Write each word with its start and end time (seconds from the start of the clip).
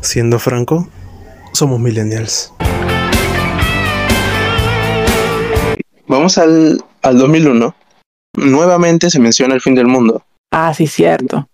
Siendo 0.00 0.38
franco, 0.38 0.88
somos 1.52 1.80
millennials. 1.80 2.52
Vamos 6.06 6.38
al, 6.38 6.82
al 7.02 7.18
2001. 7.18 7.74
Nuevamente 8.36 9.10
se 9.10 9.20
menciona 9.20 9.54
el 9.54 9.60
fin 9.60 9.74
del 9.74 9.86
mundo. 9.86 10.22
Ah, 10.50 10.72
sí, 10.74 10.86
cierto. 10.86 11.48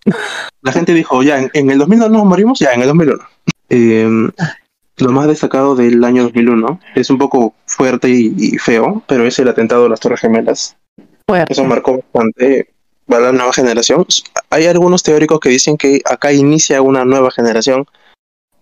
La 0.61 0.71
gente 0.71 0.93
dijo, 0.93 1.23
ya, 1.23 1.39
en, 1.39 1.49
en 1.53 1.71
el 1.71 1.79
2002 1.79 2.11
nos 2.11 2.25
morimos, 2.25 2.59
ya, 2.59 2.73
en 2.73 2.81
el 2.81 2.87
2001. 2.87 3.23
Eh, 3.69 4.29
lo 4.97 5.11
más 5.11 5.27
destacado 5.27 5.75
del 5.75 6.03
año 6.03 6.23
2001 6.23 6.79
es 6.95 7.09
un 7.09 7.17
poco 7.17 7.55
fuerte 7.65 8.09
y, 8.09 8.33
y 8.37 8.57
feo, 8.57 9.01
pero 9.07 9.25
es 9.25 9.39
el 9.39 9.47
atentado 9.47 9.83
de 9.83 9.89
las 9.89 9.99
Torres 9.99 10.19
Gemelas. 10.19 10.77
Fuerte. 11.27 11.53
Eso 11.53 11.63
marcó 11.63 11.93
bastante 11.97 12.69
a 13.07 13.19
la 13.19 13.31
nueva 13.31 13.53
generación. 13.53 14.05
Hay 14.49 14.65
algunos 14.65 15.03
teóricos 15.03 15.39
que 15.39 15.49
dicen 15.49 15.77
que 15.77 16.01
acá 16.05 16.31
inicia 16.31 16.81
una 16.81 17.05
nueva 17.05 17.31
generación, 17.31 17.85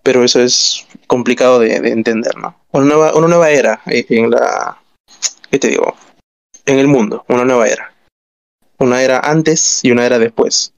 pero 0.09 0.23
eso 0.23 0.41
es 0.41 0.87
complicado 1.05 1.59
de, 1.59 1.79
de 1.81 1.91
entender, 1.91 2.35
¿no? 2.35 2.59
Una 2.71 2.85
nueva, 2.85 3.13
una 3.13 3.27
nueva 3.27 3.51
era 3.51 3.79
en 3.85 4.31
la... 4.31 4.81
¿Qué 5.51 5.59
te 5.59 5.67
digo? 5.67 5.95
En 6.65 6.79
el 6.79 6.87
mundo, 6.87 7.23
una 7.27 7.45
nueva 7.45 7.67
era. 7.67 7.93
Una 8.79 9.03
era 9.03 9.19
antes 9.19 9.85
y 9.85 9.91
una 9.91 10.07
era 10.07 10.17
después. 10.17 10.73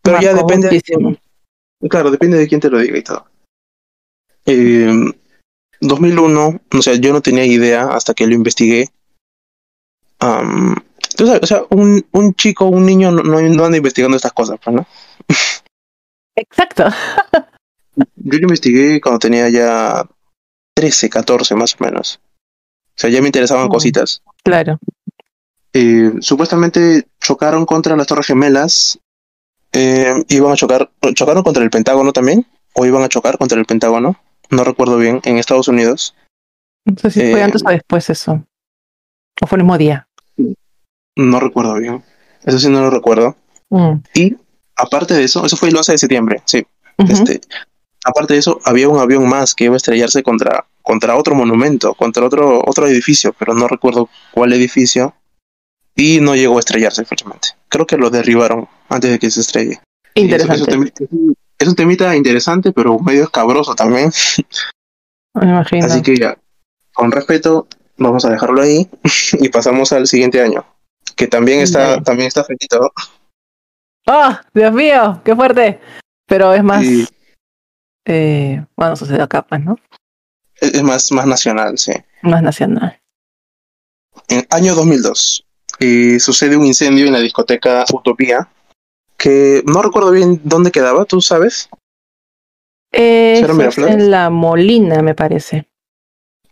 Pero 0.00 0.18
ya 0.18 0.32
depende... 0.32 0.68
muchísimo. 0.68 1.14
Claro, 1.90 2.10
depende 2.10 2.38
de 2.38 2.48
quién 2.48 2.62
te 2.62 2.70
lo 2.70 2.78
diga 2.78 2.96
y 2.96 3.02
todo. 3.02 3.26
Eh, 4.46 5.12
2001, 5.80 6.60
o 6.72 6.82
sea, 6.82 6.94
yo 6.94 7.12
no 7.12 7.20
tenía 7.20 7.44
idea 7.44 7.88
hasta 7.88 8.14
que 8.14 8.26
lo 8.26 8.32
investigué. 8.32 8.88
Sabes, 10.18 11.42
o 11.42 11.46
sea, 11.46 11.64
un, 11.68 12.06
un 12.12 12.32
chico, 12.32 12.64
un 12.64 12.86
niño 12.86 13.12
no, 13.12 13.24
no, 13.24 13.42
no 13.42 13.64
anda 13.66 13.76
investigando 13.76 14.16
estas 14.16 14.32
cosas, 14.32 14.58
pues, 14.64 14.74
¿no? 14.74 14.86
Exacto. 16.34 16.84
Yo 17.96 18.38
lo 18.38 18.44
investigué 18.44 19.00
cuando 19.00 19.18
tenía 19.18 19.48
ya 19.48 20.04
13, 20.74 21.08
14 21.10 21.54
más 21.54 21.74
o 21.78 21.84
menos. 21.84 22.20
O 22.88 22.96
sea, 22.96 23.10
ya 23.10 23.20
me 23.20 23.28
interesaban 23.28 23.66
Oh. 23.66 23.70
cositas. 23.70 24.22
Claro. 24.42 24.78
Eh, 25.72 26.12
supuestamente 26.20 27.08
chocaron 27.20 27.66
contra 27.66 27.96
las 27.96 28.06
Torres 28.06 28.26
Gemelas. 28.26 28.98
Eh, 29.72 30.14
iban 30.28 30.52
a 30.52 30.56
chocar, 30.56 30.90
chocaron 31.14 31.42
contra 31.42 31.62
el 31.64 31.70
Pentágono 31.70 32.12
también, 32.12 32.46
o 32.74 32.86
iban 32.86 33.02
a 33.02 33.08
chocar 33.08 33.38
contra 33.38 33.58
el 33.58 33.66
Pentágono, 33.66 34.16
no 34.50 34.62
recuerdo 34.62 34.96
bien, 34.98 35.20
en 35.24 35.38
Estados 35.38 35.66
Unidos. 35.66 36.14
No 36.84 36.96
sé 36.96 37.10
si 37.10 37.20
fue 37.20 37.40
Eh, 37.40 37.42
antes 37.42 37.62
o 37.66 37.70
después 37.70 38.08
eso. 38.10 38.44
O 39.42 39.46
fue 39.48 39.58
el 39.58 39.64
mismo 39.64 39.76
día. 39.78 40.06
No 41.16 41.40
recuerdo 41.40 41.74
bien. 41.74 42.04
Eso 42.44 42.58
sí 42.60 42.68
no 42.68 42.82
lo 42.82 42.90
recuerdo. 42.90 43.36
Mm. 43.70 43.94
Y 44.14 44.36
aparte 44.76 45.14
de 45.14 45.24
eso, 45.24 45.44
eso 45.44 45.56
fue 45.56 45.70
el 45.70 45.76
11 45.76 45.92
de 45.92 45.98
septiembre, 45.98 46.42
sí. 46.44 46.64
Este, 46.98 47.40
aparte 48.04 48.34
de 48.34 48.40
eso, 48.40 48.60
había 48.64 48.88
un 48.88 48.98
avión 48.98 49.28
más 49.28 49.54
que 49.54 49.64
iba 49.64 49.74
a 49.74 49.76
estrellarse 49.76 50.22
contra, 50.22 50.66
contra 50.82 51.16
otro 51.16 51.34
monumento, 51.34 51.94
contra 51.94 52.24
otro, 52.24 52.62
otro 52.66 52.86
edificio, 52.86 53.34
pero 53.38 53.54
no 53.54 53.66
recuerdo 53.68 54.08
cuál 54.32 54.52
edificio. 54.52 55.14
Y 55.96 56.20
no 56.20 56.34
llegó 56.34 56.56
a 56.56 56.60
estrellarse, 56.60 57.04
felizmente. 57.04 57.48
Creo 57.68 57.86
que 57.86 57.96
lo 57.96 58.10
derribaron 58.10 58.68
antes 58.88 59.10
de 59.12 59.18
que 59.18 59.30
se 59.30 59.40
estrelle. 59.42 59.80
Eso- 60.14 60.24
Interesante. 60.24 60.70
eso 60.70 61.08
es 61.58 61.68
un- 61.68 61.76
temita 61.76 62.14
interesante, 62.16 62.72
pero 62.72 62.98
medio 62.98 63.22
escabroso 63.24 63.74
también. 63.74 64.10
Me 65.34 65.46
imagino. 65.48 65.86
Así 65.86 66.02
que 66.02 66.16
ya, 66.16 66.36
con 66.92 67.10
respeto, 67.12 67.66
vamos 67.96 68.24
a 68.24 68.30
dejarlo 68.30 68.60
ahí 68.62 68.88
y 69.40 69.48
pasamos 69.50 69.92
al 69.92 70.06
siguiente 70.08 70.40
año, 70.42 70.64
que 71.16 71.26
también 71.28 71.60
está, 71.60 71.96
Ya. 71.96 72.02
también 72.02 72.26
está 72.28 72.44
feito. 72.44 72.92
¡Oh! 74.06 74.30
Dios 74.52 74.72
mío, 74.72 75.20
qué 75.24 75.34
fuerte. 75.34 75.80
Pero 76.26 76.52
es 76.54 76.62
más, 76.64 76.82
Y 76.84 77.06
eh, 78.06 78.64
bueno, 78.76 78.96
sucede 78.96 79.22
acá, 79.22 79.42
pues, 79.42 79.62
¿no? 79.64 79.78
es 80.60 80.82
más, 80.82 81.10
más 81.12 81.26
nacional, 81.26 81.76
sí. 81.78 81.92
Más 82.22 82.42
nacional. 82.42 83.00
En 84.28 84.46
año 84.50 84.74
2002 84.74 85.44
eh, 85.80 86.18
sucede 86.20 86.56
un 86.56 86.64
incendio 86.66 87.06
en 87.06 87.12
la 87.12 87.18
discoteca 87.18 87.84
Utopía, 87.92 88.48
que 89.18 89.62
no 89.66 89.82
recuerdo 89.82 90.10
bien 90.12 90.40
dónde 90.44 90.70
quedaba, 90.70 91.04
¿tú 91.04 91.20
sabes? 91.20 91.68
Eh, 92.92 93.40
en 93.88 94.10
La 94.10 94.30
Molina, 94.30 95.02
me 95.02 95.14
parece. 95.14 95.66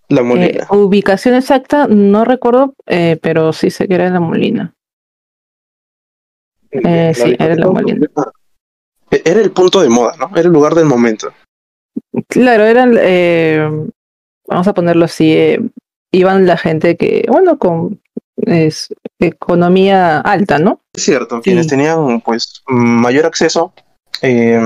La 0.09 0.21
Eh, 0.21 0.25
Molina. 0.25 0.67
ubicación 0.71 1.37
exacta, 1.37 1.87
no 1.87 2.25
recuerdo, 2.25 2.75
eh, 2.87 3.19
pero 3.23 3.53
sí 3.53 3.71
sé 3.71 3.87
que 3.87 3.95
era 3.95 4.09
en 4.09 4.15
La 4.15 4.21
Molina. 4.21 4.75
eh, 6.73 7.13
sí, 7.15 7.37
era 7.39 7.55
La 7.55 7.69
Molina. 7.69 8.07
E- 9.11 9.23
Era 9.25 9.41
el 9.41 9.53
punto 9.53 9.81
de 9.81 9.89
moda, 9.89 10.17
¿no? 10.19 10.29
Era 10.31 10.47
el 10.49 10.53
lugar 10.53 10.75
del 10.75 10.87
momento. 10.87 11.33
Claro, 12.29 12.65
eran, 12.65 12.97
eh, 13.01 13.69
vamos 14.47 14.69
a 14.69 14.75
ponerlo 14.75 15.05
así, 15.05 15.33
eh, 15.33 15.61
iban 16.13 16.47
la 16.47 16.57
gente 16.59 16.97
que, 16.97 17.25
bueno, 17.29 17.59
con 17.59 18.01
es, 18.37 18.89
economía 19.19 20.21
alta, 20.21 20.59
¿no? 20.59 20.81
Es 20.93 21.05
cierto, 21.05 21.37
Sí. 21.37 21.43
quienes 21.45 21.67
tenían 21.69 22.21
pues 22.21 22.63
mayor 22.67 23.25
acceso 23.27 23.73
eh, 24.21 24.61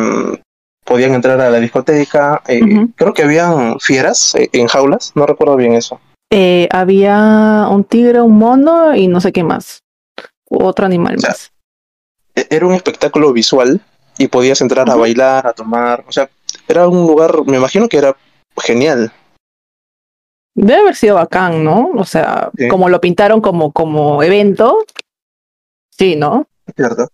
podían 0.84 1.14
entrar 1.14 1.40
a 1.40 1.50
la 1.50 1.60
discoteca. 1.60 2.42
eh. 2.48 2.60
Creo 2.96 3.14
que 3.14 3.22
habían 3.22 3.78
fieras 3.80 4.34
eh, 4.34 4.48
en 4.52 4.66
jaulas, 4.66 5.12
no 5.14 5.26
recuerdo 5.26 5.56
bien 5.56 5.74
eso. 5.74 6.00
Eh, 6.32 6.68
había 6.72 7.66
un 7.70 7.84
tigre, 7.84 8.20
un 8.20 8.36
mono 8.38 8.94
y 8.96 9.06
no 9.08 9.20
sé 9.20 9.32
qué 9.32 9.44
más. 9.44 9.82
Otro 10.48 10.86
animal 10.86 11.16
O 11.16 11.20
sea, 11.20 11.30
más. 11.30 11.52
E- 12.34 12.46
Era 12.50 12.66
un 12.66 12.74
espectáculo 12.74 13.32
visual 13.32 13.80
y 14.18 14.28
podías 14.28 14.60
entrar 14.60 14.88
a 14.90 14.94
bailar, 14.96 15.46
a 15.46 15.52
tomar, 15.52 16.04
o 16.08 16.12
sea, 16.12 16.28
era 16.68 16.88
un 16.88 17.06
lugar, 17.06 17.44
me 17.46 17.56
imagino 17.56 17.88
que 17.88 17.98
era 17.98 18.16
genial. 18.58 19.12
Debe 20.54 20.80
haber 20.80 20.96
sido 20.96 21.16
bacán, 21.16 21.62
¿no? 21.64 21.90
O 21.96 22.04
sea, 22.04 22.50
Sí. 22.56 22.68
como 22.68 22.88
lo 22.88 23.00
pintaron 23.00 23.40
como, 23.40 23.72
como 23.72 24.22
evento. 24.22 24.78
Sí, 25.90 26.16
¿no? 26.16 26.46
¿Cierto? 26.74 27.08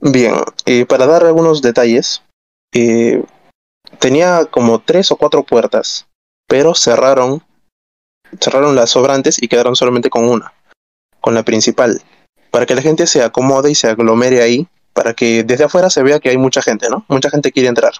Bien, 0.00 0.34
eh, 0.66 0.86
para 0.86 1.06
dar 1.06 1.24
algunos 1.24 1.62
detalles, 1.62 2.22
eh, 2.72 3.24
tenía 3.98 4.44
como 4.46 4.80
tres 4.80 5.10
o 5.10 5.16
cuatro 5.16 5.42
puertas, 5.44 6.06
pero 6.46 6.74
cerraron, 6.74 7.42
cerraron 8.40 8.74
las 8.76 8.90
sobrantes 8.90 9.42
y 9.42 9.48
quedaron 9.48 9.74
solamente 9.74 10.10
con 10.10 10.28
una, 10.28 10.52
con 11.20 11.34
la 11.34 11.42
principal, 11.44 12.00
para 12.50 12.66
que 12.66 12.74
la 12.74 12.82
gente 12.82 13.06
se 13.06 13.22
acomode 13.22 13.70
y 13.70 13.74
se 13.74 13.88
aglomere 13.88 14.42
ahí, 14.42 14.68
para 14.96 15.12
que 15.12 15.44
desde 15.44 15.64
afuera 15.64 15.90
se 15.90 16.02
vea 16.02 16.18
que 16.20 16.30
hay 16.30 16.38
mucha 16.38 16.62
gente, 16.62 16.88
¿no? 16.88 17.04
Mucha 17.08 17.28
gente 17.28 17.52
quiere 17.52 17.68
entrar. 17.68 17.92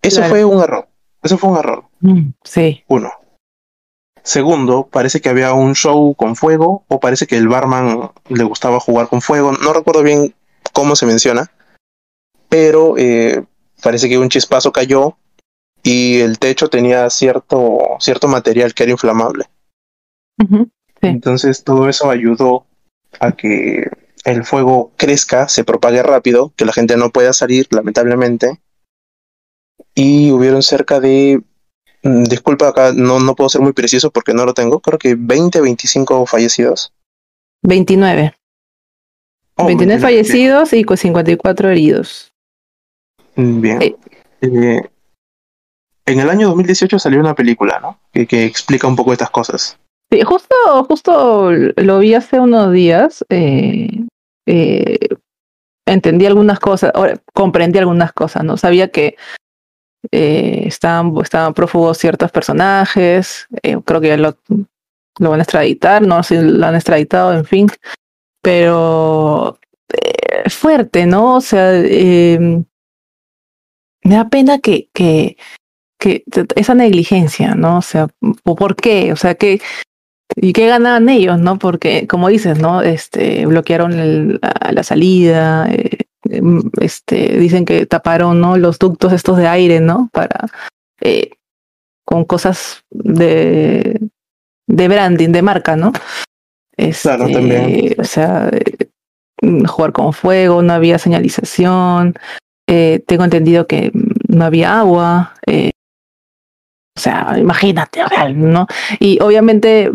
Eso 0.00 0.16
Claro. 0.16 0.30
fue 0.30 0.44
un 0.46 0.62
error, 0.62 0.88
eso 1.22 1.36
fue 1.36 1.50
un 1.50 1.58
error. 1.58 1.84
Mm, 2.00 2.30
sí. 2.42 2.82
Uno. 2.88 3.12
Segundo, 4.24 4.88
parece 4.90 5.20
que 5.20 5.28
había 5.28 5.52
un 5.52 5.74
show 5.74 6.14
con 6.14 6.36
fuego 6.36 6.84
o 6.88 7.00
parece 7.00 7.26
que 7.26 7.36
el 7.36 7.48
barman 7.48 8.10
le 8.28 8.44
gustaba 8.44 8.80
jugar 8.80 9.08
con 9.08 9.20
fuego. 9.20 9.52
No 9.52 9.72
recuerdo 9.74 10.02
bien 10.02 10.34
cómo 10.72 10.96
se 10.96 11.06
menciona, 11.06 11.50
pero 12.48 12.94
eh, 12.96 13.44
parece 13.82 14.08
que 14.08 14.18
un 14.18 14.28
chispazo 14.30 14.72
cayó 14.72 15.16
y 15.82 16.20
el 16.20 16.38
techo 16.38 16.68
tenía 16.68 17.10
cierto, 17.10 17.78
cierto 18.00 18.26
material 18.28 18.72
que 18.74 18.84
era 18.84 18.92
inflamable. 18.92 19.46
Sí. 20.38 20.46
Entonces 21.02 21.62
todo 21.64 21.88
eso 21.88 22.08
ayudó 22.10 22.64
a 23.20 23.32
que 23.32 23.90
el 24.24 24.44
fuego 24.44 24.92
crezca, 24.96 25.48
se 25.48 25.64
propague 25.64 26.02
rápido, 26.02 26.52
que 26.56 26.64
la 26.64 26.72
gente 26.72 26.96
no 26.96 27.10
pueda 27.10 27.32
salir, 27.32 27.66
lamentablemente. 27.70 28.60
Y 29.94 30.30
hubieron 30.30 30.62
cerca 30.62 31.00
de, 31.00 31.42
mm, 32.02 32.24
disculpa 32.24 32.68
acá, 32.68 32.92
no, 32.94 33.20
no 33.20 33.34
puedo 33.34 33.50
ser 33.50 33.60
muy 33.60 33.72
preciso 33.72 34.10
porque 34.10 34.32
no 34.34 34.44
lo 34.44 34.54
tengo, 34.54 34.80
creo 34.80 34.98
que 34.98 35.16
20, 35.18 35.60
25 35.60 36.26
fallecidos. 36.26 36.92
29. 37.62 38.34
Oh, 39.56 39.66
29 39.66 39.98
bien, 39.98 40.00
fallecidos 40.00 40.72
y 40.72 40.84
con 40.84 40.96
54 40.96 41.70
heridos. 41.70 42.32
Bien. 43.36 43.80
Sí. 43.80 43.96
Eh, 44.42 44.82
en 46.06 46.20
el 46.20 46.30
año 46.30 46.48
2018 46.48 46.98
salió 46.98 47.20
una 47.20 47.34
película, 47.34 47.78
¿no? 47.80 48.00
Que, 48.12 48.26
que 48.26 48.44
explica 48.44 48.86
un 48.88 48.96
poco 48.96 49.12
estas 49.12 49.30
cosas. 49.30 49.78
Sí, 50.10 50.20
justo, 50.22 50.54
justo 50.88 51.52
lo 51.52 51.98
vi 51.98 52.14
hace 52.14 52.40
unos 52.40 52.72
días. 52.72 53.24
eh, 53.30 54.04
eh, 54.46 54.98
entendí 55.86 56.26
algunas 56.26 56.58
cosas, 56.60 56.92
comprendí 57.32 57.78
algunas 57.78 58.12
cosas, 58.12 58.44
¿no? 58.44 58.56
Sabía 58.56 58.88
que 58.88 59.16
eh, 60.10 60.64
estaban, 60.66 61.12
prófugos 61.54 61.98
ciertos 61.98 62.30
personajes, 62.30 63.46
eh, 63.62 63.78
creo 63.84 64.00
que 64.00 64.16
lo, 64.16 64.36
lo 65.18 65.30
van 65.30 65.40
a 65.40 65.42
extraditar, 65.42 66.02
no 66.02 66.22
sé 66.22 66.40
si 66.40 66.46
lo 66.46 66.66
han 66.66 66.74
extraditado, 66.74 67.32
en 67.34 67.44
fin, 67.44 67.68
pero 68.42 69.58
eh, 69.92 70.50
fuerte, 70.50 71.06
¿no? 71.06 71.36
O 71.36 71.40
sea, 71.40 71.72
eh, 71.74 72.64
me 74.04 74.14
da 74.14 74.28
pena 74.28 74.58
que, 74.58 74.88
que, 74.92 75.36
que 75.98 76.24
esa 76.56 76.74
negligencia, 76.74 77.54
¿no? 77.54 77.78
O 77.78 77.82
sea, 77.82 78.08
¿por 78.42 78.74
qué? 78.76 79.12
O 79.12 79.16
sea, 79.16 79.34
que 79.36 79.60
¿Y 80.36 80.52
qué 80.52 80.66
ganaban 80.66 81.08
ellos, 81.08 81.38
no? 81.38 81.58
Porque, 81.58 82.06
como 82.06 82.28
dices, 82.28 82.58
¿no? 82.58 82.82
Este, 82.82 83.44
bloquearon 83.46 83.92
el- 83.98 84.38
la, 84.42 84.72
la 84.72 84.82
salida, 84.82 85.68
eh, 85.70 85.98
este, 86.80 87.38
dicen 87.38 87.64
que 87.64 87.86
taparon, 87.86 88.40
¿no? 88.40 88.56
Los 88.56 88.78
ductos 88.78 89.12
estos 89.12 89.36
de 89.36 89.48
aire, 89.48 89.80
¿no? 89.80 90.08
Para, 90.12 90.46
eh, 91.00 91.30
con 92.06 92.24
cosas 92.24 92.82
de, 92.90 94.00
de 94.68 94.88
branding, 94.88 95.30
de 95.30 95.42
marca, 95.42 95.76
¿no? 95.76 95.92
Claro, 97.02 97.28
también. 97.30 97.70
Este, 97.70 98.00
O 98.00 98.04
sea, 98.04 98.48
eh, 98.52 98.88
jugar 99.66 99.92
con 99.92 100.12
fuego, 100.12 100.62
no 100.62 100.72
había 100.72 100.98
señalización, 100.98 102.14
eh, 102.68 103.02
tengo 103.06 103.24
entendido 103.24 103.66
que 103.66 103.90
no 104.28 104.44
había 104.44 104.78
agua, 104.80 105.34
eh, 105.46 105.72
o 106.96 107.00
sea, 107.00 107.36
imagínate, 107.38 108.04
real, 108.06 108.38
¿no? 108.52 108.66
Y 109.00 109.18
obviamente 109.20 109.90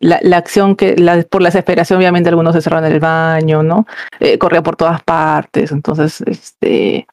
la, 0.00 0.18
la 0.22 0.36
acción 0.36 0.76
que, 0.76 0.96
la, 0.96 1.22
por 1.22 1.42
la 1.42 1.48
desesperación, 1.48 1.98
obviamente 1.98 2.28
algunos 2.28 2.54
se 2.54 2.62
cerraron 2.62 2.90
el 2.90 3.00
baño, 3.00 3.62
¿no? 3.62 3.86
Eh, 4.20 4.38
corría 4.38 4.62
por 4.62 4.76
todas 4.76 5.02
partes, 5.02 5.72
entonces, 5.72 6.20
este, 6.22 7.06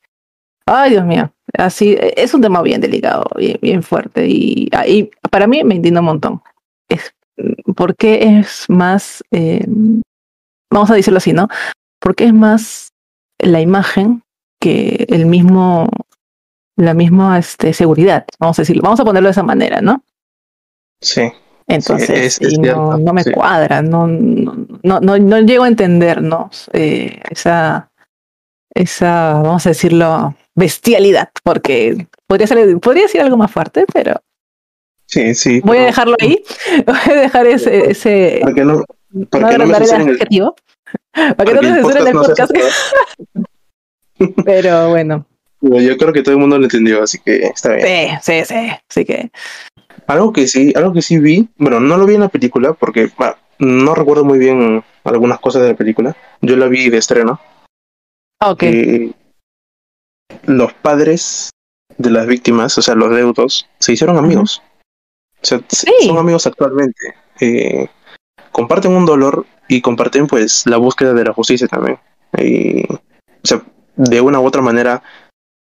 ay 0.66 0.92
Dios 0.92 1.06
mío, 1.06 1.32
así, 1.58 1.98
es 2.00 2.34
un 2.34 2.42
tema 2.42 2.62
bien 2.62 2.82
delicado, 2.82 3.26
bien, 3.36 3.60
bien 3.62 3.84
fuerte 3.84 4.28
y, 4.28 4.70
y 4.88 5.12
para 5.30 5.48
mí 5.48 5.64
me 5.64 5.76
indigna 5.76 6.00
un 6.00 6.06
montón. 6.06 6.42
Es, 6.90 7.14
¿Por 7.76 7.96
qué 7.96 8.40
es 8.40 8.70
más, 8.70 9.24
eh, 9.32 9.66
vamos 10.70 10.92
a 10.92 10.96
decirlo 10.96 11.18
así, 11.18 11.34
¿no? 11.34 11.48
Porque 12.00 12.26
es 12.26 12.34
más 12.34 12.90
la 13.40 13.62
imagen 13.62 14.24
que 14.60 15.06
el 15.10 15.26
mismo, 15.26 15.90
la 16.78 16.94
misma 16.94 17.40
este, 17.40 17.74
seguridad, 17.74 18.26
vamos 18.40 18.60
a 18.60 18.62
decirlo, 18.62 18.84
vamos 18.84 19.00
a 19.00 19.06
ponerlo 19.06 19.28
de 19.28 19.32
esa 19.32 19.44
manera, 19.44 19.82
¿no? 19.82 20.04
Sí. 21.02 21.32
Entonces, 21.76 22.08
Sí, 22.08 22.14
es- 22.16 22.42
es 22.42 22.54
y 22.54 22.58
no, 22.58 22.64
cierto, 22.64 22.98
no 22.98 23.14
me 23.14 23.24
sí. 23.24 23.32
cuadra, 23.32 23.82
no, 23.82 24.08
no, 24.08 24.68
no, 24.84 25.00
no, 25.00 25.18
no 25.18 25.40
llego 25.40 25.64
a 25.64 25.68
entender, 25.68 26.22
¿no? 26.22 26.50
Eh, 26.74 27.20
esa, 27.30 27.90
esa, 28.74 29.34
vamos 29.42 29.66
a 29.66 29.70
decirlo, 29.70 30.36
bestialidad, 30.56 31.30
porque 31.44 32.08
podría 32.28 32.48
ser, 32.48 32.80
podría 32.80 33.08
ser 33.08 33.22
algo 33.22 33.38
más 33.38 33.52
fuerte, 33.52 33.86
pero 33.94 34.22
Sí, 35.06 35.34
sí. 35.36 35.60
voy 35.62 35.78
a 35.80 35.86
dejarlo 35.86 36.16
ahí, 36.22 36.42
voy 36.86 36.96
a 37.06 37.14
dejar 37.22 37.48
ese, 37.48 37.92
ese 37.92 38.40
Para 38.42 38.54
que 38.56 38.66
no, 38.66 38.84
no 39.12 39.26
para 39.28 39.50
que 39.50 39.58
no 39.58 39.66
me 39.68 39.78
el 39.78 39.92
adjetivo, 39.92 40.56
para 41.14 41.46
que 41.46 41.54
no 41.54 41.60
el 41.62 41.74
censuren 41.76 42.08
el 42.08 42.14
podcast 42.14 42.52
no 42.54 42.60
podcast, 42.60 42.76
pero 44.46 44.90
bueno, 44.90 45.26
Yo 45.62 45.98
creo 45.98 46.14
que 46.14 46.22
todo 46.24 46.34
el 46.36 46.40
mundo 46.40 46.58
lo 46.58 46.64
entendió, 46.66 47.04
así 47.04 47.20
que 47.20 47.38
está 47.48 47.74
bien. 47.74 48.20
sí, 48.22 48.34
sí, 48.44 48.46
sí, 48.46 48.72
así 48.90 49.06
que, 49.06 49.32
Algo 50.08 50.34
que 50.34 50.48
sí, 50.48 50.74
algo 50.76 50.94
que 50.94 51.02
sí 51.02 51.20
vi, 51.20 51.48
bueno, 51.58 51.80
no 51.80 51.98
lo 51.98 52.06
vi 52.06 52.16
en 52.16 52.22
la 52.22 52.30
película 52.30 52.74
porque 52.74 53.10
bah, 53.18 53.38
no 53.60 53.94
recuerdo 53.96 54.26
muy 54.26 54.40
bien 54.40 54.84
algunas 55.04 55.40
cosas 55.40 55.62
de 55.62 55.70
la 55.70 55.76
película. 55.78 56.16
Yo 56.42 56.56
la 56.58 56.68
vi 56.68 56.90
de 56.90 56.98
estreno. 56.98 57.40
ok, 58.42 58.64
Eh, 58.64 59.12
los 60.46 60.74
padres 60.74 61.50
de 61.98 62.10
las 62.10 62.26
víctimas, 62.28 62.78
o 62.78 62.82
sea, 62.82 62.96
los 62.96 63.12
deudos, 63.16 63.68
se 63.80 63.94
hicieron 63.94 64.18
amigos. 64.18 64.62
O 65.42 65.46
sea, 65.46 65.60
se- 65.70 65.88
Sí. 65.88 66.08
son 66.08 66.18
amigos 66.18 66.48
actualmente. 66.48 67.16
Eh, 67.40 67.88
comparten 68.52 68.92
un 68.92 69.06
dolor 69.06 69.46
y 69.68 69.82
comparten 69.82 70.28
pues 70.28 70.66
la 70.66 70.78
búsqueda 70.78 71.14
de 71.14 71.24
la 71.26 71.34
justicia 71.34 71.68
también. 71.68 72.00
Y, 72.38 72.84
o 72.92 73.00
sea, 73.44 73.62
de 73.96 74.22
una 74.22 74.40
u 74.40 74.46
otra 74.46 74.62
manera, 74.62 75.04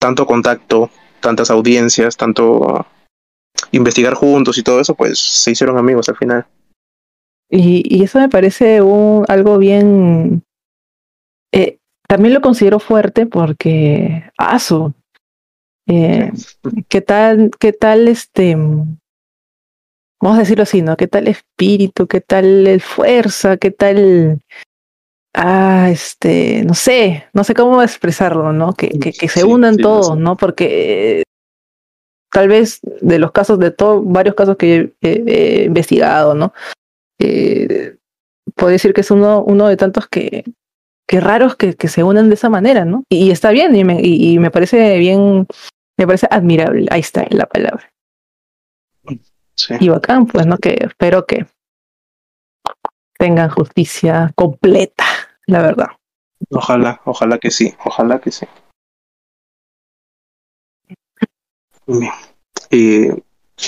tanto 0.00 0.26
contacto, 0.26 0.90
tantas 1.20 1.50
audiencias, 1.50 2.16
tanto 2.16 2.86
investigar 3.72 4.14
juntos 4.14 4.58
y 4.58 4.62
todo 4.62 4.80
eso, 4.80 4.94
pues 4.94 5.18
se 5.18 5.50
hicieron 5.50 5.76
amigos 5.78 6.08
al 6.08 6.16
final. 6.16 6.46
Y, 7.50 7.82
y 7.86 8.02
eso 8.04 8.18
me 8.18 8.28
parece 8.28 8.82
un, 8.82 9.24
algo 9.28 9.58
bien. 9.58 10.42
eh, 11.52 11.78
también 12.06 12.34
lo 12.34 12.40
considero 12.40 12.78
fuerte 12.78 13.26
porque. 13.26 14.24
¡Asu! 14.38 14.92
Eh, 15.88 16.30
¿Qué 16.88 17.00
tal, 17.00 17.50
qué 17.58 17.72
tal 17.72 18.08
este. 18.08 18.54
Vamos 20.20 20.36
a 20.36 20.40
decirlo 20.40 20.64
así, 20.64 20.82
¿no? 20.82 20.96
¿Qué 20.96 21.06
tal 21.06 21.28
espíritu? 21.28 22.06
¿Qué 22.06 22.20
tal 22.20 22.66
el 22.66 22.80
fuerza? 22.80 23.56
¿Qué 23.56 23.70
tal. 23.70 24.40
Ah, 25.34 25.88
este. 25.90 26.64
No 26.64 26.74
sé, 26.74 27.24
no 27.32 27.44
sé 27.44 27.54
cómo 27.54 27.82
expresarlo, 27.82 28.52
¿no? 28.52 28.72
Que, 28.74 28.88
que, 28.88 29.12
que 29.12 29.28
se 29.28 29.40
Sí, 29.40 29.46
unan 29.46 29.76
sí, 29.76 29.82
todos, 29.82 30.08
sé. 30.08 30.16
¿no? 30.16 30.36
Porque. 30.36 31.22
Tal 32.30 32.48
vez 32.48 32.80
de 33.00 33.18
los 33.18 33.32
casos, 33.32 33.58
de 33.58 33.70
todos, 33.70 34.02
varios 34.04 34.34
casos 34.34 34.56
que 34.56 34.94
he, 35.02 35.08
he- 35.08 35.24
he 35.26 35.64
investigado, 35.64 36.34
¿no? 36.34 36.52
eh, 37.20 37.96
puedo 38.54 38.70
decir 38.70 38.92
que 38.92 39.00
es 39.02 39.10
uno, 39.10 39.42
uno 39.42 39.66
de 39.68 39.76
tantos 39.76 40.08
que, 40.08 40.44
que 41.06 41.20
raros 41.20 41.56
que, 41.56 41.74
que 41.74 41.88
se 41.88 42.02
unen 42.02 42.28
de 42.28 42.34
esa 42.34 42.48
manera, 42.48 42.84
¿no? 42.84 43.04
Y, 43.10 43.26
y 43.26 43.30
está 43.30 43.50
bien, 43.50 43.74
y 43.76 43.84
me, 43.84 44.00
y, 44.00 44.32
y 44.34 44.38
me 44.38 44.50
parece 44.50 44.98
bien, 44.98 45.46
me 45.98 46.06
parece 46.06 46.26
admirable, 46.30 46.86
ahí 46.90 47.00
está 47.00 47.26
la 47.30 47.46
palabra. 47.46 47.90
Sí. 49.54 49.74
Y 49.80 49.88
bacán, 49.88 50.26
pues, 50.26 50.46
¿no? 50.46 50.56
Que 50.58 50.76
espero 50.80 51.26
que 51.26 51.46
tengan 53.18 53.50
justicia 53.50 54.32
completa, 54.36 55.04
la 55.46 55.62
verdad. 55.62 55.88
Ojalá, 56.50 57.00
ojalá 57.04 57.38
que 57.38 57.50
sí, 57.50 57.74
ojalá 57.84 58.20
que 58.20 58.30
sí. 58.30 58.46
Bien. 61.88 62.12
Eh, 62.70 63.16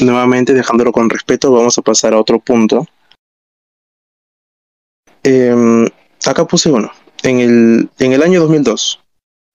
nuevamente, 0.02 0.52
dejándolo 0.52 0.92
con 0.92 1.10
respeto, 1.10 1.50
vamos 1.50 1.76
a 1.78 1.82
pasar 1.82 2.12
a 2.12 2.18
otro 2.18 2.38
punto. 2.38 2.86
Em, 5.22 5.86
acá 6.24 6.44
puse 6.46 6.70
uno. 6.70 6.90
En 7.22 7.40
el, 7.40 7.90
en 7.98 8.12
el 8.12 8.22
año 8.22 8.40
2002 8.40 9.00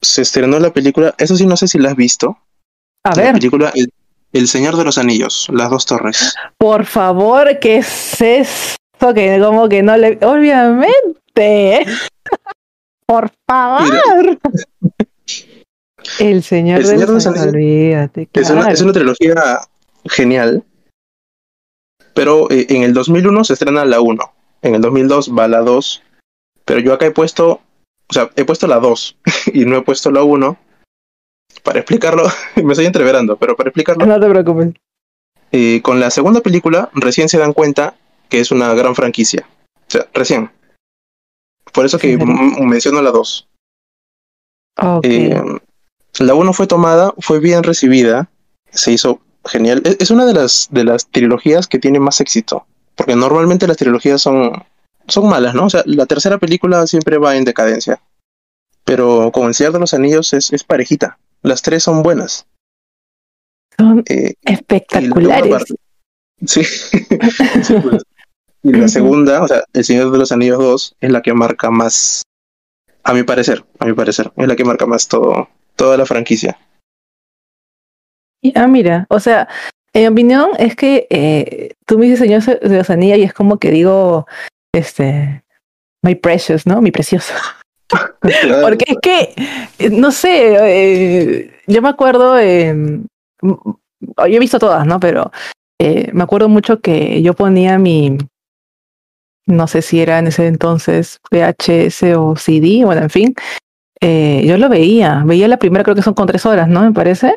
se 0.01 0.21
estrenó 0.21 0.59
la 0.59 0.71
película, 0.73 1.15
eso 1.17 1.35
sí 1.35 1.45
no 1.45 1.57
sé 1.57 1.67
si 1.67 1.79
la 1.79 1.89
has 1.89 1.95
visto, 1.95 2.37
A 3.03 3.15
la 3.15 3.23
ver, 3.23 3.33
película 3.33 3.71
el, 3.73 3.91
El 4.33 4.47
Señor 4.47 4.75
de 4.75 4.83
los 4.83 4.97
Anillos, 4.99 5.47
Las 5.51 5.69
Dos 5.71 5.85
Torres. 5.85 6.35
por 6.57 6.85
favor, 6.85 7.59
¿qué 7.59 7.77
es 7.77 8.21
eso? 8.21 8.75
Que 9.15 9.39
como 9.39 9.67
que 9.69 9.83
no 9.83 9.97
le... 9.97 10.19
Obviamente. 10.21 11.85
por 13.07 13.31
favor. 13.47 14.39
El 16.19 16.43
Señor, 16.43 16.77
El 16.79 16.83
de 16.83 16.89
Señor 16.89 17.07
de 17.07 17.13
los 17.13 17.25
los 17.25 17.27
Anillos, 17.27 17.53
olvídate, 17.53 18.29
Es, 18.33 18.49
una, 18.49 18.59
claro. 18.61 18.73
es 18.73 18.81
una 18.81 18.93
trilogía 18.93 19.59
genial, 20.05 20.63
pero 22.13 22.49
eh, 22.51 22.65
en 22.69 22.83
el 22.83 22.93
2001 22.93 23.43
se 23.43 23.53
estrena 23.53 23.85
la 23.85 23.99
1, 24.01 24.33
en 24.61 24.75
el 24.75 24.81
2002 24.81 25.31
va 25.37 25.47
la 25.47 25.61
2, 25.61 26.03
pero 26.65 26.79
yo 26.79 26.93
acá 26.93 27.05
he 27.07 27.11
puesto, 27.11 27.61
o 28.07 28.13
sea, 28.13 28.29
he 28.35 28.45
puesto 28.45 28.67
la 28.67 28.79
2 28.79 29.17
y 29.53 29.65
no 29.65 29.77
he 29.77 29.81
puesto 29.81 30.11
la 30.11 30.23
1 30.23 30.57
para 31.63 31.79
explicarlo, 31.79 32.23
me 32.63 32.73
estoy 32.73 32.85
entreverando, 32.85 33.37
pero 33.37 33.55
para 33.55 33.69
explicarlo, 33.69 34.05
No 34.05 34.19
te 34.19 34.29
preocupes. 34.29 34.73
eh, 35.51 35.81
con 35.81 35.99
la 35.99 36.09
segunda 36.11 36.41
película 36.41 36.89
recién 36.93 37.29
se 37.29 37.37
dan 37.37 37.53
cuenta 37.53 37.95
que 38.29 38.39
es 38.39 38.51
una 38.51 38.73
gran 38.73 38.95
franquicia, 38.95 39.47
o 39.87 39.89
sea, 39.91 40.07
recién. 40.13 40.51
Por 41.73 41.85
eso 41.85 41.99
que 41.99 42.17
menciono 42.17 43.01
la 43.01 43.11
2. 43.11 43.47
Ok. 44.81 45.05
Eh, 45.05 45.41
la 46.19 46.33
1 46.33 46.53
fue 46.53 46.67
tomada, 46.67 47.13
fue 47.19 47.39
bien 47.39 47.63
recibida, 47.63 48.29
se 48.71 48.91
hizo 48.91 49.19
genial. 49.45 49.81
Es, 49.85 49.97
es 49.99 50.11
una 50.11 50.25
de 50.25 50.33
las, 50.33 50.67
de 50.71 50.83
las 50.83 51.07
trilogías 51.07 51.67
que 51.67 51.79
tiene 51.79 51.99
más 51.99 52.21
éxito, 52.21 52.65
porque 52.95 53.15
normalmente 53.15 53.67
las 53.67 53.77
trilogías 53.77 54.21
son, 54.21 54.63
son 55.07 55.29
malas, 55.29 55.53
¿no? 55.55 55.65
O 55.65 55.69
sea, 55.69 55.83
la 55.85 56.05
tercera 56.05 56.37
película 56.37 56.85
siempre 56.87 57.17
va 57.17 57.35
en 57.35 57.43
decadencia, 57.45 58.01
pero 58.83 59.31
con 59.31 59.47
El 59.47 59.53
Señor 59.53 59.73
de 59.73 59.79
los 59.79 59.93
Anillos 59.93 60.33
es, 60.33 60.51
es 60.53 60.63
parejita. 60.63 61.17
Las 61.41 61.61
tres 61.61 61.83
son 61.83 62.01
buenas. 62.01 62.47
Son 63.77 64.03
Eh, 64.09 64.33
espectaculares. 64.43 65.65
Sí. 66.45 66.63
Sí, 67.63 67.75
pues. 67.81 68.03
Y 68.63 68.71
la 68.71 68.87
segunda, 68.87 69.43
o 69.43 69.47
sea, 69.47 69.63
El 69.73 69.83
Señor 69.83 70.11
de 70.11 70.17
los 70.17 70.31
Anillos 70.31 70.57
2 70.57 70.95
es 70.99 71.11
la 71.11 71.21
que 71.21 71.33
marca 71.33 71.69
más, 71.69 72.23
a 73.03 73.13
mi 73.13 73.21
parecer, 73.21 73.63
a 73.77 73.85
mi 73.85 73.93
parecer, 73.93 74.31
es 74.35 74.47
la 74.47 74.55
que 74.55 74.65
marca 74.65 74.87
más 74.87 75.07
todo, 75.07 75.49
toda 75.75 75.97
la 75.97 76.05
franquicia. 76.05 76.57
Ah, 78.53 78.67
mira, 78.67 79.07
o 79.09 79.19
sea, 79.19 79.47
en 79.93 80.01
mi 80.03 80.07
opinión 80.07 80.49
es 80.59 80.75
que 80.75 81.07
eh, 81.09 81.73
tú 81.85 81.97
me 81.97 82.05
dices 82.05 82.19
Señor 82.19 82.43
de 82.43 82.77
los 82.77 82.89
Anillos 82.89 83.17
y 83.17 83.23
es 83.23 83.33
como 83.33 83.57
que 83.57 83.71
digo, 83.71 84.27
este, 84.73 85.43
my 86.03 86.15
precious, 86.15 86.65
¿no? 86.67 86.81
Mi 86.81 86.91
precioso. 86.91 87.33
Porque 88.61 88.85
es 88.87 88.97
que, 89.01 89.89
no 89.89 90.11
sé, 90.11 90.55
eh, 90.59 91.51
yo 91.67 91.81
me 91.81 91.89
acuerdo, 91.89 92.37
eh, 92.39 92.73
yo 93.41 93.79
he 94.17 94.39
visto 94.39 94.59
todas, 94.59 94.85
¿no? 94.85 94.99
Pero 94.99 95.31
eh, 95.79 96.09
me 96.13 96.23
acuerdo 96.23 96.49
mucho 96.49 96.79
que 96.79 97.21
yo 97.21 97.33
ponía 97.33 97.77
mi, 97.77 98.17
no 99.45 99.67
sé 99.67 99.81
si 99.81 100.01
era 100.01 100.19
en 100.19 100.27
ese 100.27 100.47
entonces 100.47 101.19
VHS 101.31 102.15
o 102.17 102.35
CD, 102.35 102.85
bueno, 102.85 103.01
en 103.01 103.09
fin, 103.09 103.35
eh, 104.01 104.43
yo 104.45 104.57
lo 104.57 104.69
veía, 104.69 105.23
veía 105.25 105.47
la 105.47 105.57
primera, 105.57 105.83
creo 105.83 105.95
que 105.95 106.01
son 106.01 106.13
con 106.13 106.27
tres 106.27 106.45
horas, 106.45 106.67
¿no? 106.67 106.81
Me 106.81 106.91
parece. 106.91 107.35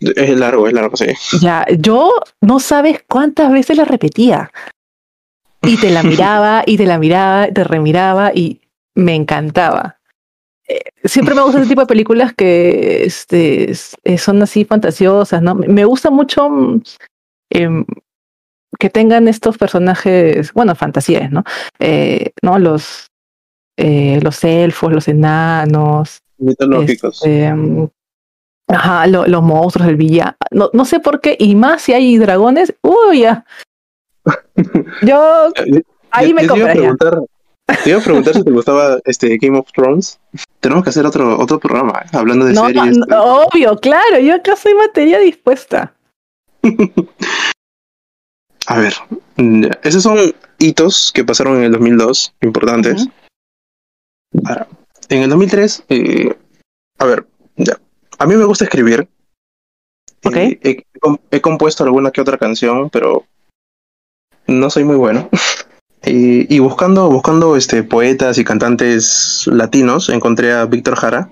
Es 0.00 0.36
largo, 0.36 0.66
es 0.66 0.72
largo, 0.72 0.96
sí. 0.96 1.06
Ya, 1.40 1.64
yo 1.78 2.12
no 2.40 2.58
sabes 2.58 3.04
cuántas 3.08 3.52
veces 3.52 3.76
la 3.76 3.84
repetía. 3.84 4.50
Y 5.64 5.76
te 5.76 5.90
la 5.90 6.02
miraba, 6.02 6.64
y 6.66 6.76
te 6.76 6.86
la 6.86 6.98
miraba, 6.98 7.46
te 7.48 7.64
remiraba, 7.64 8.32
y 8.34 8.60
me 8.96 9.14
encantaba. 9.14 9.98
eh, 10.68 10.80
siempre 11.04 11.34
me 11.34 11.42
gusta 11.42 11.60
ese 11.60 11.68
tipo 11.68 11.82
de 11.82 11.86
películas 11.86 12.34
que 12.34 13.04
este, 13.04 13.72
eh, 14.04 14.18
son 14.18 14.42
así 14.42 14.64
fantasiosas, 14.64 15.42
¿no? 15.42 15.54
Me- 15.54 15.84
gusta 15.84 16.10
mucho 16.10 16.48
mm, 16.50 16.82
em, 17.50 17.84
que 18.78 18.90
tengan 18.90 19.28
estos 19.28 19.58
personajes, 19.58 20.52
bueno, 20.52 20.74
fantasías, 20.74 21.30
¿no? 21.30 21.44
Eh, 21.78 22.32
¿no? 22.42 22.58
Los, 22.58 23.11
eh, 23.76 24.20
los 24.22 24.42
elfos, 24.44 24.92
los 24.92 25.08
enanos, 25.08 26.18
Mitológicos. 26.38 27.16
este, 27.16 27.52
mm, 27.52 27.88
ajá, 28.68 29.06
lo- 29.06 29.26
los 29.26 29.42
monstruos, 29.42 29.88
el 29.88 29.96
villano. 29.96 30.36
No, 30.50 30.70
no 30.72 30.84
sé 30.84 31.00
por 31.00 31.20
qué, 31.20 31.36
y 31.38 31.54
más 31.54 31.82
si 31.82 31.92
hay 31.92 32.16
dragones, 32.18 32.74
uy, 32.82 33.20
ya. 33.20 33.44
Yo 35.02 35.48
Eh, 35.56 35.82
ahí 36.10 36.28
yo- 36.30 36.34
me 36.34 36.46
yo 36.46 36.54
te 36.54 36.58
iba 36.60 36.68
a 36.70 36.72
preguntar, 36.74 37.18
te 37.84 37.90
iba 37.90 37.98
a 37.98 38.02
preguntar 38.04 38.34
si 38.34 38.44
te 38.44 38.50
gustaba 38.50 38.98
este 39.04 39.36
Game 39.38 39.58
of 39.58 39.70
Thrones. 39.72 40.20
Tenemos 40.60 40.84
que 40.84 40.90
hacer 40.90 41.06
otro, 41.06 41.38
otro 41.40 41.58
programa, 41.58 42.02
¿eh? 42.04 42.08
hablando 42.16 42.44
de 42.44 42.52
No, 42.52 42.66
series. 42.66 42.98
no, 42.98 43.06
no, 43.06 43.24
obvio, 43.44 43.76
claro, 43.78 44.18
yo 44.20 44.34
acá 44.34 44.54
soy 44.56 44.74
materia 44.74 45.18
dispuesta. 45.18 45.94
A 48.66 48.78
ver, 48.78 48.94
mm, 49.36 49.64
esos 49.82 50.02
son 50.04 50.18
hitos 50.58 51.10
que 51.12 51.24
pasaron 51.24 51.56
en 51.58 51.64
el 51.64 51.72
2002, 51.72 52.32
importantes. 52.42 53.02
Ujú. 53.02 53.12
Ahora, 54.44 54.66
en 55.08 55.22
el 55.22 55.30
2003, 55.30 55.84
eh, 55.88 56.36
a 56.98 57.04
ver, 57.04 57.26
ya, 57.56 57.78
a 58.18 58.26
mí 58.26 58.34
me 58.36 58.44
gusta 58.44 58.64
escribir. 58.64 59.08
Ok. 60.24 60.36
Eh, 60.36 60.58
he, 60.62 60.98
com- 61.00 61.18
he 61.30 61.40
compuesto 61.40 61.84
alguna 61.84 62.10
que 62.10 62.20
otra 62.20 62.38
canción, 62.38 62.90
pero 62.90 63.24
no 64.46 64.70
soy 64.70 64.84
muy 64.84 64.96
bueno. 64.96 65.28
y, 66.04 66.54
y 66.54 66.58
buscando, 66.60 67.08
buscando 67.10 67.56
este, 67.56 67.82
poetas 67.82 68.38
y 68.38 68.44
cantantes 68.44 69.46
latinos, 69.46 70.08
encontré 70.08 70.52
a 70.52 70.64
Víctor 70.66 70.96
Jara 70.96 71.30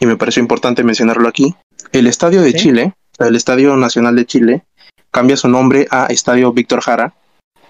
y 0.00 0.06
me 0.06 0.16
pareció 0.16 0.40
importante 0.40 0.84
mencionarlo 0.84 1.28
aquí. 1.28 1.54
El 1.92 2.06
Estadio 2.06 2.42
de 2.42 2.52
Sí. 2.52 2.58
Chile, 2.58 2.94
el 3.18 3.36
Estadio 3.36 3.76
Nacional 3.76 4.16
de 4.16 4.26
Chile, 4.26 4.64
cambia 5.10 5.36
su 5.36 5.48
nombre 5.48 5.86
a 5.90 6.06
Estadio 6.06 6.52
Víctor 6.52 6.80
Jara 6.82 7.14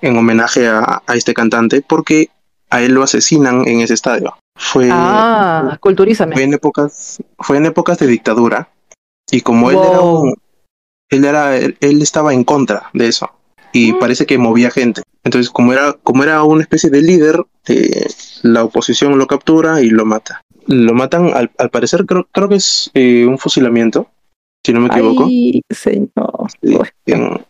en 0.02 0.16
homenaje 0.16 0.66
a, 0.68 1.02
a 1.06 1.14
este 1.14 1.33
cantante 1.35 1.80
porque 1.83 2.28
a 2.70 2.82
él 2.82 2.92
lo 2.92 3.02
asesinan 3.02 3.66
en 3.66 3.80
ese 3.80 3.94
estadio. 3.94 4.35
Fue, 4.58 4.88
Ah, 4.92 5.76
culturízame. 5.80 6.35
fue 6.35 6.42
en 6.44 6.54
épocas 6.54 7.23
fue 7.38 7.56
en 7.58 7.66
épocas 7.66 7.99
de 7.99 8.06
dictadura 8.06 8.68
y 9.30 9.40
como 9.42 9.70
él 9.70 9.78
era 9.85 10.00
un- 10.00 10.35
él 11.11 11.25
era 11.25 11.56
él, 11.56 11.76
él 11.80 12.00
estaba 12.02 12.32
en 12.32 12.42
contra 12.44 12.90
de 12.94 13.08
eso 13.08 13.30
y 13.73 13.92
Mm. 13.92 13.99
parece 13.99 14.25
que 14.26 14.38
movía 14.38 14.70
gente 14.70 15.02
entonces 15.25 15.50
como 15.50 15.73
era 15.73 15.92
como 15.92 16.23
era 16.23 16.42
una 16.42 16.62
especie 16.62 16.88
de 16.90 17.02
líder 17.02 17.44
eh, 17.68 18.06
la 18.42 18.64
oposición 18.64 19.18
lo 19.18 19.26
captura 19.26 19.82
y 19.82 19.90
lo 19.90 20.04
mata 20.06 20.40
lo 20.66 20.94
matan 20.94 21.32
al, 21.35 21.50
al 21.58 21.70
parecer 21.70 22.06
creo, 22.06 22.26
creo 22.32 22.49
que 22.49 22.56
es 22.56 22.90
eh, 22.94 23.26
un 23.26 23.38
fusilamiento 23.38 24.08
si 24.64 24.73
no 24.73 24.80
me 24.80 24.87
equivoco 24.88 25.25
Ay, 25.26 25.61
señor. 25.70 26.49
Sí, 26.62 26.75
Uy, 26.76 26.88
en- 27.06 27.44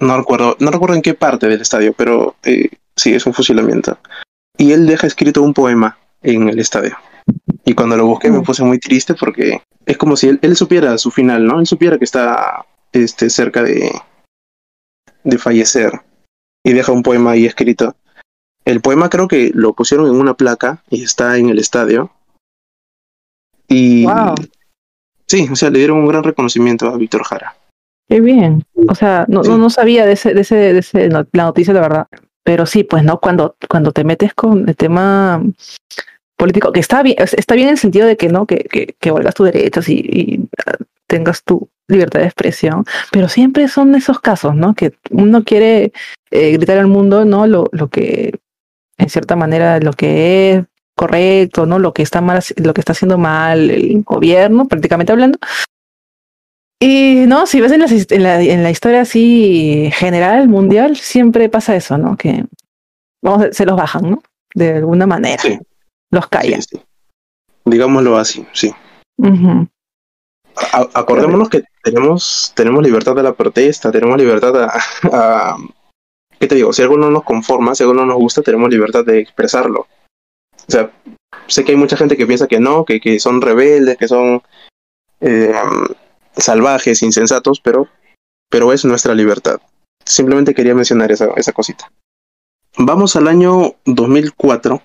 no 0.00 0.16
recuerdo, 0.16 0.56
no 0.60 0.70
recuerdo 0.70 0.94
en 0.96 1.02
qué 1.02 1.14
parte 1.14 1.46
del 1.48 1.60
estadio, 1.60 1.92
pero 1.96 2.34
eh, 2.42 2.70
sí, 3.00 3.14
es 3.14 3.26
un 3.26 3.34
fusilamiento. 3.34 3.98
Y 4.58 4.72
él 4.72 4.86
deja 4.86 5.06
escrito 5.06 5.42
un 5.42 5.54
poema 5.54 5.98
en 6.22 6.48
el 6.48 6.58
estadio. 6.58 6.96
Y 7.64 7.74
cuando 7.74 7.96
lo 7.96 8.06
busqué 8.06 8.30
me 8.30 8.38
Mm. 8.38 8.42
puse 8.44 8.62
muy 8.64 8.78
triste 8.78 9.14
porque 9.14 9.62
es 9.86 9.96
como 9.96 10.16
si 10.16 10.28
él, 10.28 10.38
él 10.42 10.56
supiera 10.56 10.96
su 10.98 11.10
final, 11.10 11.46
¿no? 11.46 11.60
Él 11.60 11.66
supiera 11.66 11.98
que 11.98 12.04
está 12.04 12.64
este, 12.92 13.30
cerca 13.30 13.62
de, 13.62 13.90
de 15.24 15.38
fallecer. 15.38 15.92
Y 16.64 16.72
deja 16.72 16.92
un 16.92 17.02
poema 17.02 17.30
ahí 17.32 17.46
escrito. 17.46 17.94
El 18.64 18.80
poema 18.80 19.08
creo 19.08 19.28
que 19.28 19.50
lo 19.54 19.72
pusieron 19.72 20.06
en 20.08 20.14
una 20.20 20.34
placa 20.34 20.82
y 20.90 21.02
está 21.02 21.38
en 21.38 21.48
el 21.48 21.58
estadio. 21.58 22.10
Y 23.68 24.04
Wow. 24.04 24.34
sí, 25.26 25.48
o 25.50 25.56
sea, 25.56 25.70
le 25.70 25.78
dieron 25.78 25.98
un 25.98 26.06
gran 26.08 26.22
reconocimiento 26.24 26.88
a 26.88 26.96
Víctor 26.96 27.22
Jara. 27.24 27.56
Qué 28.08 28.20
bien. 28.20 28.64
O 28.88 28.94
sea, 28.94 29.24
no, 29.28 29.44
Sí. 29.44 29.50
no, 29.50 29.58
no 29.58 29.70
sabía 29.70 30.04
de 30.04 30.12
ese, 30.12 30.34
de 30.34 30.40
ese, 30.40 30.56
de 30.56 30.78
ese, 30.78 31.08
la 31.08 31.24
noticia, 31.44 31.72
la 31.72 31.80
verdad. 31.80 32.06
Pero 32.44 32.66
sí, 32.66 32.84
pues 32.84 33.04
no, 33.04 33.20
cuando, 33.20 33.56
cuando 33.68 33.92
te 33.92 34.04
metes 34.04 34.34
con 34.34 34.68
el 34.68 34.76
tema 34.76 35.42
político, 36.36 36.72
que 36.72 36.80
está 36.80 37.02
bien, 37.02 37.16
es- 37.18 37.34
está 37.34 37.54
bien 37.54 37.68
en 37.68 37.72
el 37.74 37.78
sentido 37.78 38.06
de 38.06 38.16
que 38.16 38.28
no, 38.28 38.46
que, 38.46 38.58
que, 38.70 38.94
que 38.98 39.10
valgas 39.10 39.34
tus 39.34 39.46
derechos 39.52 39.88
y, 39.88 39.94
y, 40.00 40.48
ah, 40.66 40.76
tengas 41.06 41.42
tu 41.44 41.68
libertad 41.88 42.20
de 42.20 42.26
expresión, 42.26 42.84
pero 43.10 43.28
siempre 43.28 43.68
son 43.68 43.94
esos 43.94 44.20
casos, 44.20 44.54
¿no? 44.54 44.74
Que 44.74 44.94
uno 45.10 45.42
quiere 45.44 45.92
eh, 46.30 46.52
gritar 46.52 46.78
al 46.78 46.86
mundo, 46.86 47.24
¿no? 47.24 47.46
Lo, 47.46 47.68
lo 47.72 47.88
que, 47.88 48.38
en 48.96 49.10
cierta 49.10 49.34
manera, 49.36 49.80
lo 49.80 49.92
que 49.92 50.52
es 50.52 50.64
correcto, 50.94 51.66
¿no? 51.66 51.78
Lo 51.78 51.92
que 51.92 52.02
está 52.02 52.20
mal, 52.20 52.40
lo 52.56 52.74
que 52.74 52.80
está 52.80 52.92
haciendo 52.92 53.18
mal 53.18 53.70
el 53.70 54.02
gobierno, 54.04 54.68
prácticamente 54.68 55.12
hablando. 55.12 55.38
Y 56.82 57.24
no, 57.26 57.46
si 57.46 57.60
ves 57.60 57.72
en 57.72 57.80
la, 57.80 57.86
en 57.86 58.22
la, 58.22 58.40
en 58.42 58.62
la 58.62 58.70
historia 58.70 59.02
así 59.02 59.90
general, 59.92 60.48
mundial, 60.48 60.96
siempre 60.96 61.48
pasa 61.50 61.76
eso, 61.76 61.98
¿no? 61.98 62.16
Que 62.16 62.44
vamos, 63.22 63.48
se 63.52 63.66
los 63.66 63.76
bajan, 63.76 64.10
¿no? 64.10 64.22
De 64.54 64.76
alguna 64.76 65.06
manera. 65.06 65.42
Sí. 65.42 65.58
Los 66.10 66.26
callan. 66.28 66.62
Sí, 66.62 66.76
sí. 66.78 66.82
Digámoslo 67.66 68.16
así, 68.16 68.46
sí. 68.52 68.72
A- 70.72 70.88
acordémonos 70.94 71.48
que 71.50 71.62
tenemos, 71.82 72.52
tenemos 72.56 72.82
libertad 72.82 73.14
de 73.14 73.22
la 73.22 73.34
protesta, 73.34 73.92
tenemos 73.92 74.16
libertad 74.18 74.64
a, 74.64 74.72
a- 75.12 75.56
¿Qué 76.38 76.46
te 76.46 76.54
digo? 76.54 76.72
Si 76.72 76.80
algo 76.80 76.96
no 76.96 77.10
nos 77.10 77.22
conforma, 77.24 77.74
si 77.74 77.82
algo 77.82 77.92
no 77.94 78.06
nos 78.06 78.16
gusta, 78.16 78.40
tenemos 78.40 78.70
libertad 78.70 79.04
de 79.04 79.20
expresarlo. 79.20 79.80
O 79.80 80.72
sea, 80.72 80.90
sé 81.46 81.64
que 81.64 81.72
hay 81.72 81.78
mucha 81.78 81.98
gente 81.98 82.16
que 82.16 82.26
piensa 82.26 82.48
que 82.48 82.58
no, 82.58 82.86
que, 82.86 82.98
que 83.00 83.20
son 83.20 83.42
rebeldes, 83.42 83.98
que 83.98 84.08
son 84.08 84.42
eh, 85.20 85.52
salvajes, 86.36 87.02
insensatos, 87.02 87.60
pero, 87.60 87.88
pero 88.48 88.72
es 88.72 88.84
nuestra 88.84 89.14
libertad. 89.14 89.60
Simplemente 90.04 90.54
quería 90.54 90.74
mencionar 90.74 91.12
esa, 91.12 91.28
esa 91.36 91.52
cosita. 91.52 91.90
Vamos 92.78 93.16
al 93.16 93.28
año 93.28 93.74
2004. 93.84 94.82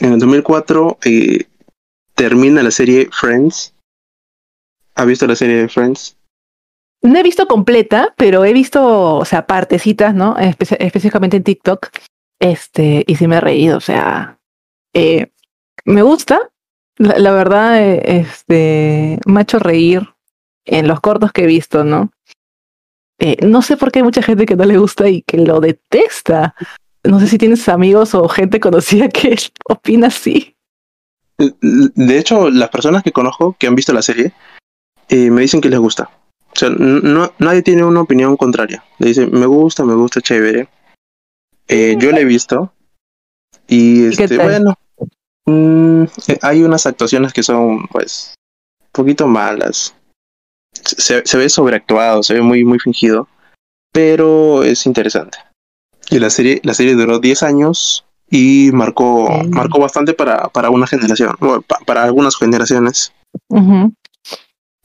En 0.00 0.12
el 0.14 0.18
2004 0.18 0.98
eh, 1.04 1.46
termina 2.14 2.62
la 2.62 2.70
serie 2.70 3.08
Friends. 3.12 3.74
¿Ha 4.94 5.04
visto 5.04 5.26
la 5.26 5.36
serie 5.36 5.56
de 5.56 5.68
Friends? 5.68 6.16
No 7.02 7.18
he 7.18 7.22
visto 7.22 7.46
completa, 7.46 8.14
pero 8.16 8.44
he 8.44 8.52
visto, 8.52 9.16
o 9.16 9.24
sea, 9.24 9.46
partecitas, 9.46 10.14
¿no? 10.14 10.36
Espe- 10.36 10.76
específicamente 10.80 11.36
en 11.38 11.44
TikTok. 11.44 11.88
Este, 12.38 13.04
y 13.06 13.16
sí 13.16 13.26
me 13.26 13.36
he 13.36 13.40
reído, 13.40 13.76
o 13.76 13.80
sea, 13.80 14.38
eh, 14.94 15.30
me 15.84 16.02
gusta. 16.02 16.50
La, 16.98 17.32
verdad, 17.32 17.82
eh, 17.82 18.02
este, 18.20 19.18
me 19.26 19.40
hecho 19.42 19.58
reír 19.58 20.08
en 20.70 20.88
los 20.88 21.00
cortos 21.00 21.32
que 21.32 21.42
he 21.42 21.46
visto, 21.46 21.84
¿no? 21.84 22.10
Eh, 23.18 23.44
no 23.44 23.60
sé 23.60 23.76
por 23.76 23.92
qué 23.92 23.98
hay 23.98 24.04
mucha 24.04 24.22
gente 24.22 24.46
que 24.46 24.56
no 24.56 24.64
le 24.64 24.78
gusta 24.78 25.08
y 25.08 25.22
que 25.22 25.38
lo 25.38 25.60
detesta. 25.60 26.54
No 27.04 27.20
sé 27.20 27.26
si 27.26 27.36
tienes 27.36 27.68
amigos 27.68 28.14
o 28.14 28.28
gente 28.28 28.60
conocida 28.60 29.08
que 29.08 29.36
opina 29.68 30.06
así. 30.06 30.56
De 31.36 32.18
hecho, 32.18 32.50
las 32.50 32.68
personas 32.68 33.02
que 33.02 33.12
conozco 33.12 33.56
que 33.58 33.66
han 33.66 33.74
visto 33.74 33.92
la 33.92 34.02
serie 34.02 34.32
eh, 35.08 35.30
me 35.30 35.42
dicen 35.42 35.60
que 35.60 35.68
les 35.68 35.78
gusta. 35.78 36.10
O 36.52 36.58
sea, 36.58 36.70
no, 36.70 37.32
nadie 37.38 37.62
tiene 37.62 37.84
una 37.84 38.00
opinión 38.00 38.36
contraria. 38.36 38.84
Le 38.98 39.08
dicen, 39.08 39.30
me 39.32 39.46
gusta, 39.46 39.84
me 39.84 39.94
gusta, 39.94 40.20
chévere. 40.20 40.68
Eh, 41.68 41.96
yo 41.98 42.10
la 42.12 42.20
he 42.20 42.24
visto. 42.24 42.72
Y 43.66 44.06
¿Y 44.06 44.16
qué 44.16 44.24
este, 44.24 44.38
bueno, 44.38 44.74
mm, 45.46 46.04
eh, 46.28 46.38
hay 46.42 46.62
unas 46.62 46.86
actuaciones 46.86 47.32
que 47.32 47.42
son, 47.42 47.86
pues, 47.88 48.34
un 48.80 48.88
poquito 48.92 49.26
malas. 49.26 49.94
Se, 50.72 51.26
se 51.26 51.36
ve 51.36 51.48
sobreactuado, 51.48 52.22
se 52.22 52.34
ve 52.34 52.42
muy, 52.42 52.64
muy 52.64 52.78
fingido. 52.78 53.28
Pero 53.92 54.62
es 54.62 54.86
interesante. 54.86 55.38
Y 56.10 56.18
la 56.18 56.30
serie, 56.30 56.60
la 56.64 56.74
serie 56.74 56.94
duró 56.94 57.18
10 57.18 57.42
años 57.42 58.04
y 58.30 58.70
marcó, 58.72 59.28
Mm. 59.30 59.50
marcó 59.50 59.80
bastante 59.80 60.14
para, 60.14 60.48
para 60.48 60.70
una 60.70 60.86
generación, 60.86 61.34
bueno, 61.40 61.62
pa- 61.62 61.80
para 61.84 62.04
algunas 62.04 62.36
generaciones. 62.36 63.12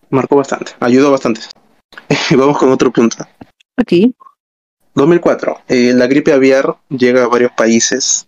Marcó 0.09 0.35
bastante, 0.35 0.73
ayudó 0.79 1.11
bastante. 1.11 1.41
Vamos 2.37 2.57
con 2.57 2.71
otro 2.71 2.91
punto. 2.91 3.17
Aquí. 3.77 4.15
2004. 4.95 5.59
eh, 5.67 5.93
la 5.93 6.07
gripe 6.07 6.31
aviar 6.33 6.77
llega 6.89 7.23
a 7.23 7.27
varios 7.27 7.51
países. 7.51 8.27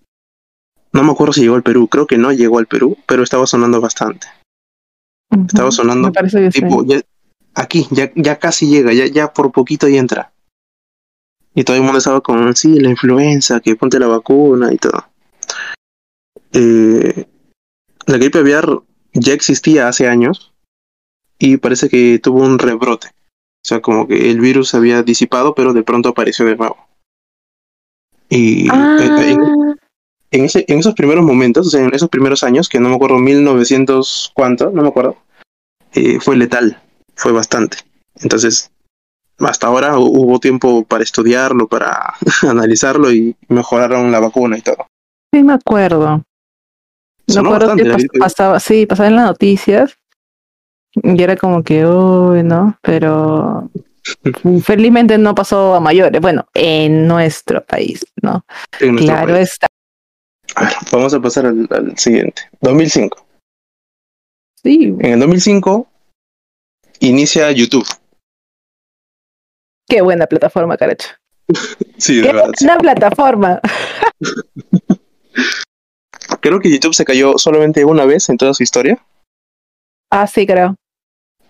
No 0.91 1.03
me 1.03 1.11
acuerdo 1.11 1.33
si 1.33 1.41
llegó 1.41 1.55
al 1.55 1.63
Perú, 1.63 1.87
creo 1.87 2.07
que 2.07 2.17
no 2.17 2.31
llegó 2.31 2.59
al 2.59 2.67
Perú, 2.67 2.97
pero 3.05 3.23
estaba 3.23 3.45
sonando 3.47 3.79
bastante. 3.81 4.27
Estaba 5.47 5.71
sonando 5.71 6.07
Me 6.07 6.13
parece 6.13 6.39
que 6.41 6.51
sí. 6.51 6.61
Tipo, 6.61 6.83
ya- 6.85 7.01
aquí, 7.57 7.87
ya, 7.91 8.11
ya 8.15 8.39
casi 8.39 8.67
llega, 8.67 8.93
ya, 8.93 9.05
ya 9.07 9.33
por 9.33 9.51
poquito 9.51 9.87
y 9.87 9.97
entra. 9.97 10.31
Y 11.53 11.63
todo 11.63 11.75
el 11.75 11.81
mundo 11.83 11.97
estaba 11.97 12.21
con, 12.21 12.55
sí, 12.55 12.79
la 12.79 12.89
influenza, 12.89 13.59
que 13.59 13.75
ponte 13.75 13.99
la 13.99 14.07
vacuna 14.07 14.71
y 14.71 14.77
todo. 14.77 15.05
Eh, 16.53 17.25
la 18.05 18.17
gripe 18.17 18.39
aviar 18.39 18.67
ya 19.13 19.33
existía 19.33 19.87
hace 19.87 20.07
años 20.07 20.53
y 21.39 21.57
parece 21.57 21.89
que 21.89 22.19
tuvo 22.19 22.43
un 22.43 22.59
rebrote. 22.59 23.07
O 23.07 23.67
sea, 23.67 23.81
como 23.81 24.07
que 24.07 24.29
el 24.31 24.39
virus 24.39 24.69
se 24.69 24.77
había 24.77 25.03
disipado, 25.03 25.55
pero 25.55 25.73
de 25.73 25.83
pronto 25.83 26.09
apareció 26.09 26.45
de 26.45 26.55
nuevo. 26.55 26.77
Y 28.29 28.67
Ah, 28.69 28.97
en, 29.01 29.43
en- 30.31 30.45
ese, 30.45 30.65
en 30.67 30.79
esos 30.79 30.93
primeros 30.93 31.25
momentos, 31.25 31.67
o 31.67 31.69
sea, 31.69 31.81
en 31.81 31.93
esos 31.93 32.09
primeros 32.09 32.43
años, 32.43 32.69
que 32.69 32.79
no 32.79 32.89
me 32.89 32.95
acuerdo, 32.95 33.17
1900 33.17 34.31
cuánto, 34.35 34.69
no 34.71 34.81
me 34.83 34.89
acuerdo, 34.89 35.17
eh, 35.93 36.19
fue 36.19 36.35
letal, 36.37 36.81
fue 37.17 37.31
bastante. 37.31 37.77
Entonces, 38.21 38.71
hasta 39.39 39.67
ahora 39.67 39.97
hubo 39.97 40.39
tiempo 40.39 40.85
para 40.85 41.03
estudiarlo, 41.03 41.67
para 41.67 42.13
analizarlo 42.47 43.11
y 43.11 43.35
mejoraron 43.49 44.11
la 44.11 44.19
vacuna 44.19 44.57
y 44.57 44.61
todo. 44.61 44.87
Sí, 45.33 45.43
me 45.43 45.53
acuerdo. 45.53 46.23
Me 47.27 47.39
acuerdo 47.39 47.75
que 47.75 48.07
pasaba, 48.17 48.59
sí, 48.59 48.85
pasaba 48.85 49.09
en 49.09 49.17
las 49.17 49.25
noticias 49.25 49.97
y 50.93 51.21
era 51.21 51.35
como 51.35 51.61
que, 51.63 51.85
uy, 51.85 52.41
¿no? 52.43 52.77
Pero 52.81 53.69
felizmente 54.63 55.17
no 55.17 55.35
pasó 55.35 55.75
a 55.75 55.79
mayores. 55.79 56.21
Bueno, 56.21 56.47
en 56.53 57.07
nuestro 57.07 57.63
país, 57.65 58.05
¿no? 58.21 58.45
claro 58.71 59.35
está. 59.35 59.67
A 60.55 60.63
ver, 60.63 60.73
vamos 60.91 61.13
a 61.13 61.19
pasar 61.19 61.47
al, 61.47 61.67
al, 61.69 61.97
siguiente. 61.97 62.43
2005. 62.61 63.25
Sí. 64.63 64.95
En 64.99 65.13
el 65.13 65.19
2005 65.19 65.87
inicia 66.99 67.51
YouTube. 67.51 67.87
Qué 69.87 70.01
buena 70.01 70.25
plataforma, 70.27 70.77
caracho. 70.77 71.09
sí, 71.97 72.17
de 72.17 72.21
Qué 72.23 72.33
verdad. 72.33 72.51
Buena 72.59 72.77
plataforma. 72.77 73.61
Creo 76.41 76.59
que 76.59 76.71
YouTube 76.71 76.93
se 76.93 77.05
cayó 77.05 77.37
solamente 77.37 77.85
una 77.85 78.05
vez 78.05 78.29
en 78.29 78.37
toda 78.37 78.53
su 78.53 78.63
historia. 78.63 79.03
Ah, 80.09 80.27
sí, 80.27 80.45
creo. 80.45 80.75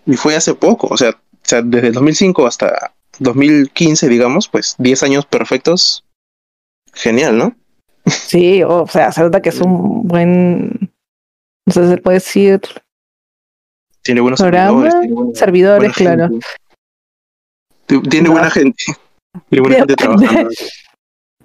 Y 0.06 0.14
fue 0.14 0.34
hace 0.36 0.54
poco, 0.54 0.88
o 0.90 0.96
sea, 0.96 1.10
o 1.10 1.16
sea 1.42 1.62
desde 1.62 1.88
el 1.88 1.94
2005 1.94 2.46
hasta 2.46 2.94
2015, 3.18 4.08
digamos, 4.08 4.48
pues 4.48 4.74
10 4.78 5.02
años 5.02 5.26
perfectos. 5.26 6.04
Genial, 6.94 7.36
¿no? 7.38 7.56
Sí, 8.06 8.62
o 8.62 8.86
sea, 8.86 9.12
se 9.12 9.20
nota 9.20 9.42
que 9.42 9.50
es 9.50 9.60
un 9.60 10.08
buen, 10.08 10.92
no 11.66 11.72
sé, 11.72 11.88
se 11.88 11.98
puede 11.98 12.16
decir. 12.16 12.60
Tiene 14.08 14.22
buenos 14.22 14.40
programa, 14.40 14.70
servidores. 14.90 15.00
Tiene 15.00 15.14
buena, 15.14 15.34
servidores, 15.34 15.78
buena 15.98 16.16
claro. 16.16 16.28
gente. 17.86 18.08
Tiene 18.08 18.26
No. 18.28 18.32
buena 18.32 18.50
gente. 18.50 18.84
Tiene 19.50 19.60
buena 19.60 19.76
gente 19.76 19.94
trabajando. 19.96 20.50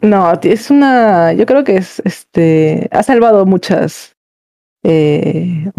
No, 0.02 0.34
es 0.42 0.70
una, 0.70 1.34
yo 1.34 1.46
creo 1.46 1.64
que 1.66 1.76
es, 1.78 2.02
este, 2.06 2.88
ha 2.92 3.04
salvado 3.04 3.46
muchas, 3.46 4.14
eh, 4.84 5.70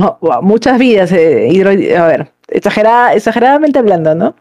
muchas 0.43 0.79
vidas. 0.79 1.11
Eh, 1.13 1.49
hidro- 1.51 1.71
a 1.99 2.07
ver, 2.07 2.33
exagerada, 2.49 3.15
exageradamente 3.15 3.79
hablando, 3.79 4.15
¿no? 4.15 4.35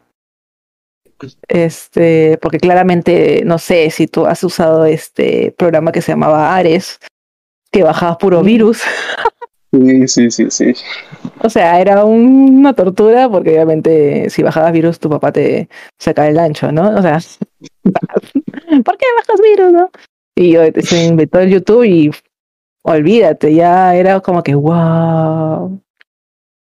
Este, 1.47 2.37
porque 2.41 2.59
claramente, 2.59 3.43
no 3.45 3.57
sé 3.57 3.89
si 3.89 4.07
tú 4.07 4.25
has 4.25 4.43
usado 4.43 4.83
este 4.85 5.53
programa 5.57 5.91
que 5.93 6.01
se 6.01 6.11
llamaba 6.13 6.55
Ares, 6.55 6.99
que 7.71 7.83
bajaba 7.83 8.17
puro 8.17 8.41
virus. 8.43 8.81
Sí, 9.73 10.07
sí, 10.07 10.29
sí, 10.29 10.45
sí. 10.51 10.73
O 11.41 11.49
sea, 11.49 11.81
era 11.81 12.05
un- 12.05 12.59
una 12.59 12.73
tortura 12.73 13.27
porque 13.27 13.49
obviamente 13.55 14.29
si 14.29 14.43
bajabas 14.43 14.71
virus 14.71 14.99
tu 14.99 15.09
papá 15.09 15.31
te 15.31 15.67
saca 15.99 16.27
el 16.27 16.37
ancho, 16.37 16.71
¿no? 16.71 16.89
O 16.95 17.01
sea, 17.01 17.17
¿por 18.85 18.97
qué 18.97 19.05
bajas 19.17 19.41
virus, 19.43 19.73
no? 19.73 19.89
Y 20.35 20.55
se 20.83 21.05
inventó 21.07 21.39
el 21.39 21.49
YouTube 21.49 21.83
y 21.85 22.11
olvídate, 22.83 23.53
ya 23.55 23.95
era 23.95 24.19
como 24.19 24.43
que 24.43 24.53
wow, 24.53 25.79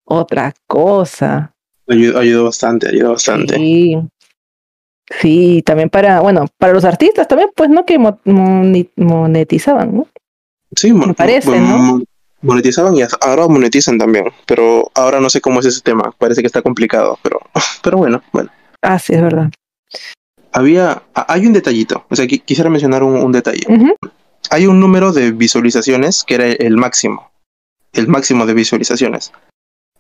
otra 0.06 0.54
cosa. 0.66 1.54
Ayudó, 1.88 2.20
ayudó 2.20 2.44
bastante, 2.46 2.90
ayudó 2.90 3.12
bastante. 3.12 3.56
Sí. 3.56 3.98
Sí, 5.22 5.62
también 5.64 5.92
para, 5.92 6.20
bueno, 6.22 6.46
para 6.58 6.74
los 6.74 6.84
artistas 6.84 7.28
también, 7.28 7.52
pues, 7.56 7.70
¿no? 7.70 7.86
Que 7.86 8.00
mo- 8.00 8.20
monetizaban, 8.96 9.96
¿no? 9.98 10.08
Sí, 10.76 10.92
Me 10.92 11.14
parece, 11.14 11.60
¿no? 11.60 12.02
Mon- 12.46 12.56
monetizaban 12.56 12.96
y 12.96 13.02
ahora 13.22 13.48
monetizan 13.48 13.98
también, 13.98 14.26
pero 14.46 14.90
ahora 14.94 15.20
no 15.20 15.30
sé 15.30 15.42
cómo 15.42 15.60
es 15.60 15.66
ese 15.66 15.82
tema, 15.82 16.14
parece 16.18 16.42
que 16.42 16.48
está 16.48 16.62
complicado, 16.62 17.18
pero, 17.22 17.40
pero 17.84 17.98
bueno, 17.98 18.22
bueno. 18.32 18.50
Ah, 18.82 19.00
sí, 19.00 19.14
es 19.14 19.22
verdad. 19.22 19.50
Había, 20.52 21.04
hay 21.14 21.46
un 21.46 21.54
detallito, 21.54 22.06
o 22.10 22.16
sea, 22.16 22.26
qui- 22.26 22.42
quisiera 22.44 22.70
mencionar 22.70 23.04
un, 23.04 23.16
un 23.16 23.32
detalle. 23.32 23.66
Hay 24.52 24.68
un 24.68 24.80
número 24.80 25.12
de 25.12 25.32
visualizaciones 25.32 26.24
que 26.26 26.36
era 26.36 26.46
el 26.48 26.78
máximo, 26.78 27.30
el 27.94 28.08
máximo 28.08 28.46
de 28.46 28.54
visualizaciones. 28.54 29.32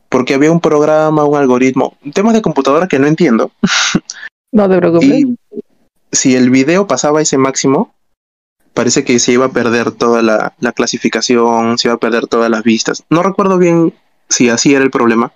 Porque 0.07 0.33
había 0.35 0.51
un 0.51 0.61
programa, 0.61 1.25
un 1.25 1.35
algoritmo, 1.35 1.97
temas 2.13 2.33
de 2.33 2.41
computadora 2.41 2.87
que 2.87 2.99
no 2.99 3.07
entiendo. 3.07 3.51
No 4.53 4.69
te 4.69 4.77
preocupes. 4.77 5.09
Y 5.09 5.35
si 6.13 6.37
el 6.37 6.49
video 6.49 6.87
pasaba 6.87 7.21
ese 7.21 7.37
máximo, 7.37 7.93
parece 8.75 9.03
que 9.03 9.17
se 9.17 9.31
iba 9.31 9.45
a 9.45 9.51
perder 9.51 9.91
toda 9.91 10.21
la, 10.21 10.53
la 10.59 10.73
clasificación, 10.73 11.79
se 11.79 11.87
iba 11.87 11.95
a 11.95 11.99
perder 11.99 12.27
todas 12.27 12.51
las 12.51 12.61
vistas. 12.63 13.03
No 13.09 13.23
recuerdo 13.23 13.57
bien 13.57 13.93
si 14.29 14.49
así 14.49 14.75
era 14.75 14.83
el 14.83 14.91
problema, 14.91 15.31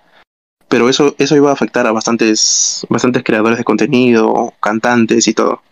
pero 0.68 0.88
eso, 0.88 1.16
eso 1.18 1.34
iba 1.34 1.50
a 1.50 1.54
afectar 1.54 1.86
a 1.88 1.92
bastantes, 1.92 2.86
bastantes 2.88 3.24
creadores 3.24 3.58
de 3.58 3.64
contenido, 3.64 4.54
cantantes 4.60 5.26
y 5.26 5.34
todo. 5.34 5.62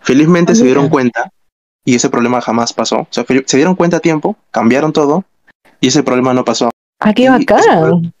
Felizmente 0.00 0.54
se 0.54 0.64
dieron 0.64 0.88
cuenta 0.88 1.30
y 1.84 1.96
ese 1.96 2.08
problema 2.08 2.40
jamás 2.40 2.72
pasó. 2.72 3.00
O 3.00 3.08
sea, 3.10 3.26
se 3.44 3.56
dieron 3.58 3.74
cuenta 3.74 3.98
a 3.98 4.00
tiempo, 4.00 4.36
cambiaron 4.50 4.94
todo 4.94 5.24
y 5.80 5.88
ese 5.88 6.02
problema 6.02 6.32
no 6.32 6.44
pasó. 6.44 6.70
Ah, 7.00 7.12
qué 7.12 7.28
bacán. 7.28 8.14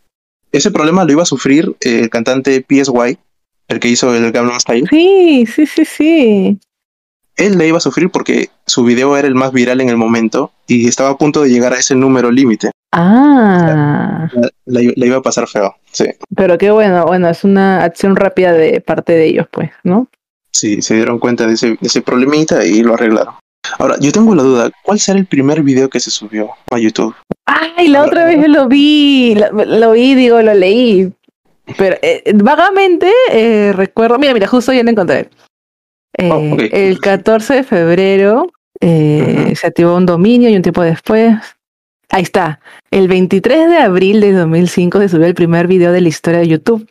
Ese 0.52 0.70
problema 0.70 1.04
lo 1.04 1.12
iba 1.12 1.22
a 1.22 1.26
sufrir 1.26 1.76
eh, 1.80 2.00
el 2.00 2.10
cantante 2.10 2.64
PSY, 2.68 3.18
el 3.68 3.80
que 3.80 3.88
hizo 3.88 4.14
el 4.14 4.32
Gangnam 4.32 4.60
Style. 4.60 4.88
Sí, 4.90 5.46
sí, 5.46 5.66
sí, 5.66 5.84
sí. 5.84 6.58
Él 7.38 7.56
le 7.56 7.66
iba 7.68 7.78
a 7.78 7.80
sufrir 7.80 8.10
porque 8.10 8.50
su 8.66 8.84
video 8.84 9.16
era 9.16 9.26
el 9.26 9.34
más 9.34 9.52
viral 9.52 9.80
en 9.80 9.88
el 9.88 9.96
momento 9.96 10.52
y 10.66 10.86
estaba 10.86 11.10
a 11.10 11.16
punto 11.16 11.42
de 11.42 11.48
llegar 11.48 11.72
a 11.72 11.78
ese 11.78 11.94
número 11.94 12.30
límite. 12.30 12.70
Ah, 12.92 14.28
La, 14.66 14.80
la 14.96 15.06
iba 15.06 15.16
a 15.16 15.22
pasar 15.22 15.46
feo. 15.48 15.74
Sí, 15.92 16.04
pero 16.36 16.58
qué 16.58 16.70
bueno, 16.70 17.06
bueno, 17.06 17.28
es 17.28 17.44
una 17.44 17.84
acción 17.84 18.16
rápida 18.16 18.52
de 18.52 18.80
parte 18.80 19.12
de 19.12 19.26
ellos, 19.26 19.46
pues, 19.50 19.70
¿no? 19.84 20.08
sí, 20.52 20.82
se 20.82 20.94
dieron 20.96 21.18
cuenta 21.20 21.46
de 21.46 21.54
ese, 21.54 21.68
de 21.68 21.78
ese 21.82 22.02
problemita 22.02 22.64
y 22.64 22.82
lo 22.82 22.94
arreglaron. 22.94 23.34
Ahora, 23.78 23.96
yo 24.00 24.10
tengo 24.10 24.34
la 24.34 24.42
duda, 24.42 24.70
¿cuál 24.82 24.98
será 24.98 25.18
el 25.18 25.26
primer 25.26 25.62
video 25.62 25.88
que 25.88 26.00
se 26.00 26.10
subió 26.10 26.50
a 26.72 26.78
YouTube? 26.78 27.14
Ay, 27.46 27.88
la 27.88 28.02
otra 28.02 28.24
vez 28.24 28.48
lo 28.48 28.66
vi, 28.66 29.36
lo, 29.36 29.64
lo 29.64 29.92
vi, 29.92 30.14
digo, 30.14 30.42
lo 30.42 30.54
leí. 30.54 31.12
Pero 31.76 31.96
eh, 32.02 32.24
vagamente 32.34 33.12
eh, 33.30 33.72
recuerdo, 33.74 34.18
mira, 34.18 34.32
mira, 34.34 34.48
justo 34.48 34.72
ya 34.72 34.82
lo 34.82 34.90
encontré. 34.90 35.28
Eh, 36.16 36.30
Oh. 36.32 36.56
El 36.72 36.98
14 37.00 37.54
de 37.54 37.62
febrero 37.64 38.50
eh, 38.80 39.52
se 39.56 39.66
activó 39.66 39.96
un 39.96 40.06
dominio 40.06 40.48
y 40.48 40.56
un 40.56 40.62
tiempo 40.62 40.82
después. 40.82 41.34
Ahí 42.10 42.22
está. 42.22 42.60
El 42.90 43.08
23 43.08 43.68
de 43.68 43.76
abril 43.78 44.20
de 44.20 44.32
2005 44.32 45.00
se 45.00 45.08
subió 45.08 45.26
el 45.26 45.34
primer 45.34 45.66
video 45.66 45.92
de 45.92 46.00
la 46.00 46.08
historia 46.08 46.40
de 46.40 46.48
YouTube. 46.48 46.88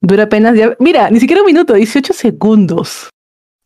Dura 0.00 0.24
apenas, 0.24 0.56
ya, 0.56 0.76
mira, 0.78 1.10
ni 1.10 1.18
siquiera 1.18 1.42
un 1.42 1.46
minuto, 1.46 1.74
18 1.74 2.12
segundos. 2.12 3.10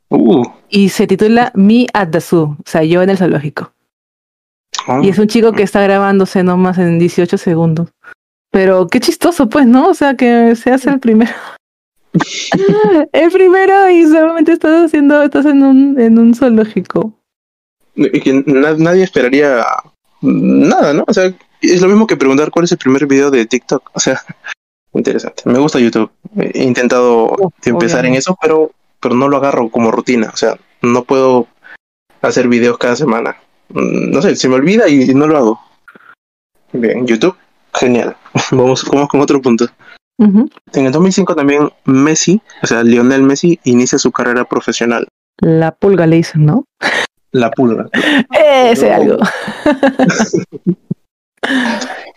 Uh, 0.08 0.44
Y 0.70 0.88
se 0.88 1.06
titula 1.06 1.52
Me 1.54 1.86
at 1.92 2.08
the 2.10 2.20
Zoo, 2.20 2.56
o 2.58 2.64
sea, 2.64 2.82
yo 2.84 3.02
en 3.02 3.10
el 3.10 3.18
zoológico. 3.18 3.72
oh, 4.88 5.02
Y 5.02 5.10
es 5.10 5.18
un 5.18 5.26
chico 5.26 5.52
que 5.52 5.62
está 5.62 5.82
grabándose 5.82 6.42
nomás 6.42 6.78
en 6.78 6.98
18 6.98 7.36
segundos. 7.36 7.90
Pero 8.50 8.86
qué 8.86 9.00
chistoso, 9.00 9.48
pues, 9.48 9.66
¿no? 9.66 9.88
O 9.88 9.94
sea, 9.94 10.14
que 10.14 10.54
se 10.56 10.70
hace 10.70 10.90
el 10.90 11.00
primero. 11.00 11.32
El 13.12 13.30
primero 13.30 13.90
y 13.90 14.04
solamente 14.06 14.52
estás 14.52 14.86
haciendo, 14.86 15.22
estás 15.22 15.46
en 15.46 15.62
un, 15.62 16.00
en 16.00 16.18
un 16.18 16.34
zoológico. 16.34 17.12
y 17.96 18.20
que 18.20 18.42
na- 18.46 18.74
nadie 18.76 19.04
esperaría 19.04 19.64
nada, 20.20 20.92
¿no? 20.92 21.04
O 21.06 21.12
sea, 21.14 21.32
es 21.60 21.80
lo 21.80 21.88
mismo 21.88 22.06
que 22.06 22.16
preguntar 22.16 22.50
cuál 22.50 22.64
es 22.64 22.72
el 22.72 22.78
primer 22.78 23.06
video 23.06 23.30
de 23.30 23.46
TikTok. 23.46 23.90
O 23.94 24.00
sea, 24.00 24.20
interesante. 24.94 25.42
Me 25.46 25.58
gusta 25.58 25.78
YouTube. 25.78 26.10
He 26.36 26.62
intentado 26.64 27.34
empezar 27.64 28.04
en 28.06 28.14
eso, 28.14 28.36
pero, 28.40 28.72
pero 29.00 29.14
no 29.14 29.28
lo 29.28 29.36
agarro 29.38 29.68
como 29.70 29.90
rutina. 29.90 30.30
O 30.32 30.36
sea, 30.36 30.58
no 30.82 31.04
puedo 31.04 31.46
hacer 32.20 32.48
videos 32.48 32.78
cada 32.78 32.96
semana. 32.96 33.36
Mm, 33.70 34.10
No 34.10 34.22
sé, 34.22 34.36
se 34.36 34.48
me 34.48 34.56
olvida 34.56 34.88
y 34.88 35.14
no 35.14 35.26
lo 35.26 35.36
hago. 35.38 35.60
Bien, 36.72 37.06
YouTube, 37.06 37.36
genial. 37.74 38.16
Vamos, 38.50 38.84
vamos 38.90 39.08
con 39.08 39.20
otro 39.20 39.40
punto. 39.42 39.66
Ujú. 40.22 40.48
En 40.74 40.86
el 40.86 40.92
2005 40.92 41.34
también 41.34 41.70
Messi, 41.84 42.40
o 42.62 42.66
sea, 42.66 42.82
Lionel 42.82 43.22
Messi, 43.22 43.58
inicia 43.64 43.98
su 43.98 44.12
carrera 44.12 44.44
profesional. 44.44 45.08
La 45.38 45.72
pulga 45.72 46.06
le 46.06 46.16
dicen, 46.16 46.46
¿no? 46.46 46.64
La 47.32 47.50
pulga. 47.50 47.86
Ese 48.30 48.88
No. 48.90 48.94
algo. 48.94 49.18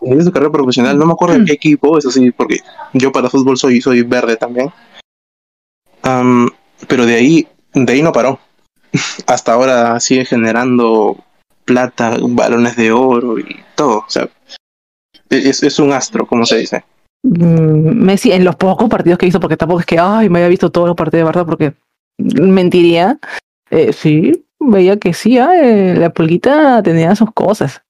Inicia 0.02 0.24
su 0.26 0.32
carrera 0.32 0.52
profesional. 0.52 0.98
No 0.98 1.06
me 1.06 1.14
acuerdo 1.14 1.40
de 1.40 1.46
qué 1.46 1.54
equipo, 1.54 1.98
eso 1.98 2.12
sí, 2.12 2.32
porque 2.32 2.60
yo 2.94 3.12
para 3.12 3.30
fútbol 3.30 3.58
soy, 3.58 3.82
soy 3.82 4.04
verde 4.04 4.36
también. 4.38 4.72
Am, 6.04 6.50
pero 6.88 7.06
de 7.06 7.16
ahí, 7.16 7.48
de 7.74 7.94
ahí 7.94 8.02
no 8.04 8.12
paró. 8.12 8.40
Hasta 9.28 9.54
ahora 9.54 10.00
sigue 10.00 10.26
generando 10.26 11.18
plata, 11.66 12.18
balones 12.22 12.76
de 12.76 12.92
oro 12.92 13.40
y 13.40 13.64
todo. 13.76 14.00
O 14.00 14.10
sea, 14.10 14.30
es, 15.30 15.64
es 15.64 15.80
un 15.80 15.92
astro, 15.92 16.28
como 16.28 16.46
se 16.46 16.58
dice. 16.58 16.84
Mm, 17.26 18.06
Messi, 18.06 18.32
en 18.32 18.44
los 18.44 18.56
pocos 18.56 18.88
partidos 18.88 19.18
que 19.18 19.26
hizo, 19.26 19.40
porque 19.40 19.58
tampoco 19.58 19.80
es 19.80 19.86
que, 19.88 19.98
ay, 20.00 20.30
me 20.30 20.40
había 20.40 20.50
visto 20.50 20.72
todos 20.72 20.88
los 20.88 20.96
partidos 20.96 21.22
de 21.22 21.24
verdad, 21.24 21.46
porque 21.46 21.74
mentiría. 22.18 23.20
Eh, 23.72 23.92
sí, 23.94 24.46
veía 24.60 24.98
que 24.98 25.12
sí, 25.14 25.40
ah, 25.40 25.56
eh, 25.60 25.96
la 25.98 26.12
pulguita 26.12 26.84
tenía 26.84 27.16
sus 27.16 27.32
cosas. 27.34 27.82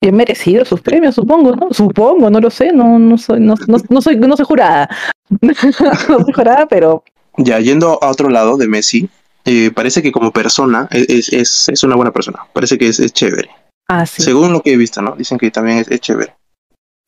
Y 0.00 0.12
merecido 0.12 0.64
sus 0.64 0.80
premios, 0.80 1.16
supongo, 1.16 1.56
¿no? 1.56 1.72
Supongo, 1.72 2.30
no 2.30 2.38
lo 2.38 2.50
sé, 2.50 2.72
no, 2.72 2.98
no 2.98 3.18
soy, 3.18 3.40
no, 3.40 3.54
no, 3.66 3.78
no 3.88 4.00
soy, 4.00 4.16
no 4.16 4.36
soy 4.36 4.46
jurada. 4.46 4.88
no 5.40 5.54
soy 5.54 6.32
jurada, 6.32 6.66
pero 6.66 7.02
Ya, 7.38 7.58
yendo 7.58 7.98
a 8.02 8.10
otro 8.10 8.28
lado 8.28 8.56
de 8.56 8.68
Messi, 8.68 9.08
eh, 9.44 9.72
parece 9.72 10.00
que 10.00 10.12
como 10.12 10.30
persona 10.30 10.88
es, 10.92 11.08
es, 11.08 11.32
es, 11.32 11.68
es 11.70 11.82
una 11.82 11.96
buena 11.96 12.12
persona. 12.12 12.46
Parece 12.52 12.78
que 12.78 12.86
es, 12.86 13.00
es 13.00 13.12
chévere. 13.12 13.50
ah, 13.88 14.06
sí. 14.06 14.22
Según 14.22 14.52
lo 14.52 14.60
que 14.60 14.74
he 14.74 14.76
visto, 14.76 15.02
¿no? 15.02 15.16
Dicen 15.16 15.38
que 15.38 15.50
también 15.50 15.78
es, 15.78 15.88
es 15.88 16.00
chévere. 16.00 16.34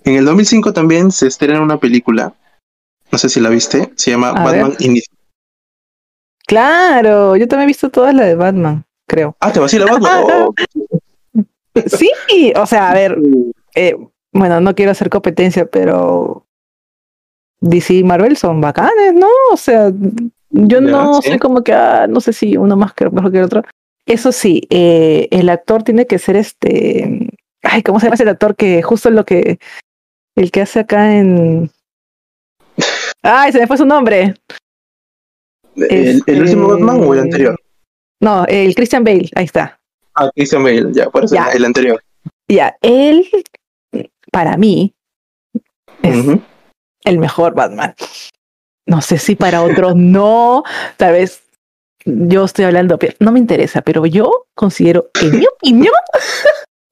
En 0.07 0.15
el 0.15 0.25
2005 0.25 0.73
también 0.73 1.11
se 1.11 1.27
estrena 1.27 1.61
una 1.61 1.81
película, 1.81 2.33
no 3.11 3.19
sé 3.19 3.29
si 3.29 3.41
la 3.41 3.49
viste, 3.49 3.93
se 3.97 4.13
llama 4.13 4.31
A 4.31 4.45
Batman 4.45 4.71
ver. 4.71 4.83
Inicia. 4.83 5.13
Claro, 6.47 7.35
yo 7.35 7.49
también 7.49 7.65
he 7.65 7.73
visto 7.73 7.91
todas 7.91 8.15
las 8.15 8.27
de 8.27 8.37
Batman, 8.37 8.85
creo. 9.09 9.37
Ah, 9.41 9.53
¿te 9.53 9.59
vas 9.59 9.73
a 9.73 9.77
ir 9.77 9.83
a 9.83 9.87
Batman? 9.87 10.23
Oh, 10.23 10.55
Sí, 11.87 12.53
o 12.57 12.67
sea, 12.67 12.91
a 12.91 12.95
ver, 12.95 13.19
eh, 13.75 13.97
bueno, 14.33 14.61
no 14.61 14.75
quiero 14.77 14.93
hacer 14.93 15.11
competencia, 15.11 15.67
pero 15.67 16.47
DC 17.61 17.95
y 17.95 18.05
Marvel 18.05 18.37
son 18.37 18.61
bacanes, 18.61 19.13
¿no? 19.13 19.27
O 19.53 19.57
sea, 19.57 19.93
yo 20.51 20.81
no 20.81 21.21
sí. 21.21 21.31
soy 21.31 21.39
como 21.41 21.65
que, 21.65 21.73
ah, 21.73 22.07
no 22.09 22.21
sé 22.21 22.33
si 22.33 22.57
uno 22.57 22.77
más 22.77 22.95
que 22.95 23.11
mejor 23.11 23.33
que 23.33 23.39
el 23.39 23.45
otro. 23.45 23.63
Eso 24.07 24.31
sí, 24.31 24.63
eh, 24.71 25.27
el 25.33 25.49
actor 25.49 25.83
tiene 25.83 26.07
que 26.07 26.21
ser 26.21 26.37
este, 26.37 27.29
ay, 27.63 27.83
¿cómo 27.83 27.99
se 27.99 28.07
llama 28.07 28.15
ese 28.15 28.29
actor 28.31 28.55
que 28.55 28.81
justo 28.83 29.11
lo 29.11 29.25
que, 29.25 29.59
el 30.37 30.51
que 30.51 30.61
hace 30.63 30.81
acá 30.81 31.15
en, 31.17 31.71
ay, 33.23 33.53
se 33.53 33.61
me 33.61 33.67
fue 33.67 33.77
su 33.77 33.85
nombre. 33.87 34.35
¿El, 35.77 36.23
el 36.27 36.41
último 36.43 36.73
Este- 36.73 36.85
Batman 36.85 37.05
o 37.09 37.15
el 37.15 37.21
anterior? 37.21 37.61
No, 38.21 38.45
el 38.47 38.75
Christian 38.75 39.05
Bale, 39.05 39.29
ahí 39.35 39.45
está. 39.45 39.79
Ah, 40.15 40.31
Christian 40.35 40.63
Bale, 40.63 40.87
ya, 40.93 41.11
por 41.11 41.25
eso 41.25 41.35
Ya. 41.35 41.49
el 41.53 41.65
anterior. 41.65 42.03
Ya, 42.49 42.77
él, 42.81 43.29
para 44.33 44.57
mí, 44.57 44.95
es 46.03 46.25
el 47.05 47.19
mejor 47.19 47.55
Batman. 47.55 47.95
No 48.87 49.03
sé 49.03 49.19
si 49.19 49.37
para 49.37 49.63
otros 49.63 49.95
no, 49.97 50.63
tal 50.97 51.13
vez 51.13 51.43
yo 52.07 52.45
estoy 52.45 52.65
hablando, 52.65 52.99
pero 52.99 53.15
no 53.19 53.33
me 53.33 53.39
interesa, 53.41 53.83
pero 53.83 54.07
yo 54.07 54.47
considero, 54.55 55.11
en 55.21 55.39
mi 55.41 55.45
opinión, 55.47 55.93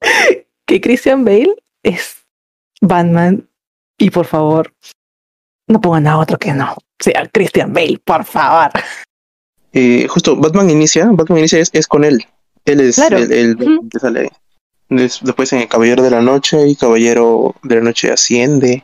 que 0.67 0.81
Christian 0.81 1.23
Bale 1.25 1.55
es 1.83 2.14
Batman 2.87 3.47
y 3.97 4.09
por 4.09 4.25
favor, 4.25 4.73
no 5.67 5.79
pongan 5.81 6.07
a 6.07 6.19
otro 6.19 6.37
que 6.37 6.53
no, 6.53 6.75
sea 6.99 7.27
Christian 7.31 7.73
Bale, 7.73 7.99
por 8.03 8.23
favor. 8.25 8.71
Eh, 9.73 10.07
justo, 10.07 10.35
Batman 10.35 10.69
Inicia, 10.69 11.05
Batman 11.11 11.39
Inicia 11.39 11.59
es, 11.59 11.69
es 11.73 11.87
con 11.87 12.03
él. 12.03 12.23
Él 12.65 12.79
es 12.81 12.95
Claro. 12.95 13.17
el, 13.17 13.57
que 13.91 13.99
sale. 13.99 14.31
Des- 14.89 15.19
después 15.21 15.51
en 15.53 15.61
el 15.61 15.67
Caballero 15.67 16.03
de 16.03 16.11
la 16.11 16.21
Noche 16.21 16.67
y 16.67 16.75
Caballero 16.75 17.55
de 17.63 17.75
la 17.75 17.81
Noche 17.81 18.11
Asciende. 18.11 18.83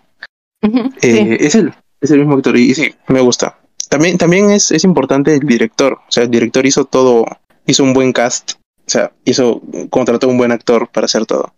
Eh, 1.01 1.37
Es 1.39 1.55
él, 1.55 1.73
es 2.01 2.11
el 2.11 2.19
mismo 2.19 2.35
actor 2.35 2.57
y, 2.57 2.71
y 2.71 2.73
sí, 2.75 2.93
me 3.07 3.21
gusta. 3.21 3.57
También, 3.89 4.17
también 4.17 4.51
es, 4.51 4.71
es 4.71 4.83
importante 4.83 5.33
el 5.35 5.41
director. 5.41 5.93
O 5.93 6.11
sea, 6.11 6.23
el 6.23 6.31
director 6.31 6.65
hizo 6.65 6.85
todo, 6.85 7.25
hizo 7.65 7.83
un 7.83 7.93
buen 7.93 8.13
cast. 8.13 8.53
O 8.53 8.89
sea, 8.91 9.11
hizo, 9.25 9.61
contrató 9.89 10.27
un 10.27 10.37
buen 10.37 10.51
actor 10.51 10.89
para 10.89 11.05
hacer 11.05 11.25
todo. 11.25 11.53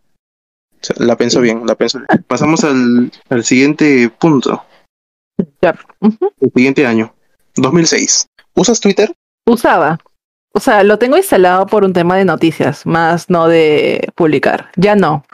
La 0.98 1.16
pensó 1.16 1.40
Sí. 1.40 1.44
bien, 1.44 1.66
la 1.66 1.76
pensó 1.76 2.00
bien. 2.00 2.24
Pasamos 2.28 2.64
al, 2.64 3.12
al 3.30 3.44
siguiente 3.44 4.10
punto, 4.10 4.64
Ya. 5.62 5.76
El 6.02 6.52
siguiente 6.54 6.86
año, 6.86 7.14
2006. 7.56 8.28
¿Usas 8.56 8.80
Twitter? 8.80 9.12
Usaba. 9.46 9.98
O 10.54 10.60
sea, 10.60 10.84
lo 10.84 11.00
tengo 11.00 11.18
instalado 11.18 11.66
por 11.66 11.84
un 11.84 11.94
tema 11.94 12.16
de 12.16 12.26
noticias, 12.26 12.86
más 12.86 13.30
no 13.30 13.48
de 13.48 14.10
publicar. 14.16 14.70
Ya 14.76 14.96
no. 14.96 15.26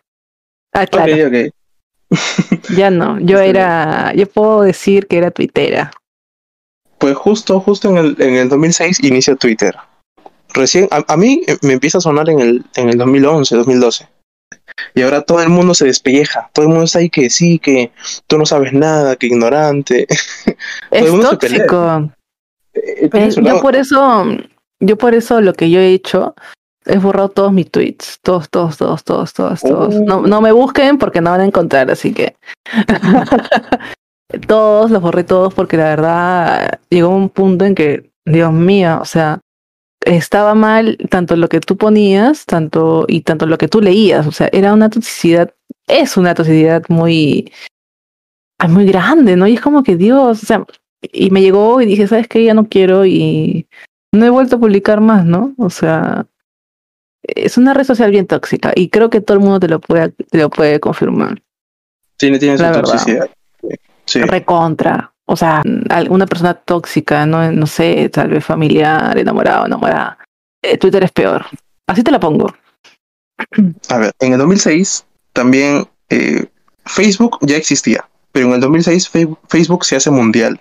Ah, 0.73 0.85
claro. 0.87 1.13
Ya 2.75 2.89
no, 2.89 3.19
yo 3.19 3.39
era, 3.39 4.13
yo 4.15 4.25
puedo 4.27 4.61
decir 4.61 5.05
que 5.07 5.17
era 5.19 5.29
tuitera. 5.29 5.91
Pues 6.97 7.15
justo, 7.15 7.59
justo 7.59 7.89
en 7.89 7.97
el, 7.97 8.15
en 8.19 8.35
el 8.35 8.49
2006 8.49 9.03
inicia 9.03 9.35
Twitter. 9.35 9.75
Recién, 10.53 10.87
a, 10.91 11.03
a 11.07 11.17
mí 11.17 11.43
me 11.61 11.73
empieza 11.73 11.99
a 11.99 12.01
sonar 12.01 12.27
en 12.29 12.39
el, 12.39 12.65
en 12.75 12.89
el 12.89 12.97
2011, 12.97 13.55
2012. 13.55 14.07
Y 14.93 15.01
ahora 15.01 15.21
todo 15.21 15.41
el 15.41 15.49
mundo 15.49 15.73
se 15.73 15.85
despelleja. 15.85 16.49
Todo 16.53 16.63
el 16.65 16.69
mundo 16.69 16.85
está 16.85 16.99
ahí 16.99 17.09
que 17.09 17.29
sí, 17.29 17.59
que 17.59 17.91
tú 18.27 18.37
no 18.37 18.45
sabes 18.45 18.73
nada, 18.73 19.15
que 19.15 19.27
ignorante. 19.27 20.07
Es 20.91 21.11
tóxico. 21.11 22.11
Eh, 22.73 23.09
yo 23.41 23.61
por 23.61 23.75
eso, 23.75 24.25
yo 24.79 24.97
por 24.97 25.13
eso 25.13 25.41
lo 25.41 25.53
que 25.53 25.69
yo 25.69 25.79
he 25.79 25.93
hecho 25.93 26.35
es 26.85 27.01
borrado 27.01 27.29
todos 27.29 27.53
mis 27.53 27.69
tweets, 27.69 28.19
todos, 28.21 28.49
todos, 28.49 28.77
todos, 28.77 29.03
todos, 29.03 29.33
todos, 29.33 29.61
todos. 29.61 29.95
Oh. 29.95 30.03
No, 30.03 30.21
no 30.21 30.41
me 30.41 30.51
busquen 30.51 30.97
porque 30.97 31.21
no 31.21 31.31
van 31.31 31.41
a 31.41 31.45
encontrar, 31.45 31.91
así 31.91 32.13
que 32.13 32.35
todos 34.47 34.89
los 34.91 35.01
borré 35.01 35.23
todos 35.23 35.53
porque 35.53 35.77
la 35.77 35.83
verdad 35.85 36.79
llegó 36.89 37.09
un 37.09 37.29
punto 37.29 37.65
en 37.65 37.75
que, 37.75 38.09
Dios 38.25 38.51
mío, 38.51 38.99
o 39.01 39.05
sea, 39.05 39.39
estaba 40.01 40.55
mal 40.55 40.97
tanto 41.09 41.35
lo 41.35 41.49
que 41.49 41.59
tú 41.59 41.77
ponías, 41.77 42.45
tanto 42.45 43.05
y 43.07 43.21
tanto 43.21 43.45
lo 43.45 43.57
que 43.57 43.67
tú 43.67 43.81
leías, 43.81 44.27
o 44.27 44.31
sea, 44.31 44.49
era 44.51 44.73
una 44.73 44.89
toxicidad, 44.89 45.53
es 45.87 46.17
una 46.17 46.33
toxicidad 46.33 46.83
muy, 46.89 47.51
muy 48.67 48.85
grande, 48.85 49.35
¿no? 49.35 49.47
Y 49.47 49.55
es 49.55 49.61
como 49.61 49.83
que 49.83 49.95
Dios, 49.95 50.43
o 50.43 50.45
sea, 50.45 50.65
y 51.01 51.29
me 51.31 51.41
llegó 51.41 51.81
y 51.81 51.85
dije, 51.85 52.07
¿sabes 52.07 52.27
qué? 52.27 52.43
Ya 52.43 52.53
no 52.53 52.67
quiero 52.67 53.05
y 53.05 53.67
no 54.11 54.25
he 54.25 54.29
vuelto 54.29 54.55
a 54.55 54.59
publicar 54.59 55.01
más, 55.01 55.25
¿no? 55.25 55.53
O 55.57 55.69
sea, 55.69 56.25
es 57.23 57.57
una 57.57 57.73
red 57.73 57.83
social 57.83 58.11
bien 58.11 58.27
tóxica 58.27 58.71
y 58.75 58.89
creo 58.89 59.09
que 59.09 59.21
todo 59.21 59.37
el 59.37 59.43
mundo 59.43 59.59
te 59.59 59.67
lo 59.67 59.79
puede, 59.79 60.09
te 60.09 60.37
lo 60.37 60.49
puede 60.49 60.79
confirmar. 60.79 61.41
Tiene, 62.17 62.39
tiene 62.39 62.57
su 62.57 62.63
toxicidad. 62.63 63.29
Sí. 64.05 64.21
Recontra. 64.21 65.13
O 65.31 65.35
sea, 65.35 65.61
alguna 65.89 66.25
persona 66.25 66.55
tóxica, 66.55 67.23
no, 67.27 67.51
no 67.51 67.67
sé, 67.67 68.09
tal 68.09 68.29
vez 68.29 68.43
familiar, 68.43 69.15
enamorado, 69.15 69.67
enamorada. 69.67 70.17
Eh, 70.63 70.77
Twitter 70.79 71.03
es 71.03 71.11
peor. 71.11 71.45
Así 71.87 72.01
te 72.03 72.11
la 72.11 72.19
pongo. 72.19 72.51
A 73.89 73.97
ver, 73.99 74.11
en 74.19 74.33
el 74.33 74.39
2006 74.39 75.05
también 75.33 75.87
eh, 76.09 76.47
Facebook 76.83 77.37
ya 77.41 77.57
existía, 77.57 78.09
pero 78.31 78.47
en 78.47 78.53
el 78.53 78.59
2006 78.61 79.07
Fe- 79.07 79.35
Facebook 79.47 79.85
se 79.85 79.97
hace 79.97 80.09
mundial. 80.09 80.59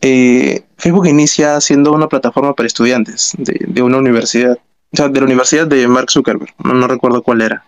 Eh, 0.00 0.64
Facebook 0.76 1.06
inicia 1.06 1.60
siendo 1.60 1.92
una 1.92 2.08
plataforma 2.08 2.54
para 2.54 2.66
estudiantes 2.66 3.34
de, 3.38 3.82
una 3.82 3.98
universidad, 3.98 4.58
o 4.92 4.96
sea, 4.96 5.08
de 5.08 5.20
la 5.20 5.26
universidad 5.26 5.66
de 5.66 5.86
Mark 5.86 6.10
Zuckerberg, 6.10 6.52
no 6.64 6.86
recuerdo 6.88 7.22
cuál 7.22 7.42
era. 7.42 7.64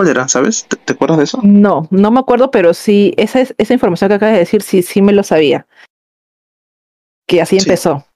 ¿Cuál 0.00 0.08
era, 0.08 0.28
sabes? 0.28 0.64
¿Te, 0.66 0.76
te 0.78 0.94
acuerdas 0.94 1.18
de 1.18 1.24
eso? 1.24 1.40
No, 1.42 1.86
no 1.90 2.10
me 2.10 2.20
acuerdo, 2.20 2.50
pero 2.50 2.72
sí, 2.72 3.12
esa, 3.18 3.38
es, 3.42 3.54
esa 3.58 3.74
información 3.74 4.08
que 4.08 4.14
acabas 4.14 4.32
de 4.32 4.38
decir, 4.38 4.62
sí, 4.62 4.80
sí 4.80 5.02
me 5.02 5.12
lo 5.12 5.22
sabía. 5.22 5.66
Que 7.28 7.42
así 7.42 7.60
Sí. 7.60 7.66
empezó. 7.68 8.06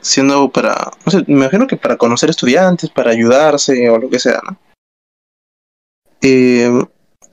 Siendo 0.00 0.48
para, 0.48 0.92
no 1.04 1.12
sé, 1.12 1.18
me 1.26 1.34
imagino 1.34 1.66
que 1.66 1.76
para 1.76 1.98
conocer 1.98 2.30
estudiantes, 2.30 2.88
para 2.88 3.10
ayudarse 3.10 3.90
o 3.90 3.98
lo 3.98 4.08
que 4.08 4.18
sea, 4.18 4.40
¿no? 4.48 4.56
Eh, 6.22 6.70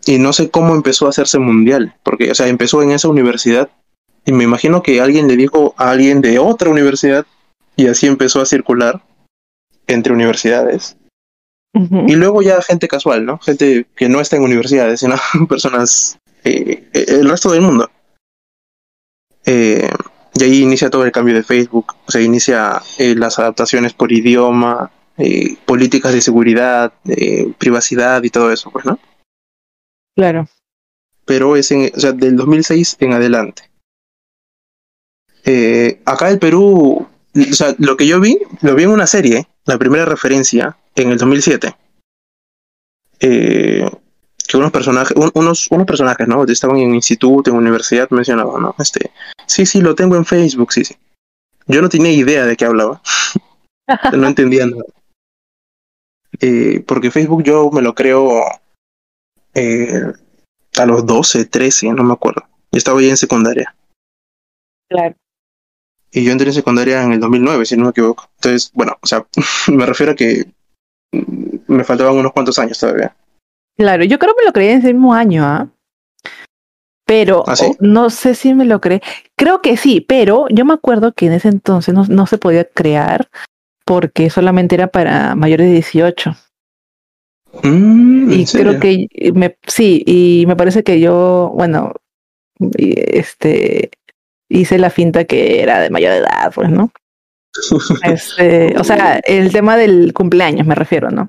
y 0.06 0.18
no 0.20 0.34
sé 0.34 0.52
cómo 0.52 0.76
empezó 0.76 1.06
a 1.06 1.12
hacerse 1.12 1.40
mundial, 1.40 1.96
porque, 2.04 2.30
o 2.30 2.36
sea, 2.36 2.50
empezó 2.50 2.84
en 2.84 2.92
esa 2.92 3.08
universidad 3.08 3.70
y 4.26 4.34
me 4.34 4.44
imagino 4.44 4.84
que 4.84 5.00
alguien 5.00 5.30
le 5.30 5.38
dijo 5.38 5.76
a 5.78 5.92
alguien 5.92 6.20
de 6.20 6.40
otra 6.40 6.70
universidad 6.70 7.26
y 7.78 7.88
así 7.88 8.06
empezó 8.06 8.42
a 8.42 8.46
circular 8.46 9.02
entre 9.88 10.12
universidades. 10.12 10.98
Y 11.76 12.16
luego 12.16 12.44
ya 12.44 12.62
gente 12.62 12.88
casual, 12.88 13.26
¿no? 13.26 13.40
Gente 13.40 13.88
que 13.96 14.08
no 14.08 14.22
está 14.22 14.36
en 14.36 14.44
universidades, 14.44 15.00
sino 15.00 15.16
personas, 15.50 16.20
eh, 16.44 16.88
eh, 16.94 17.06
el 17.08 17.28
resto 17.28 17.52
del 17.52 17.62
mundo. 17.62 17.90
Eh, 19.46 19.90
y 20.36 20.44
ahí 20.44 20.62
inicia 20.62 20.90
todo 20.90 21.06
el 21.06 21.12
cambio 21.12 21.36
de 21.36 21.44
Facebook, 21.44 21.94
o 22.06 22.12
sea, 22.12 22.22
inicia 22.22 22.82
eh, 22.98 23.16
las 23.16 23.38
adaptaciones 23.38 23.94
por 23.94 24.12
idioma, 24.12 24.92
eh, 25.18 25.58
políticas 25.66 26.14
de 26.14 26.22
seguridad, 26.22 26.94
eh, 27.06 27.54
privacidad 27.58 28.24
y 28.24 28.30
todo 28.30 28.52
eso, 28.52 28.72
pues, 28.72 28.86
¿no? 28.86 29.00
Claro. 30.16 30.48
Pero 31.26 31.56
es 31.56 31.72
en, 31.72 31.92
o 31.96 32.00
sea, 32.00 32.14
del 32.14 32.36
2006 32.36 32.98
en 33.00 33.14
adelante. 33.14 33.70
Acá 36.06 36.30
el 36.30 36.40
Perú, 36.40 37.06
o 37.36 37.54
sea, 37.54 37.76
lo 37.78 37.98
que 37.98 38.08
yo 38.08 38.20
vi, 38.20 38.40
lo 38.62 38.76
vi 38.76 38.84
en 38.84 38.90
una 38.90 39.08
serie, 39.08 39.48
la 39.66 39.78
primera 39.78 40.06
referencia, 40.06 40.78
en 40.96 41.12
el 41.12 41.18
2007. 41.18 41.76
Eh, 43.20 43.90
que 44.48 44.58
unos 44.58 44.72
personajes, 44.72 45.16
un- 45.16 45.32
unos, 45.34 45.68
unos 45.72 45.88
personajes, 45.88 46.28
¿no? 46.28 46.44
Estaban 46.46 46.78
en 46.78 46.94
instituto, 46.96 47.50
en 47.50 47.56
universidad, 47.58 48.10
mencionaban, 48.12 48.62
¿no? 48.62 48.76
Este, 48.78 49.12
sí, 49.48 49.66
sí, 49.66 49.82
lo 49.82 49.96
tengo 49.96 50.16
en 50.16 50.26
Facebook, 50.26 50.74
sí, 50.74 50.84
sí. 50.84 50.96
Yo 51.68 51.82
no 51.82 51.90
tenía 51.90 52.12
idea 52.12 52.46
de 52.46 52.58
qué 52.58 52.66
hablaba. 52.66 53.02
no 54.14 54.28
entendía 54.28 54.66
nada. 54.66 54.84
Eh, 56.42 56.84
porque 56.88 57.12
Facebook 57.12 57.44
yo 57.44 57.70
me 57.72 57.82
lo 57.82 57.94
creo 57.96 58.44
eh, 59.54 60.02
a 60.78 60.86
los 60.86 61.06
12, 61.06 61.46
13, 61.46 61.90
no 61.94 62.04
me 62.04 62.14
acuerdo. 62.14 62.42
Yo 62.72 62.78
estaba 62.78 63.02
ya 63.02 63.10
en 63.10 63.18
secundaria. 63.18 63.76
Claro. 64.90 65.16
y 66.12 66.24
yo 66.24 66.32
entré 66.32 66.48
en 66.48 66.54
secundaria 66.54 67.02
en 67.02 67.14
el 67.14 67.20
2009, 67.20 67.66
si 67.66 67.78
no 67.78 67.86
me 67.86 67.90
equivoco. 67.92 68.30
Entonces, 68.36 68.72
bueno, 68.74 68.98
o 69.02 69.08
sea, 69.08 69.26
me 69.72 69.86
refiero 69.86 70.12
a 70.12 70.16
que 70.16 70.52
me 71.68 71.84
faltaban 71.84 72.16
unos 72.16 72.34
cuantos 72.34 72.58
años 72.60 72.80
todavía. 72.80 73.16
Claro, 73.78 74.04
yo 74.04 74.20
creo 74.20 74.34
que 74.34 74.42
me 74.42 74.48
lo 74.48 74.54
creí 74.54 74.70
en 74.70 74.80
ese 74.80 74.94
mismo 74.94 75.14
año, 75.14 75.44
¿ah? 75.46 75.68
Pero 77.06 77.44
¿Ah, 77.48 77.56
sí? 77.56 77.72
no 77.80 78.10
sé 78.10 78.34
si 78.36 78.54
me 78.54 78.66
lo 78.66 78.80
creé. 78.80 79.02
Creo 79.36 79.62
que 79.62 79.78
sí, 79.78 80.02
pero 80.02 80.48
yo 80.50 80.66
me 80.66 80.74
acuerdo 80.74 81.14
que 81.14 81.26
en 81.26 81.34
ese 81.34 81.50
entonces 81.50 81.94
no, 81.94 82.06
no 82.06 82.28
se 82.28 82.38
podía 82.38 82.66
crear 82.66 83.30
porque 83.86 84.30
solamente 84.30 84.76
era 84.76 84.88
para 84.88 85.36
mayores 85.36 85.68
de 85.68 85.74
18. 85.74 86.36
Mm, 87.64 88.32
¿en 88.32 88.40
Y 88.40 88.46
creo 88.46 88.80
que 88.80 89.08
me, 89.34 89.58
sí, 89.68 90.04
y 90.06 90.46
me 90.48 90.56
parece 90.56 90.84
que 90.84 91.00
yo, 91.00 91.52
bueno, 91.54 91.94
este, 92.78 93.92
hice 94.50 94.80
la 94.80 94.90
finta 94.90 95.26
que 95.26 95.62
era 95.62 95.80
de 95.82 95.90
mayor 95.90 96.14
edad, 96.14 96.52
pues, 96.54 96.70
¿no? 96.70 96.92
Este, 98.04 98.74
o 98.78 98.84
sea, 98.84 99.20
el 99.24 99.52
tema 99.52 99.78
del 99.78 100.14
cumpleaños 100.14 100.66
me 100.68 100.76
refiero, 100.76 101.10
¿no? 101.12 101.28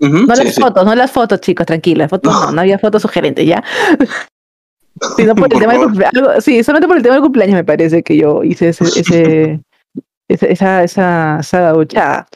No 0.00 0.36
sí, 0.36 0.44
las 0.44 0.54
sí. 0.54 0.60
fotos, 0.60 0.84
no 0.84 0.94
las 0.94 1.10
fotos, 1.10 1.40
chicos, 1.40 1.66
tranquilas, 1.66 2.10
fotos 2.10 2.32
no, 2.32 2.52
No. 2.52 2.60
había 2.60 2.78
fotos 2.78 3.02
sugerentes, 3.02 3.46
¿ya? 3.46 3.62
Sino 5.16 5.34
por 5.34 5.44
el 5.44 5.50
Por 5.50 5.60
tema 5.60 5.72
del 5.74 5.82
cumpleaños, 5.84 6.44
sí, 6.44 6.62
solamente 6.64 6.88
por 6.88 6.96
el 6.96 7.02
tema 7.02 7.14
del 7.14 7.22
cumpleaños 7.22 7.54
me 7.54 7.64
parece 7.64 8.02
que 8.02 8.16
yo 8.16 8.42
hice 8.44 8.70
ese, 8.70 8.84
ese, 9.00 9.60
esa, 10.28 10.82
esa, 10.82 11.38
esa 11.40 11.60
gauchada. 11.60 12.26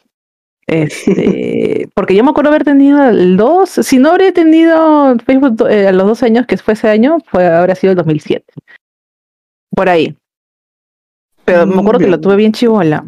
Este, 0.66 1.88
porque 1.94 2.14
yo 2.14 2.22
me 2.24 2.30
acuerdo 2.30 2.50
haber 2.50 2.64
tenido 2.64 3.02
el 3.08 3.36
2, 3.36 3.68
si 3.68 3.98
no 3.98 4.10
habría 4.10 4.32
tenido 4.32 5.16
Facebook 5.26 5.66
eh, 5.68 5.88
a 5.88 5.92
los 5.92 6.06
dos 6.06 6.22
años, 6.22 6.46
que 6.46 6.56
fue 6.56 6.74
ese 6.74 6.88
año, 6.88 7.18
fue, 7.26 7.46
habría 7.46 7.74
sido 7.74 7.90
el 7.92 7.96
2007. 7.96 8.44
Por 9.74 9.88
ahí. 9.88 10.16
Pero 11.44 11.66
me 11.66 11.74
Mm, 11.74 11.80
acuerdo 11.80 11.98
que 12.00 12.06
lo 12.08 12.20
tuve 12.20 12.36
bien 12.36 12.52
chivola. 12.52 13.04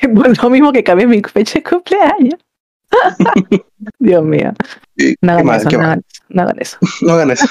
Lo 0.42 0.50
mismo 0.50 0.72
que 0.72 0.84
cambié 0.84 1.06
mi 1.06 1.20
fecha 1.22 1.54
de 1.54 1.62
cumpleaños. 1.62 2.40
Dios 3.98 4.22
mío. 4.24 4.52
No 5.22 5.32
hagan 5.32 5.48
eso, 5.60 5.68
no 5.78 5.80
hagan 5.82 6.00
eso, 6.00 6.26
no 6.28 6.42
hagan 6.42 6.58
eso. 6.60 6.76
No 7.02 7.12
hagan 7.14 7.30
eso. 7.30 7.46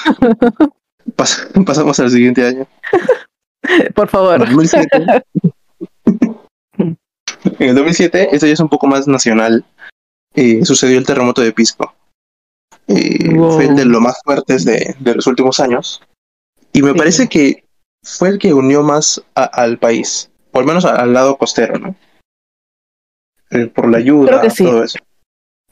Pas- 1.16 1.64
pasamos 1.64 1.98
al 2.00 2.10
siguiente 2.10 2.46
año. 2.46 2.66
Por 3.94 4.08
favor. 4.08 4.38
2007. 4.38 5.22
En 7.58 7.68
el 7.68 7.74
2007, 7.74 8.28
esto 8.32 8.46
ya 8.46 8.52
es 8.52 8.60
un 8.60 8.68
poco 8.68 8.86
más 8.86 9.06
nacional, 9.08 9.64
eh, 10.34 10.64
sucedió 10.64 10.98
el 10.98 11.06
terremoto 11.06 11.42
de 11.42 11.52
Pisco. 11.52 11.94
Eh, 12.88 13.30
Wow. 13.34 13.52
Fue 13.52 13.66
el 13.66 13.76
de 13.76 13.84
los 13.84 14.00
más 14.00 14.20
fuertes 14.24 14.64
de, 14.64 14.94
de 14.98 15.14
los 15.14 15.26
últimos 15.26 15.60
años. 15.60 16.02
Y 16.72 16.82
me 16.82 16.92
Sí. 16.92 16.98
parece 16.98 17.28
que 17.28 17.64
fue 18.04 18.28
el 18.30 18.38
que 18.38 18.52
unió 18.54 18.82
más 18.82 19.22
a- 19.34 19.44
al 19.44 19.78
país, 19.78 20.30
o 20.52 20.58
al 20.60 20.64
menos 20.66 20.84
al 20.84 21.12
lado 21.12 21.36
costero, 21.36 21.78
¿no? 21.78 21.94
Eh, 23.52 23.66
por 23.66 23.90
la 23.90 23.98
ayuda, 23.98 24.28
Creo 24.28 24.40
que 24.40 24.50
sí. 24.50 24.64
todo 24.64 24.82
eso. 24.82 24.98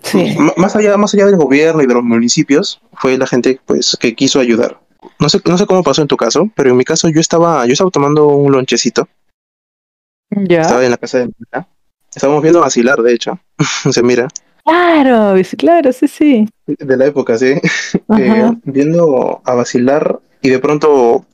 Sí. 0.02 0.36
Más 0.56 0.76
allá, 0.76 0.96
más 0.96 1.14
allá 1.14 1.26
del 1.26 1.36
gobierno 1.36 1.82
y 1.82 1.86
de 1.86 1.94
los 1.94 2.02
municipios, 2.02 2.80
fue 2.94 3.18
la 3.18 3.26
gente 3.26 3.60
pues 3.66 3.96
que 4.00 4.14
quiso 4.14 4.40
ayudar. 4.40 4.80
No 5.18 5.28
sé, 5.28 5.40
no 5.46 5.56
sé 5.58 5.66
cómo 5.66 5.82
pasó 5.82 6.02
en 6.02 6.08
tu 6.08 6.16
caso, 6.16 6.50
pero 6.54 6.70
en 6.70 6.76
mi 6.76 6.84
caso 6.84 7.08
yo 7.08 7.20
estaba, 7.20 7.66
yo 7.66 7.72
estaba 7.72 7.90
tomando 7.90 8.28
un 8.28 8.52
lonchecito 8.52 9.08
Ya. 10.30 10.62
Estaba 10.62 10.84
en 10.84 10.90
la 10.90 10.96
casa 10.98 11.18
de 11.18 11.26
mi 11.26 11.32
abuela. 11.50 11.68
Estábamos 12.14 12.42
viendo 12.42 12.60
vacilar, 12.60 13.00
de 13.02 13.14
hecho. 13.14 13.38
Se 13.90 14.02
mira. 14.02 14.28
Claro, 14.64 15.34
claro, 15.56 15.92
sí, 15.92 16.06
sí. 16.06 16.48
De 16.66 16.96
la 16.96 17.06
época, 17.06 17.38
sí. 17.38 17.54
Eh, 18.18 18.52
viendo 18.64 19.40
a 19.44 19.54
vacilar 19.54 20.20
y 20.42 20.50
de 20.50 20.58
pronto 20.58 21.24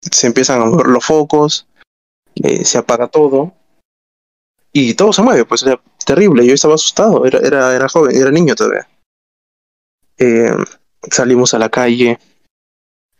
se 0.00 0.26
empiezan 0.26 0.60
a 0.60 0.64
mover 0.66 0.86
los 0.86 1.04
focos, 1.04 1.66
eh, 2.36 2.64
se 2.64 2.78
apaga 2.78 3.08
todo 3.08 3.52
y 4.76 4.94
todo 4.94 5.12
se 5.12 5.22
mueve, 5.22 5.44
pues 5.44 5.62
era 5.62 5.80
terrible. 6.04 6.44
Yo 6.44 6.52
estaba 6.52 6.74
asustado, 6.74 7.24
era, 7.24 7.38
era, 7.38 7.74
era 7.74 7.88
joven, 7.88 8.16
era 8.16 8.30
niño 8.32 8.56
todavía. 8.56 8.88
Eh, 10.18 10.50
salimos 11.10 11.54
a 11.54 11.60
la 11.60 11.68
calle 11.68 12.18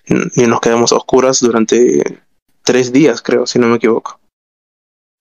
y 0.07 0.47
nos 0.47 0.61
quedamos 0.61 0.93
a 0.93 0.97
oscuras 0.97 1.41
durante 1.41 2.21
tres 2.63 2.93
días, 2.93 3.23
creo, 3.23 3.47
si 3.47 3.61
no 3.61 3.69
me 3.69 3.77
equivoco. 3.77 4.21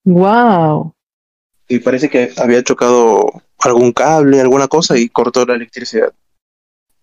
Wow. 0.05 0.93
y 1.69 1.79
parece 1.79 2.09
que 2.09 2.33
había 2.37 2.61
chocado 2.61 3.41
algún 3.59 3.93
cable, 3.93 4.41
alguna 4.41 4.67
cosa 4.67 4.97
y 4.97 5.07
cortó 5.09 5.45
la 5.45 5.55
electricidad. 5.55 6.13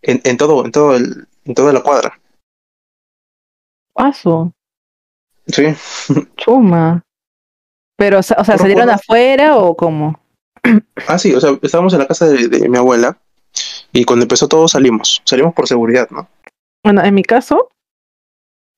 En, 0.03 0.21
en 0.25 0.37
todo, 0.37 0.65
en 0.65 0.73
todo 0.73 0.97
el, 0.97 1.29
en 1.45 1.55
toda 1.55 1.73
la 1.73 1.83
cuadra. 1.83 2.21
Paso. 3.95 4.53
Sí. 5.47 5.65
Chuma. 6.37 7.03
Pero, 8.01 8.21
o 8.21 8.23
sea, 8.23 8.43
¿salieron 8.57 8.89
afuera 8.89 9.59
o 9.59 9.77
cómo? 9.77 10.19
Ah, 11.07 11.19
sí, 11.19 11.35
o 11.35 11.41
sea, 11.41 11.59
estábamos 11.61 11.93
en 11.93 11.99
la 11.99 12.07
casa 12.07 12.27
de, 12.27 12.49
de 12.49 12.67
mi 12.67 12.79
abuela 12.79 13.19
y 13.93 14.05
cuando 14.05 14.23
empezó 14.23 14.49
todo 14.49 14.69
salimos. 14.69 15.21
Salimos 15.27 15.53
por 15.53 15.69
seguridad, 15.69 16.09
¿no? 16.09 16.27
Bueno, 16.83 17.05
en 17.05 17.15
mi 17.15 17.23
caso, 17.23 17.69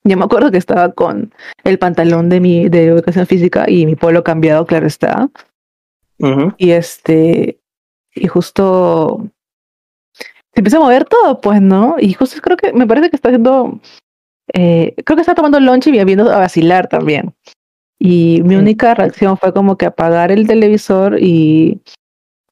yo 0.03 0.17
me 0.17 0.25
acuerdo 0.25 0.51
que 0.51 0.59
estaba 0.59 0.91
con 0.91 1.33
el 1.63 1.79
pantalón 1.79 2.31
de 2.31 2.41
mi 2.41 2.69
de 2.69 2.87
educación 2.87 3.29
física 3.29 3.65
y 3.69 3.87
mi 3.87 3.95
polo 3.95 4.25
cambiado, 4.25 4.67
claro 4.67 4.89
está. 4.89 5.31
Y 6.59 6.73
este, 6.73 7.61
y 8.17 8.27
justo 8.27 9.29
se 10.17 10.25
empieza 10.57 10.79
a 10.79 10.81
mover 10.81 11.05
todo, 11.05 11.41
pues, 11.41 11.63
¿no? 11.63 11.95
Y 12.01 12.15
justo 12.15 12.41
creo 12.41 12.57
que 12.57 12.73
me 12.73 12.89
parece 12.89 13.09
que 13.09 13.15
está 13.15 13.29
haciendo, 13.29 13.81
eh, 14.53 14.97
creo 15.05 15.15
que 15.15 15.21
está 15.23 15.37
tomando 15.37 15.61
lunch 15.61 15.87
y 15.87 16.05
viendo 16.05 16.29
a 16.29 16.41
vacilar 16.41 16.89
también. 16.89 17.33
Y 17.99 18.43
mi 18.43 18.57
única 18.57 18.95
reacción 18.95 19.37
fue 19.39 19.53
como 19.53 19.77
que 19.77 19.87
apagar 19.87 20.33
el 20.33 20.47
televisor 20.47 21.19
y 21.21 21.81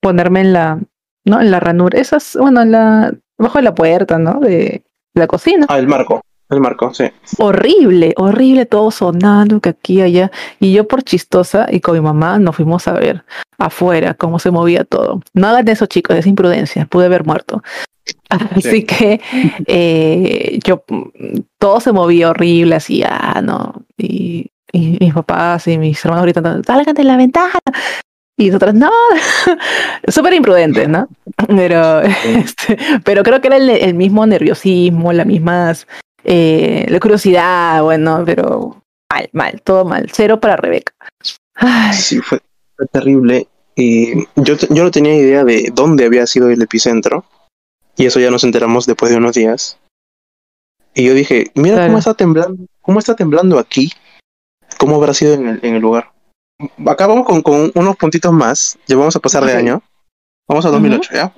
ponerme 0.01 0.41
en 0.43 0.53
la, 0.53 0.79
¿no? 1.25 1.41
En 1.41 1.51
la 1.51 1.61
ranura, 1.61 1.99
esas, 1.99 2.37
bueno, 2.41 2.63
en 2.63 2.73
la, 2.73 3.13
bajo 3.39 3.61
la 3.61 3.75
puerta, 3.75 4.19
¿no? 4.19 4.41
De 4.41 4.83
la 5.15 5.27
cocina. 5.27 5.67
Ah, 5.69 5.79
el 5.79 5.89
marco. 5.89 6.21
El 6.51 6.61
marco, 6.61 6.93
sí. 6.93 7.05
Horrible, 7.39 8.13
horrible, 8.17 8.67
todo 8.67 8.91
sonando 8.91 9.61
que 9.61 9.69
aquí 9.69 10.01
allá. 10.01 10.33
Y 10.59 10.73
yo 10.73 10.89
por 10.89 11.05
chistosa 11.05 11.69
y 11.71 11.81
con 11.81 11.95
mi 11.95 12.01
mamá 12.01 12.41
nos 12.41 12.57
fuimos 12.57 12.89
a 12.89 12.93
ver 12.93 13.25
afuera 13.57 14.15
cómo 14.15 14.41
se 14.41 14.51
movía 14.51 14.85
todo. 14.85 15.21
No 15.33 15.47
hagan 15.47 15.69
eso, 15.69 15.87
chicos, 15.87 16.17
es 16.17 16.27
imprudencia, 16.27 16.87
pude 16.87 17.07
haber 17.07 17.25
muerto. 17.25 17.63
Así 18.31 18.63
Sí. 18.63 18.85
que 18.85 19.21
eh, 19.67 20.59
yo, 20.65 20.83
mm, 20.89 21.39
todo 21.59 21.79
se 21.81 21.93
movía 21.93 22.31
horrible, 22.31 22.75
así, 22.75 23.03
ah, 23.09 23.41
no. 23.43 23.85
Y, 23.97 24.51
y 24.73 24.97
mis 25.01 25.15
papás 25.15 25.67
y 25.69 25.79
mis 25.79 26.03
hermanos 26.05 26.25
gritando, 26.25 26.63
salgan 26.65 26.95
de 26.95 27.05
la 27.05 27.17
ventana. 27.17 27.53
Y 28.37 28.47
nosotros, 28.47 28.75
no, 28.75 28.91
súper 30.09 30.33
imprudentes, 30.35 30.89
¿no? 30.89 31.09
Pero, 31.47 32.01
este, 32.25 32.79
pero 33.05 33.23
creo 33.23 33.41
que 33.41 33.49
era 33.49 33.57
el, 33.57 33.69
el 33.69 33.95
mismo 33.95 34.27
nerviosismo, 34.27 35.13
las 35.13 35.27
mismas, 35.27 35.87
eh, 36.25 36.87
la 36.89 37.01
curiosidad, 37.01 37.83
bueno, 37.83 38.23
pero 38.25 38.83
mal, 39.13 39.29
mal, 39.33 39.61
todo 39.63 39.85
mal. 39.85 40.09
Cero 40.13 40.41
para 40.41 40.57
Rebeca. 40.57 40.93
Ay, 41.55 41.93
Sí, 41.93 42.19
fue, 42.21 42.41
fue 42.77 42.87
terrible. 42.87 43.47
Y 43.77 44.25
yo, 44.37 44.57
yo 44.71 44.85
no 44.85 44.91
tenía 44.91 45.15
idea 45.15 45.45
de 45.45 45.71
dónde 45.75 46.07
había 46.07 46.27
sido 46.27 46.49
el 46.51 46.63
epicentro. 46.63 47.25
Y 47.97 48.07
eso 48.07 48.21
ya 48.21 48.31
nos 48.31 48.45
enteramos 48.45 48.87
después 48.87 49.11
de 49.11 49.19
unos 49.19 49.35
días. 49.35 49.79
Y 50.95 51.05
yo 51.05 51.15
dije, 51.15 51.51
mira 51.55 51.77
Claro. 51.77 51.89
cómo 51.89 51.99
está 51.99 52.15
temblando, 52.15 52.65
cómo 52.81 52.99
está 52.99 53.15
temblando 53.15 53.59
aquí. 53.59 53.93
¿Cómo 54.81 54.97
habrá 54.97 55.13
sido 55.13 55.35
en 55.35 55.47
el, 55.47 55.61
en 55.63 55.75
el 55.75 55.83
lugar? 55.83 56.11
Acá 56.87 57.07
vamos 57.07 57.27
con, 57.27 57.43
con 57.43 57.71
unos 57.75 57.97
puntitos 57.97 58.33
más. 58.33 58.79
Ya 58.87 58.97
vamos 58.97 59.15
a 59.15 59.21
pasar 59.21 59.45
de 59.45 59.53
año. 59.53 59.83
Vamos 60.49 60.65
a 60.65 60.71
2008, 60.71 61.11
¿ya? 61.13 61.33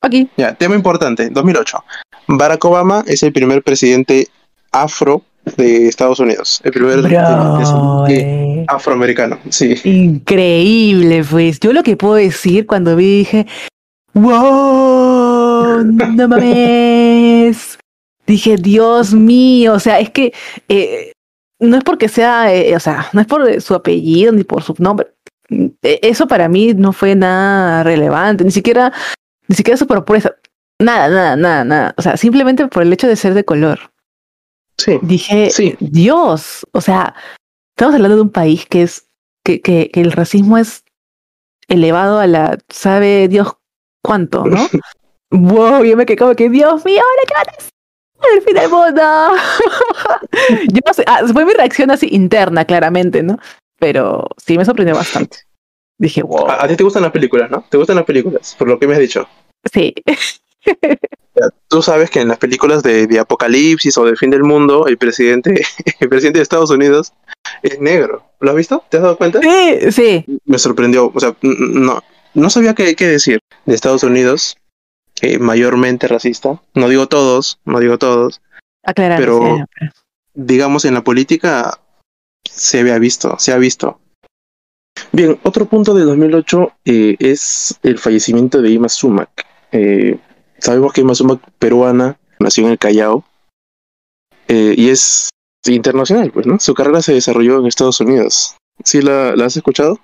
aquí. 0.00 0.28
Ya, 0.36 0.54
tema 0.54 0.76
importante, 0.76 1.28
2008. 1.28 1.84
Barack 2.28 2.64
Obama 2.64 3.02
es 3.08 3.24
el 3.24 3.32
primer 3.32 3.64
presidente 3.64 4.28
afro 4.70 5.22
de 5.56 5.88
Estados 5.88 6.20
Unidos. 6.20 6.60
El 6.62 6.70
primer 6.70 7.00
Bro, 7.00 7.56
presidente 7.56 8.60
eh, 8.60 8.64
afroamericano, 8.68 9.38
sí. 9.48 9.74
Increíble, 9.82 11.24
pues. 11.28 11.58
Yo 11.58 11.72
lo 11.72 11.82
que 11.82 11.96
puedo 11.96 12.14
decir 12.14 12.66
cuando 12.66 12.94
vi 12.94 13.18
dije, 13.18 13.46
wow, 14.14 15.82
no 15.84 16.28
mames. 16.28 17.78
Dije, 18.24 18.56
Dios 18.56 19.14
mío, 19.14 19.74
o 19.74 19.80
sea, 19.80 19.98
es 19.98 20.10
que 20.10 20.32
eh, 20.68 21.12
no 21.62 21.76
es 21.76 21.84
porque 21.84 22.08
sea, 22.08 22.52
eh, 22.54 22.76
o 22.76 22.80
sea, 22.80 23.08
no 23.12 23.20
es 23.20 23.26
por 23.26 23.60
su 23.60 23.74
apellido 23.74 24.32
ni 24.32 24.44
por 24.44 24.62
su 24.62 24.74
nombre. 24.78 25.08
Eh, 25.48 26.00
Eso 26.02 26.26
para 26.26 26.48
mí 26.48 26.74
no 26.74 26.92
fue 26.92 27.14
nada 27.14 27.82
relevante, 27.82 28.44
ni 28.44 28.50
siquiera, 28.50 28.92
ni 29.48 29.56
siquiera 29.56 29.76
su 29.76 29.86
propuesta. 29.86 30.34
Nada, 30.78 31.08
nada, 31.08 31.36
nada, 31.36 31.64
nada. 31.64 31.94
O 31.96 32.02
sea, 32.02 32.16
simplemente 32.16 32.66
por 32.66 32.82
el 32.82 32.92
hecho 32.92 33.06
de 33.06 33.16
ser 33.16 33.34
de 33.34 33.44
color. 33.44 33.92
Sí, 34.78 34.98
Dije, 35.02 35.50
Sí. 35.50 35.76
Dios, 35.80 36.66
o 36.72 36.80
sea, 36.80 37.14
estamos 37.76 37.94
hablando 37.94 38.16
de 38.16 38.22
un 38.22 38.30
país 38.30 38.66
que 38.66 38.82
es, 38.82 39.06
que, 39.44 39.60
que, 39.60 39.90
que 39.92 40.00
el 40.00 40.12
racismo 40.12 40.58
es 40.58 40.84
elevado 41.68 42.18
a 42.18 42.26
la, 42.26 42.58
sabe 42.68 43.28
Dios 43.28 43.52
cuánto, 44.02 44.44
¿no? 44.44 44.58
wow, 45.30 45.84
yo 45.84 45.96
me 45.96 46.06
quedé 46.06 46.16
como 46.16 46.34
que, 46.34 46.50
Dios 46.50 46.84
mío, 46.84 47.00
ahora 47.00 47.22
qué 47.28 47.34
van 47.34 47.48
a 47.48 47.58
hacer? 47.58 47.71
El 48.34 48.42
fin 48.42 48.54
del 48.54 48.70
mundo. 48.70 49.02
yo 50.72 50.80
no 50.86 50.94
sé, 50.94 51.04
ah, 51.06 51.22
fue 51.32 51.44
mi 51.44 51.52
reacción 51.52 51.90
así 51.90 52.08
interna, 52.10 52.64
claramente, 52.64 53.22
¿no? 53.22 53.38
pero 53.82 54.28
sí 54.36 54.56
me 54.56 54.64
sorprendió 54.64 54.94
bastante. 54.94 55.38
Dije, 55.98 56.22
wow. 56.22 56.48
A, 56.48 56.62
a 56.62 56.68
ti 56.68 56.76
te 56.76 56.84
gustan 56.84 57.02
las 57.02 57.10
películas, 57.10 57.50
¿no? 57.50 57.64
¿Te 57.68 57.76
gustan 57.76 57.96
las 57.96 58.04
películas? 58.04 58.54
Por 58.56 58.68
lo 58.68 58.78
que 58.78 58.86
me 58.86 58.94
has 58.94 59.00
dicho. 59.00 59.26
Sí, 59.72 59.92
Tú 61.68 61.82
sabes 61.82 62.08
que 62.08 62.20
en 62.20 62.28
las 62.28 62.38
películas 62.38 62.84
de, 62.84 63.08
de 63.08 63.18
apocalipsis 63.18 63.98
o 63.98 64.04
de 64.04 64.14
fin 64.14 64.30
del 64.30 64.44
mundo, 64.44 64.86
el 64.86 64.98
presidente, 64.98 65.62
el 66.00 66.08
presidente 66.08 66.38
de 66.38 66.44
Estados 66.44 66.70
Unidos 66.70 67.12
es 67.64 67.80
negro. 67.80 68.22
¿Lo 68.38 68.50
has 68.50 68.56
visto? 68.56 68.84
¿Te 68.88 68.98
has 68.98 69.02
dado 69.02 69.18
cuenta? 69.18 69.40
sí, 69.40 69.90
sí. 69.90 70.24
Me 70.44 70.60
sorprendió. 70.60 71.10
O 71.12 71.18
sea, 71.18 71.34
no, 71.42 72.04
no 72.34 72.50
sabía 72.50 72.74
qué, 72.74 72.94
qué 72.94 73.08
decir 73.08 73.40
de 73.66 73.74
Estados 73.74 74.04
Unidos, 74.04 74.56
mayormente 75.38 76.08
racista. 76.08 76.60
No 76.74 76.88
digo 76.88 77.06
todos, 77.08 77.58
no 77.64 77.78
digo 77.80 77.98
todos. 77.98 78.40
Aclarar. 78.84 79.18
Pero- 79.18 79.40
sí, 79.56 79.62
pero- 79.78 79.92
digamos, 80.34 80.84
en 80.84 80.94
la 80.94 81.04
política 81.04 81.78
se 82.44 82.80
había 82.80 82.98
visto, 82.98 83.38
se 83.38 83.52
ha 83.52 83.58
visto. 83.58 84.00
Bien, 85.12 85.38
otro 85.42 85.66
punto 85.66 85.94
de 85.94 86.04
2008 86.04 86.72
eh, 86.84 87.16
es 87.18 87.78
el 87.82 87.98
fallecimiento 87.98 88.62
de 88.62 88.70
Ima 88.70 88.88
Sumac. 88.88 89.46
Eh, 89.72 90.18
sabemos 90.58 90.92
que 90.92 91.02
Ima 91.02 91.14
Sumac, 91.14 91.40
peruana, 91.58 92.18
nació 92.38 92.64
en 92.66 92.72
el 92.72 92.78
Callao 92.78 93.24
eh, 94.48 94.74
y 94.76 94.88
es 94.90 95.28
internacional, 95.66 96.30
pues, 96.32 96.46
¿no? 96.46 96.58
Su 96.60 96.74
carrera 96.74 97.02
se 97.02 97.14
desarrolló 97.14 97.58
en 97.60 97.66
Estados 97.66 98.00
Unidos. 98.00 98.56
¿Sí 98.84 99.00
la, 99.02 99.36
la 99.36 99.46
has 99.46 99.56
escuchado? 99.56 99.98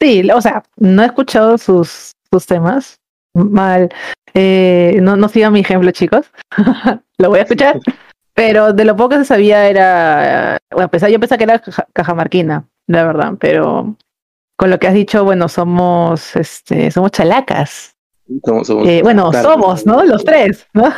Sí, 0.00 0.28
o 0.30 0.40
sea, 0.40 0.64
no 0.76 1.02
he 1.02 1.06
escuchado 1.06 1.56
sus, 1.56 2.10
sus 2.30 2.46
temas. 2.46 2.96
Mal. 3.34 3.88
Eh, 4.34 4.98
no, 5.02 5.16
no 5.16 5.28
sigan 5.28 5.52
mi 5.52 5.60
ejemplo, 5.60 5.90
chicos. 5.90 6.26
Lo 7.18 7.28
voy 7.30 7.40
a 7.40 7.42
escuchar. 7.42 7.80
Pero 8.34 8.72
de 8.72 8.84
lo 8.86 8.96
poco 8.96 9.10
que 9.10 9.16
se 9.18 9.24
sabía 9.26 9.68
era. 9.68 10.58
Bueno, 10.70 10.88
yo 11.08 11.20
pensaba 11.20 11.36
que 11.38 11.44
era 11.44 11.58
caja- 11.58 11.86
cajamarquina, 11.92 12.64
la 12.86 13.04
verdad. 13.04 13.34
Pero 13.38 13.94
con 14.56 14.70
lo 14.70 14.78
que 14.78 14.86
has 14.86 14.94
dicho, 14.94 15.22
bueno, 15.24 15.48
somos, 15.50 16.34
este, 16.36 16.90
somos 16.90 17.10
chalacas. 17.10 17.94
Somos- 18.42 18.66
somos- 18.68 18.88
Eh, 18.88 19.00
bueno, 19.02 19.30
claro. 19.30 19.50
somos, 19.52 19.84
¿no? 19.84 20.02
Los 20.04 20.24
tres, 20.24 20.66
¿no? 20.72 20.90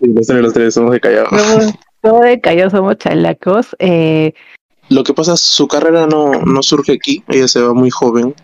Sí, 0.00 0.06
los 0.14 0.26
tres, 0.26 0.40
los 0.40 0.52
tres 0.54 0.74
somos 0.74 0.92
de 0.92 1.00
Callao. 1.00 1.26
Somos, 1.30 1.74
todos 2.00 2.20
de 2.22 2.40
Callao 2.40 2.70
somos 2.70 2.96
chalacos. 2.96 3.76
Eh, 3.80 4.32
Lo 4.88 5.04
que 5.04 5.12
pasa 5.12 5.34
es 5.34 5.40
su 5.40 5.68
carrera 5.68 6.06
no, 6.06 6.30
no 6.32 6.62
surge 6.62 6.92
aquí, 6.92 7.22
ella 7.28 7.48
se 7.48 7.60
va 7.60 7.74
muy 7.74 7.90
joven. 7.90 8.34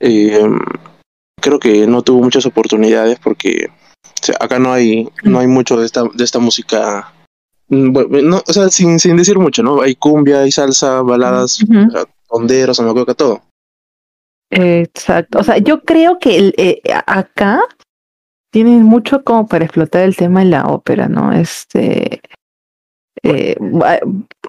Eh, 0.00 0.40
creo 1.40 1.58
que 1.58 1.86
no 1.86 2.02
tuvo 2.02 2.22
muchas 2.22 2.46
oportunidades 2.46 3.18
porque 3.18 3.68
o 4.20 4.24
sea, 4.24 4.36
acá 4.40 4.58
no 4.58 4.72
hay, 4.72 5.08
no 5.22 5.38
hay 5.38 5.46
mucho 5.46 5.76
de 5.78 5.86
esta, 5.86 6.02
de 6.12 6.24
esta 6.24 6.38
música. 6.38 7.12
Mm, 7.68 7.92
Bueno, 7.92 8.22
no, 8.22 8.42
o 8.46 8.52
sea, 8.52 8.68
sin, 8.68 8.98
sin 8.98 9.16
decir 9.16 9.38
mucho, 9.38 9.62
¿no? 9.62 9.80
Hay 9.80 9.94
cumbia, 9.94 10.40
hay 10.40 10.50
salsa, 10.50 11.02
baladas, 11.02 11.64
honderos, 12.28 12.80
coca 12.80 13.14
todo. 13.14 13.42
Exacto. 14.50 15.38
O 15.38 15.42
sea, 15.42 15.58
yo 15.58 15.82
creo 15.82 16.18
que 16.18 16.36
el, 16.36 16.54
eh, 16.56 16.82
acá 17.06 17.60
tienen 18.50 18.82
mucho 18.82 19.22
como 19.22 19.46
para 19.46 19.64
explotar 19.64 20.02
el 20.02 20.16
tema 20.16 20.40
de 20.40 20.46
la 20.46 20.66
ópera, 20.66 21.08
¿no? 21.08 21.32
Este, 21.32 22.22
eh, 23.22 23.56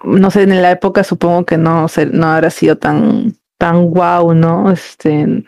no 0.04 0.30
sé, 0.30 0.42
en 0.42 0.62
la 0.62 0.70
época 0.70 1.04
supongo 1.04 1.44
que 1.44 1.58
no, 1.58 1.86
no 2.12 2.26
habrá 2.26 2.50
sido 2.50 2.78
tan, 2.78 3.34
tan 3.58 3.90
guau, 3.90 4.34
¿no? 4.34 4.70
Este, 4.72 5.44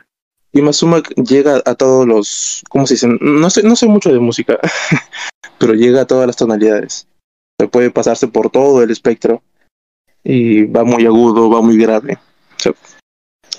Y 0.52 0.60
Mazuma 0.62 1.02
llega 1.16 1.62
a 1.64 1.74
todos 1.74 2.06
los, 2.06 2.62
¿cómo 2.68 2.86
se 2.86 2.94
dice? 2.94 3.08
No 3.20 3.48
sé, 3.50 3.62
no 3.62 3.74
sé 3.76 3.86
mucho 3.86 4.12
de 4.12 4.18
música, 4.18 4.58
pero 5.58 5.72
llega 5.74 6.02
a 6.02 6.06
todas 6.06 6.26
las 6.26 6.36
tonalidades. 6.36 7.06
Se 7.58 7.68
puede 7.68 7.90
pasarse 7.90 8.28
por 8.28 8.50
todo 8.50 8.82
el 8.82 8.90
espectro 8.90 9.42
y 10.24 10.64
va 10.64 10.84
muy 10.84 11.06
agudo, 11.06 11.48
va 11.48 11.62
muy 11.62 11.78
grave. 11.78 12.18
O 12.56 12.58
sea, 12.60 12.72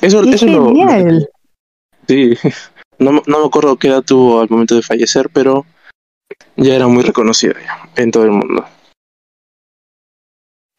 eso, 0.01 0.21
¡Qué 0.23 0.31
eso 0.31 0.45
es 0.45 0.51
lo- 0.51 0.65
genial! 0.67 1.29
sí. 2.07 2.33
No, 2.99 3.11
me- 3.11 3.23
no 3.25 3.39
me 3.39 3.45
acuerdo 3.47 3.75
qué 3.77 3.87
edad 3.87 4.03
tuvo 4.03 4.39
al 4.39 4.49
momento 4.51 4.75
de 4.75 4.83
fallecer, 4.83 5.29
pero 5.33 5.65
ya 6.55 6.75
era 6.75 6.87
muy 6.87 7.01
reconocido 7.01 7.55
ya, 7.55 7.89
en 8.01 8.11
todo 8.11 8.23
el 8.23 8.29
mundo. 8.31 8.63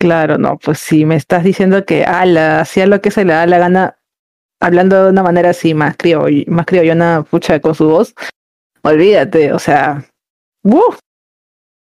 Claro, 0.01 0.39
no, 0.39 0.57
pues 0.59 0.79
si 0.79 1.05
me 1.07 1.17
estás 1.17 1.43
diciendo 1.43 1.85
que 1.85 2.05
ala, 2.05 2.61
hacía 2.61 2.87
lo 2.87 3.01
que 3.01 3.11
se 3.11 3.25
le 3.25 3.33
da 3.33 3.47
la 3.47 3.59
gana, 3.59 3.99
hablando 4.65 5.05
de 5.05 5.11
una 5.11 5.23
manera 5.23 5.51
así 5.51 5.75
más 5.75 5.97
crioll, 5.97 6.45
más 6.49 6.65
criollona, 6.67 7.23
pucha, 7.23 7.61
con 7.61 7.75
su 7.75 7.87
voz, 7.89 8.15
olvídate, 8.83 9.53
o 9.53 9.59
sea, 9.59 10.05
¡uf! 10.63 10.99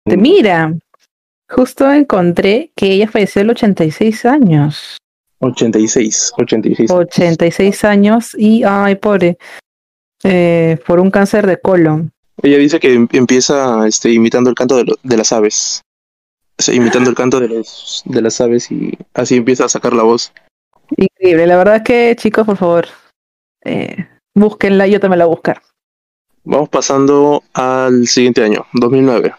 te 0.05 0.15
mira. 0.17 0.73
Justo 1.49 1.89
encontré 1.91 2.71
que 2.75 2.91
ella 2.91 3.07
falleció 3.09 3.41
a 3.41 3.45
los 3.45 3.53
86 3.55 4.25
años. 4.25 4.97
86, 5.39 6.33
86. 6.37 6.91
86 6.91 7.83
años 7.85 8.35
y, 8.37 8.63
ay, 8.63 8.95
pobre, 8.95 9.37
eh, 10.23 10.77
por 10.85 10.99
un 10.99 11.09
cáncer 11.09 11.47
de 11.47 11.59
colon. 11.59 12.11
Ella 12.41 12.57
dice 12.57 12.79
que 12.79 12.93
em- 12.93 13.07
empieza 13.13 13.87
este, 13.87 14.11
imitando 14.11 14.49
el 14.49 14.55
canto 14.55 14.75
de, 14.77 14.83
lo- 14.85 14.95
de 15.03 15.17
las 15.17 15.31
aves. 15.31 15.81
O 16.59 16.63
sea, 16.63 16.73
imitando 16.75 17.09
el 17.09 17.15
canto 17.15 17.39
de, 17.39 17.47
los, 17.49 18.01
de 18.05 18.21
las 18.21 18.41
aves 18.41 18.69
y 18.71 18.97
así 19.13 19.35
empieza 19.35 19.65
a 19.65 19.69
sacar 19.69 19.93
la 19.93 20.03
voz. 20.03 20.33
Increíble, 20.95 21.47
la 21.47 21.57
verdad 21.57 21.75
es 21.77 21.83
que, 21.83 22.15
chicos, 22.15 22.45
por 22.45 22.57
favor, 22.57 22.87
eh, 23.65 24.07
búsquenla, 24.33 24.87
yo 24.87 24.99
también 24.99 25.19
la 25.19 25.25
voy 25.25 25.33
a 25.33 25.35
buscar. 25.35 25.61
Vamos 26.43 26.69
pasando 26.69 27.43
al 27.53 28.07
siguiente 28.07 28.43
año, 28.43 28.65
2009. 28.73 29.33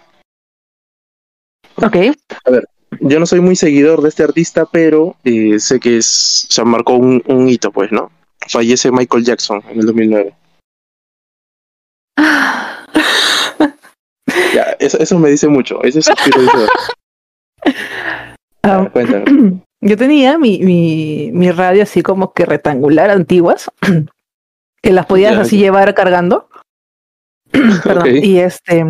Ok, 1.76 1.96
Yo 3.00 3.20
no 3.20 3.26
soy 3.26 3.40
muy 3.40 3.56
seguidor 3.56 4.02
de 4.02 4.08
este 4.08 4.24
artista, 4.24 4.66
pero 4.66 5.16
eh, 5.24 5.58
sé 5.58 5.80
que 5.80 5.98
es, 5.98 6.46
o 6.50 6.52
sea, 6.52 6.64
marcó 6.64 6.94
un, 6.94 7.22
un 7.26 7.48
hito, 7.48 7.70
pues, 7.72 7.92
¿no? 7.92 8.10
Fallece 8.48 8.90
Michael 8.90 9.24
Jackson 9.24 9.62
en 9.70 9.80
el 9.80 9.86
2009. 9.86 10.34
Ya, 14.54 14.76
eso, 14.78 14.98
eso 14.98 15.18
me 15.18 15.30
dice 15.30 15.46
mucho. 15.48 15.78
Ah, 18.62 18.84
Ya, 18.84 18.88
cuéntame. 18.92 19.60
Yo 19.80 19.96
tenía 19.96 20.38
mi, 20.38 20.58
mi, 20.60 21.30
mi 21.32 21.50
radio 21.52 21.84
así 21.84 22.02
como 22.02 22.32
que 22.32 22.44
rectangular, 22.44 23.10
antiguas, 23.10 23.70
que 24.82 24.92
las 24.92 25.06
podías 25.06 25.34
Ya, 25.34 25.40
así 25.42 25.56
ya. 25.58 25.66
llevar 25.66 25.94
cargando. 25.94 26.48
Perdón. 27.84 28.08
Y 28.22 28.38
este, 28.40 28.84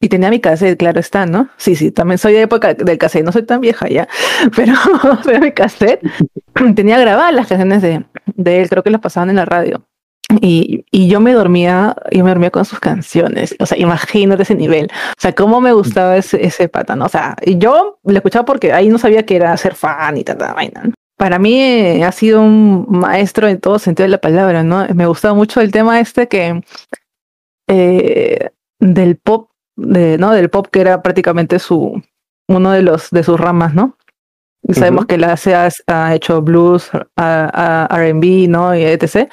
y 0.00 0.08
tenía 0.08 0.30
mi 0.30 0.40
cassette, 0.40 0.78
claro 0.78 1.00
está, 1.00 1.26
¿no? 1.26 1.48
Sí, 1.56 1.74
sí, 1.76 1.90
también 1.90 2.18
soy 2.18 2.34
de 2.34 2.42
época 2.42 2.74
del 2.74 2.98
cassette, 2.98 3.24
no 3.24 3.32
soy 3.32 3.42
tan 3.44 3.60
vieja 3.60 3.88
ya, 3.88 4.08
pero, 4.56 4.74
pero 5.24 5.40
mi 5.40 5.52
cassette 5.52 6.00
tenía 6.74 6.98
grabadas 6.98 7.32
las 7.34 7.46
canciones 7.46 7.82
de, 7.82 8.04
de 8.26 8.62
él, 8.62 8.68
creo 8.68 8.82
que 8.82 8.90
las 8.90 9.00
pasaban 9.00 9.30
en 9.30 9.36
la 9.36 9.44
radio. 9.44 9.86
Y, 10.40 10.84
y 10.90 11.08
yo 11.08 11.20
me 11.20 11.32
dormía, 11.32 11.94
yo 12.10 12.24
me 12.24 12.30
dormía 12.30 12.50
con 12.50 12.64
sus 12.64 12.80
canciones. 12.80 13.54
O 13.60 13.66
sea, 13.66 13.78
imagínate 13.78 14.42
ese 14.42 14.54
nivel. 14.54 14.86
O 14.86 15.20
sea, 15.20 15.34
cómo 15.34 15.60
me 15.60 15.72
gustaba 15.72 16.16
ese, 16.16 16.44
ese 16.44 16.68
pata, 16.68 16.96
¿no? 16.96 17.06
O 17.06 17.08
sea, 17.08 17.36
y 17.42 17.58
yo 17.58 17.98
le 18.04 18.16
escuchaba 18.16 18.44
porque 18.44 18.72
ahí 18.72 18.88
no 18.88 18.98
sabía 18.98 19.24
que 19.24 19.36
era 19.36 19.56
ser 19.56 19.74
fan 19.74 20.16
y 20.16 20.24
tanta 20.24 20.52
vaina. 20.52 20.82
¿no? 20.84 20.92
Para 21.16 21.38
mí 21.38 21.58
eh, 21.60 22.04
ha 22.04 22.12
sido 22.12 22.42
un 22.42 22.86
maestro 22.88 23.48
en 23.48 23.60
todo 23.60 23.78
sentido 23.78 24.04
de 24.04 24.10
la 24.10 24.20
palabra, 24.20 24.62
¿no? 24.62 24.86
Me 24.94 25.06
gustaba 25.06 25.34
mucho 25.34 25.60
el 25.60 25.72
tema 25.72 25.98
este 25.98 26.28
que 26.28 26.62
eh, 27.68 28.50
del 28.78 29.16
pop, 29.16 29.50
de, 29.76 30.18
¿no? 30.18 30.32
Del 30.32 30.50
pop 30.50 30.66
que 30.70 30.80
era 30.80 31.02
prácticamente 31.02 31.58
su 31.58 32.02
uno 32.48 32.70
de 32.70 32.82
los 32.82 33.10
de 33.10 33.22
sus 33.22 33.40
ramas, 33.40 33.74
¿no? 33.74 33.96
Sabemos 34.72 35.06
que 35.06 35.16
la 35.18 35.36
se 35.36 35.54
ha, 35.54 36.14
hecho 36.14 36.42
blues, 36.42 36.90
R&B, 37.16 38.48
¿no? 38.48 38.74
Y 38.74 38.82
etc. 38.84 39.30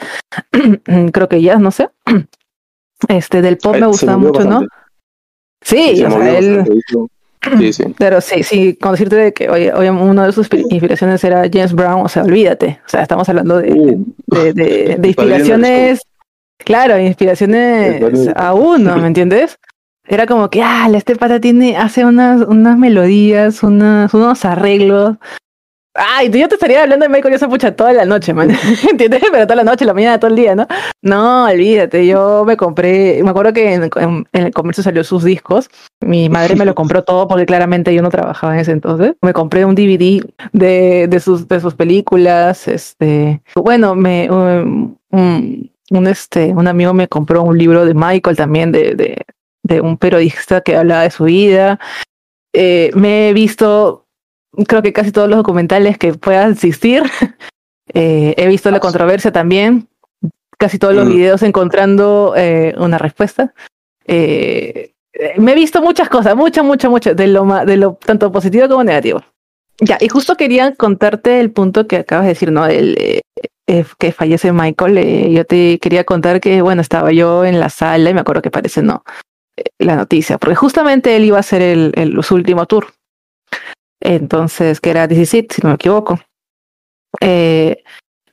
Creo 1.11 1.27
que 1.29 1.41
ya, 1.41 1.57
no 1.57 1.71
sé. 1.71 1.89
Este 3.09 3.41
del 3.41 3.57
pop 3.57 3.73
Ay, 3.75 3.81
me 3.81 3.85
se 3.87 3.91
gusta 3.91 4.17
movió 4.17 4.31
mucho, 4.31 4.49
¿no? 4.49 4.67
Sí, 5.61 5.97
Se 5.97 6.05
o 6.05 6.11
sea, 6.11 6.37
él, 6.39 6.63
Sí, 7.57 7.73
sí. 7.73 7.83
pero 7.97 8.21
sí, 8.21 8.41
sí, 8.43 8.75
con 8.77 8.91
decirte 8.91 9.17
de 9.17 9.33
que 9.33 9.49
oye, 9.49 9.73
oye, 9.73 9.91
uno 9.91 10.23
de 10.23 10.31
sus 10.31 10.49
inspi- 10.49 10.65
inspiraciones 10.69 11.21
era 11.25 11.43
James 11.51 11.73
Brown, 11.73 12.05
o 12.05 12.07
sea, 12.07 12.23
olvídate. 12.23 12.79
O 12.85 12.89
sea, 12.89 13.01
estamos 13.01 13.27
hablando 13.27 13.57
de, 13.57 13.71
Uh, 13.73 14.05
de, 14.27 14.53
de, 14.53 14.63
de 14.63 14.95
Padrino 14.95 15.07
inspiraciones, 15.07 16.01
claro, 16.59 16.97
inspiraciones 16.97 18.29
a 18.33 18.53
uno, 18.53 18.95
¿me 18.95 19.07
entiendes? 19.07 19.57
Era 20.05 20.25
como 20.25 20.49
que, 20.49 20.61
ah, 20.61 20.89
este 20.93 21.15
pata 21.15 21.39
tiene, 21.39 21.77
hace 21.77 22.05
unas, 22.05 22.41
unas 22.41 22.77
melodías, 22.77 23.63
unas, 23.63 24.13
unos 24.13 24.43
arreglos. 24.43 25.15
Ay, 25.95 26.31
yo 26.31 26.47
te 26.47 26.55
estaría 26.55 26.81
hablando 26.81 27.03
de 27.03 27.09
Michael 27.09 27.33
Jackson 27.33 27.51
pucha 27.51 27.75
toda 27.75 27.93
la 27.93 28.03
noche, 28.03 28.33
man. 28.33 28.49
¿Entiendes? 28.89 29.21
Pero 29.31 29.45
toda 29.45 29.57
la 29.57 29.63
noche, 29.63 29.85
la 29.85 29.93
mañana, 29.93 30.19
todo 30.19 30.31
el 30.31 30.35
día, 30.35 30.55
¿no? 30.55 30.67
No, 31.03 31.45
olvídate, 31.45 32.07
yo 32.07 32.43
me 32.45 32.57
compré, 32.57 33.21
me 33.23 33.29
acuerdo 33.29 33.53
que 33.53 33.75
en, 33.75 34.27
el 34.33 34.53
comercio 34.53 34.83
salió 34.83 35.03
sus 35.03 35.23
discos. 35.23 35.69
Mi 36.01 36.29
madre 36.29 36.55
me 36.55 36.65
lo 36.65 36.73
compró 36.73 37.03
todo 37.03 37.27
porque 37.27 37.45
claramente 37.45 37.93
yo 37.93 38.01
no 38.01 38.09
trabajaba 38.09 38.55
en 38.55 38.61
ese 38.61 38.71
entonces. 38.71 39.13
Me 39.21 39.33
compré 39.33 39.65
un 39.65 39.75
DVD 39.75 40.25
de, 40.51 41.07
de 41.07 41.19
sus, 41.19 41.47
de 41.47 41.59
sus 41.59 41.75
películas. 41.75 42.67
Este, 42.67 43.41
bueno, 43.55 43.93
me, 43.93 44.31
um, 44.31 44.95
un, 45.11 46.07
este, 46.07 46.53
un 46.53 46.67
amigo 46.67 46.93
me 46.93 47.07
compró 47.07 47.43
un 47.43 47.57
libro 47.57 47.85
de 47.85 47.93
Michael 47.93 48.35
también, 48.35 48.71
de, 48.71 48.95
de, 48.95 49.25
de 49.63 49.81
un 49.81 49.97
periodista 49.97 50.61
que 50.61 50.75
hablaba 50.75 51.03
de 51.03 51.11
su 51.11 51.23
vida. 51.25 51.79
Eh, 52.53 52.91
me 52.95 53.29
he 53.29 53.33
visto, 53.33 54.05
creo 54.67 54.81
que 54.81 54.93
casi 54.93 55.11
todos 55.11 55.27
los 55.29 55.37
documentales 55.37 55.97
que 55.97 56.13
pueda 56.13 56.47
existir. 56.47 57.03
Eh, 57.93 58.33
he 58.37 58.47
visto 58.47 58.71
la 58.71 58.79
controversia 58.79 59.31
también, 59.33 59.89
casi 60.57 60.79
todos 60.79 60.95
los 60.95 61.05
Mm. 61.05 61.09
videos 61.09 61.43
encontrando 61.43 62.33
eh, 62.35 62.73
una 62.77 62.97
respuesta. 62.97 63.53
Eh, 64.07 64.93
me 65.37 65.51
he 65.51 65.55
visto 65.55 65.81
muchas 65.81 66.07
cosas, 66.09 66.35
muchas, 66.35 66.63
muchas, 66.63 66.89
muchas, 66.89 67.15
de 67.15 67.27
lo, 67.27 67.45
de 67.65 67.77
lo 67.77 67.93
tanto 68.03 68.31
positivo 68.31 68.67
como 68.69 68.83
negativo. 68.85 69.21
Ya, 69.79 69.97
y 69.99 70.07
justo 70.07 70.35
quería 70.37 70.73
contarte 70.75 71.39
el 71.41 71.51
punto 71.51 71.85
que 71.87 71.97
acabas 71.97 72.23
de 72.25 72.29
decir, 72.29 72.51
¿no? 72.51 72.65
El, 72.65 72.95
eh, 72.99 73.21
eh, 73.67 73.85
que 73.99 74.11
fallece 74.13 74.51
Michael. 74.53 74.97
eh, 74.97 75.31
yo 75.33 75.45
te 75.45 75.77
quería 75.79 76.03
contar 76.05 76.39
que, 76.39 76.61
bueno, 76.61 76.81
estaba 76.81 77.11
yo 77.11 77.43
en 77.45 77.59
la 77.59 77.69
sala 77.69 78.09
y 78.09 78.13
me 78.13 78.21
acuerdo 78.21 78.41
que 78.41 78.49
parece, 78.49 78.81
no, 78.81 79.03
la 79.79 79.95
noticia, 79.95 80.37
porque 80.37 80.55
justamente 80.55 81.15
él 81.15 81.25
iba 81.25 81.37
a 81.37 81.41
hacer 81.41 81.61
el, 81.61 81.91
el- 81.95 82.23
su 82.23 82.35
último 82.35 82.65
tour. 82.65 82.87
Entonces, 84.01 84.81
que 84.81 84.89
era 84.89 85.07
17, 85.07 85.55
si 85.55 85.61
no 85.61 85.69
me 85.69 85.75
equivoco. 85.75 86.19
Eh, 87.21 87.83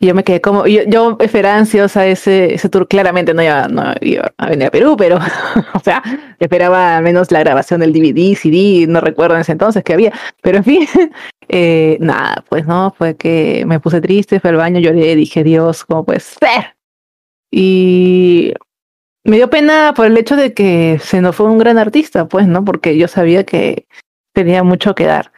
yo 0.00 0.14
me 0.14 0.24
quedé 0.24 0.40
como, 0.40 0.66
yo, 0.66 0.82
yo 0.86 1.18
esperaba 1.20 1.58
ansiosa 1.58 2.06
ese, 2.06 2.54
ese 2.54 2.70
tour, 2.70 2.88
claramente 2.88 3.34
no 3.34 3.42
iba, 3.42 3.68
no 3.68 3.92
iba 4.00 4.32
a 4.38 4.48
venir 4.48 4.68
a 4.68 4.70
Perú, 4.70 4.96
pero, 4.96 5.18
o 5.74 5.78
sea, 5.80 6.02
esperaba 6.38 6.96
al 6.96 7.02
menos 7.04 7.30
la 7.30 7.40
grabación 7.40 7.80
del 7.80 7.92
DVD, 7.92 8.34
CD, 8.34 8.86
no 8.88 9.02
recuerdo 9.02 9.34
en 9.34 9.42
ese 9.42 9.52
entonces 9.52 9.84
que 9.84 9.92
había, 9.92 10.12
pero 10.40 10.56
en 10.56 10.64
fin, 10.64 10.88
eh, 11.48 11.98
nada, 12.00 12.42
pues 12.48 12.66
no, 12.66 12.94
fue 12.96 13.14
que 13.16 13.64
me 13.66 13.78
puse 13.78 14.00
triste, 14.00 14.40
fui 14.40 14.48
al 14.48 14.56
baño, 14.56 14.80
lloré, 14.80 15.14
dije, 15.14 15.44
Dios, 15.44 15.84
¿cómo 15.84 16.04
puede 16.04 16.20
ser? 16.20 16.74
Y 17.52 18.54
me 19.30 19.36
dio 19.36 19.48
pena 19.48 19.94
por 19.94 20.06
el 20.06 20.18
hecho 20.18 20.34
de 20.34 20.52
que 20.52 20.98
se 21.00 21.20
nos 21.20 21.36
fue 21.36 21.46
un 21.46 21.58
gran 21.58 21.78
artista, 21.78 22.26
pues, 22.26 22.48
¿no? 22.48 22.64
Porque 22.64 22.98
yo 22.98 23.06
sabía 23.06 23.44
que 23.44 23.86
tenía 24.34 24.64
mucho 24.64 24.96
que 24.96 25.04
dar, 25.04 25.32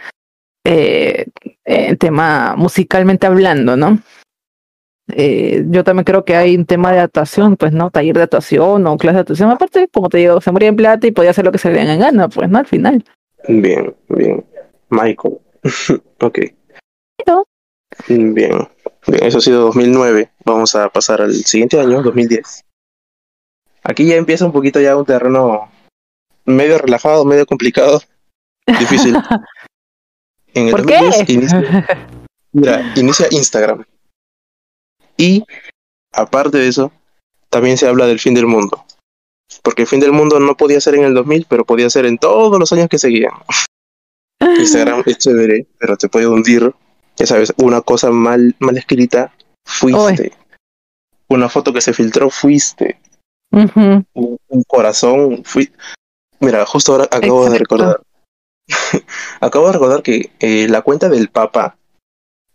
eh, 0.65 1.27
en 1.67 1.99
tema 1.99 2.55
musicalmente 2.57 3.27
hablando, 3.27 3.77
¿no? 3.77 3.99
Eh, 5.15 5.65
yo 5.69 5.85
también 5.85 6.05
creo 6.05 6.25
que 6.25 6.37
hay 6.37 6.57
un 6.57 6.65
tema 6.65 6.91
de 6.91 7.01
actuación, 7.01 7.57
pues, 7.59 7.73
¿no? 7.73 7.91
Taller 7.91 8.17
de 8.17 8.23
actuación 8.23 8.87
o 8.87 8.97
clase 8.97 9.17
de 9.17 9.21
actuación. 9.21 9.51
Aparte, 9.51 9.89
como 9.93 10.09
te 10.09 10.19
digo, 10.19 10.41
se 10.41 10.51
moría 10.53 10.71
en 10.71 10.77
plata 10.77 11.07
y 11.07 11.11
podía 11.11 11.31
hacer 11.31 11.45
lo 11.45 11.53
que 11.53 11.59
se 11.59 11.69
le 11.69 11.75
diera 11.75 11.93
en 11.93 12.01
gana, 12.01 12.29
pues, 12.31 12.49
¿no? 12.49 12.59
Al 12.59 12.67
final. 12.67 13.05
Bien, 13.47 13.95
bien. 14.09 14.43
Michael. 14.89 15.37
ok. 16.21 16.39
Bien. 18.09 18.69
Bien, 19.07 19.25
eso 19.25 19.37
ha 19.37 19.41
sido 19.43 19.61
2009. 19.67 20.31
Vamos 20.47 20.75
a 20.77 20.89
pasar 20.89 21.21
al 21.21 21.35
siguiente 21.35 21.79
año, 21.79 22.03
2010. 22.03 22.65
Aquí 23.85 24.07
ya 24.07 24.17
empieza 24.17 24.45
un 24.47 24.53
poquito 24.53 24.81
ya 24.81 24.97
un 24.97 25.05
terreno 25.05 25.71
medio 26.45 26.79
relajado, 26.79 27.25
medio 27.25 27.47
complicado, 27.47 28.01
difícil. 28.79 29.17
En 30.55 30.67
el 30.67 30.71
¿Por 30.73 30.87
2010 30.87 31.27
qué? 31.27 31.33
inicia- 31.33 32.09
mira, 32.53 32.93
inicia 32.97 33.27
Instagram. 33.31 33.85
Y 35.17 35.45
aparte 36.13 36.59
de 36.59 36.69
eso, 36.69 36.93
también 37.51 37.77
se 37.77 37.87
habla 37.87 38.07
del 38.07 38.21
fin 38.21 38.35
del 38.35 38.47
mundo. 38.47 38.85
Porque 39.63 39.83
el 39.83 39.89
fin 39.89 40.01
del 40.01 40.13
mundo 40.13 40.41
no 40.41 40.57
podía 40.57 40.81
ser 40.81 40.95
en 40.95 41.05
el 41.05 41.15
2000, 41.15 41.47
pero 41.49 41.65
podía 41.65 41.91
ser 41.91 42.07
en 42.07 42.19
todos 42.19 42.59
los 42.59 42.73
años 42.73 42.89
que 42.89 42.99
seguían. 42.99 43.33
Instagram 44.59 45.03
es 45.07 45.19
chévere, 45.19 45.67
pero 45.79 45.97
te 45.97 46.09
puede 46.09 46.27
hundir. 46.27 46.73
Ya 47.17 47.27
sabes, 47.27 47.53
una 47.59 47.83
cosa 47.83 48.11
mal, 48.11 48.57
mal 48.59 48.77
escrita, 48.79 49.33
fuiste. 49.67 50.33
Una 51.29 51.49
foto 51.49 51.73
que 51.73 51.81
se 51.83 51.93
filtró, 51.93 52.31
fuiste. 52.31 52.99
Ujú. 53.53 54.05
Un, 54.15 54.39
un 54.49 54.63
corazón, 54.65 55.45
fui. 55.45 55.71
Mira, 56.41 56.67
justo 56.67 56.93
ahora 56.93 57.05
acabo 57.05 57.49
de 57.49 57.59
recordar. 57.59 58.03
acabo 59.41 59.67
de 59.67 59.73
recordar 59.73 60.03
que 60.03 60.33
eh, 60.41 60.67
la 60.69 60.83
cuenta 60.83 61.09
del 61.09 61.29
Papa 61.29 61.77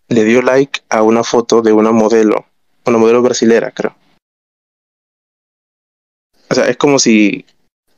le 0.09 0.23
dio 0.23 0.41
like 0.41 0.81
a 0.89 1.03
una 1.03 1.23
foto 1.23 1.61
de 1.61 1.73
una 1.73 1.91
modelo, 1.91 2.45
una 2.85 2.97
modelo 2.97 3.21
brasilera, 3.21 3.71
creo. 3.71 3.95
O 6.49 6.55
sea, 6.55 6.65
es 6.67 6.77
como 6.77 6.97
si, 6.97 7.45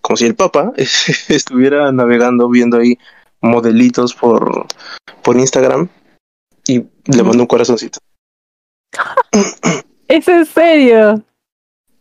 como 0.02 0.18
si 0.18 0.26
el 0.26 0.36
Papa 0.36 0.74
estuviera 1.30 1.91
navegando 1.91 2.50
viendo 2.50 2.78
ahí 2.78 2.97
modelitos 3.41 4.14
por, 4.14 4.68
por 5.24 5.38
Instagram 5.38 5.88
y 6.68 6.84
le 7.06 7.24
mandó 7.24 7.43
un 7.43 7.47
corazoncito. 7.47 8.00
¿Es 10.08 10.28
en 10.28 10.45
serio? 10.45 11.24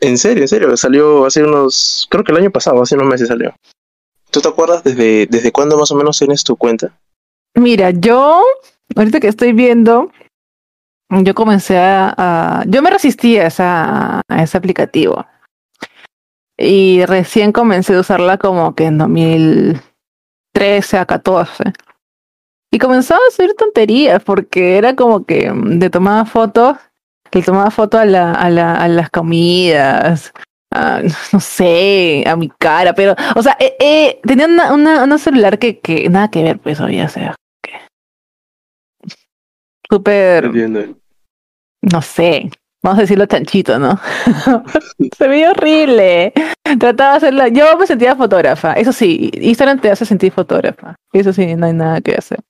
En 0.00 0.18
serio, 0.18 0.42
en 0.42 0.48
serio, 0.48 0.76
salió 0.76 1.26
hace 1.26 1.42
unos, 1.42 2.06
creo 2.10 2.24
que 2.24 2.32
el 2.32 2.38
año 2.38 2.50
pasado, 2.50 2.82
hace 2.82 2.94
unos 2.94 3.08
meses 3.08 3.28
salió. 3.28 3.54
¿Tú 4.30 4.40
te 4.40 4.48
acuerdas 4.48 4.84
desde, 4.84 5.26
desde 5.26 5.52
cuándo 5.52 5.78
más 5.78 5.90
o 5.90 5.96
menos 5.96 6.18
tienes 6.18 6.44
tu 6.44 6.56
cuenta? 6.56 6.92
Mira, 7.54 7.90
yo, 7.90 8.42
ahorita 8.94 9.20
que 9.20 9.28
estoy 9.28 9.52
viendo, 9.52 10.10
yo 11.10 11.34
comencé 11.34 11.78
a, 11.78 12.64
yo 12.68 12.82
me 12.82 12.90
resistí 12.90 13.38
a, 13.38 13.46
esa, 13.46 14.20
a 14.28 14.42
ese 14.42 14.56
aplicativo. 14.56 15.26
Y 16.56 17.04
recién 17.06 17.52
comencé 17.52 17.94
a 17.94 18.00
usarla 18.00 18.36
como 18.36 18.74
que 18.74 18.86
en 18.86 18.98
2013 18.98 20.98
a 20.98 21.06
14. 21.06 21.72
Y 22.70 22.78
comenzaba 22.78 23.20
a 23.24 23.28
hacer 23.28 23.54
tonterías 23.54 24.22
porque 24.22 24.76
era 24.76 24.94
como 24.94 25.24
que 25.24 25.50
mm, 25.50 25.78
de 25.78 25.90
tomaba 25.90 26.26
fotos, 26.26 26.76
que 27.30 27.42
tomaba 27.42 27.70
fotos 27.70 28.00
a, 28.00 28.04
la, 28.04 28.32
a, 28.32 28.50
la, 28.50 28.74
a 28.74 28.88
las 28.88 29.10
comidas, 29.10 30.32
a, 30.72 31.02
no 31.32 31.40
sé, 31.40 32.24
a 32.26 32.36
mi 32.36 32.48
cara, 32.48 32.94
pero, 32.94 33.14
o 33.36 33.42
sea, 33.42 33.56
eh, 33.60 33.76
eh, 33.80 34.20
tenía 34.22 34.46
una, 34.46 34.72
una, 34.72 35.04
una 35.04 35.18
celular 35.18 35.58
que, 35.58 35.78
que 35.80 36.08
nada 36.08 36.30
que 36.30 36.42
ver, 36.42 36.58
pues, 36.58 36.80
había, 36.80 37.06
o 37.06 37.08
sea, 37.08 37.34
que 37.62 37.72
súper, 39.88 40.50
no 41.82 42.02
sé, 42.02 42.50
vamos 42.82 42.98
a 42.98 43.02
decirlo 43.02 43.26
chanchito, 43.26 43.78
¿no? 43.78 43.98
Se 45.16 45.28
veía 45.28 45.50
horrible. 45.50 46.32
Trataba 46.78 47.12
de 47.12 47.16
hacerla, 47.16 47.48
yo 47.48 47.78
me 47.78 47.86
sentía 47.86 48.14
fotógrafa, 48.14 48.74
eso 48.74 48.92
sí, 48.92 49.30
Instagram 49.34 49.80
te 49.80 49.90
hace 49.90 50.04
sentir 50.04 50.32
fotógrafa, 50.32 50.96
eso 51.12 51.32
sí, 51.32 51.54
no 51.54 51.66
hay 51.66 51.72
nada 51.72 52.00
que 52.02 52.14
hacer. 52.14 52.40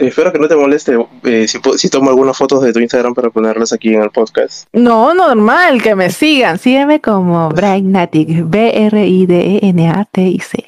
Eh, 0.00 0.06
espero 0.08 0.32
que 0.32 0.38
no 0.38 0.48
te 0.48 0.56
moleste 0.56 0.96
eh, 1.24 1.46
si, 1.46 1.88
tomo 1.90 2.10
algunas 2.10 2.36
fotos 2.36 2.62
de 2.62 2.72
tu 2.72 2.80
Instagram 2.80 3.14
para 3.14 3.30
ponerlas 3.30 3.72
aquí 3.72 3.94
en 3.94 4.02
el 4.02 4.10
podcast. 4.10 4.66
No, 4.72 5.14
normal, 5.14 5.80
que 5.82 5.94
me 5.94 6.10
sigan. 6.10 6.58
Sígueme 6.58 7.00
como 7.00 7.48
Braignatic, 7.50 8.48
B-R-I-D-E-N-A-T-I-C. 8.48 10.64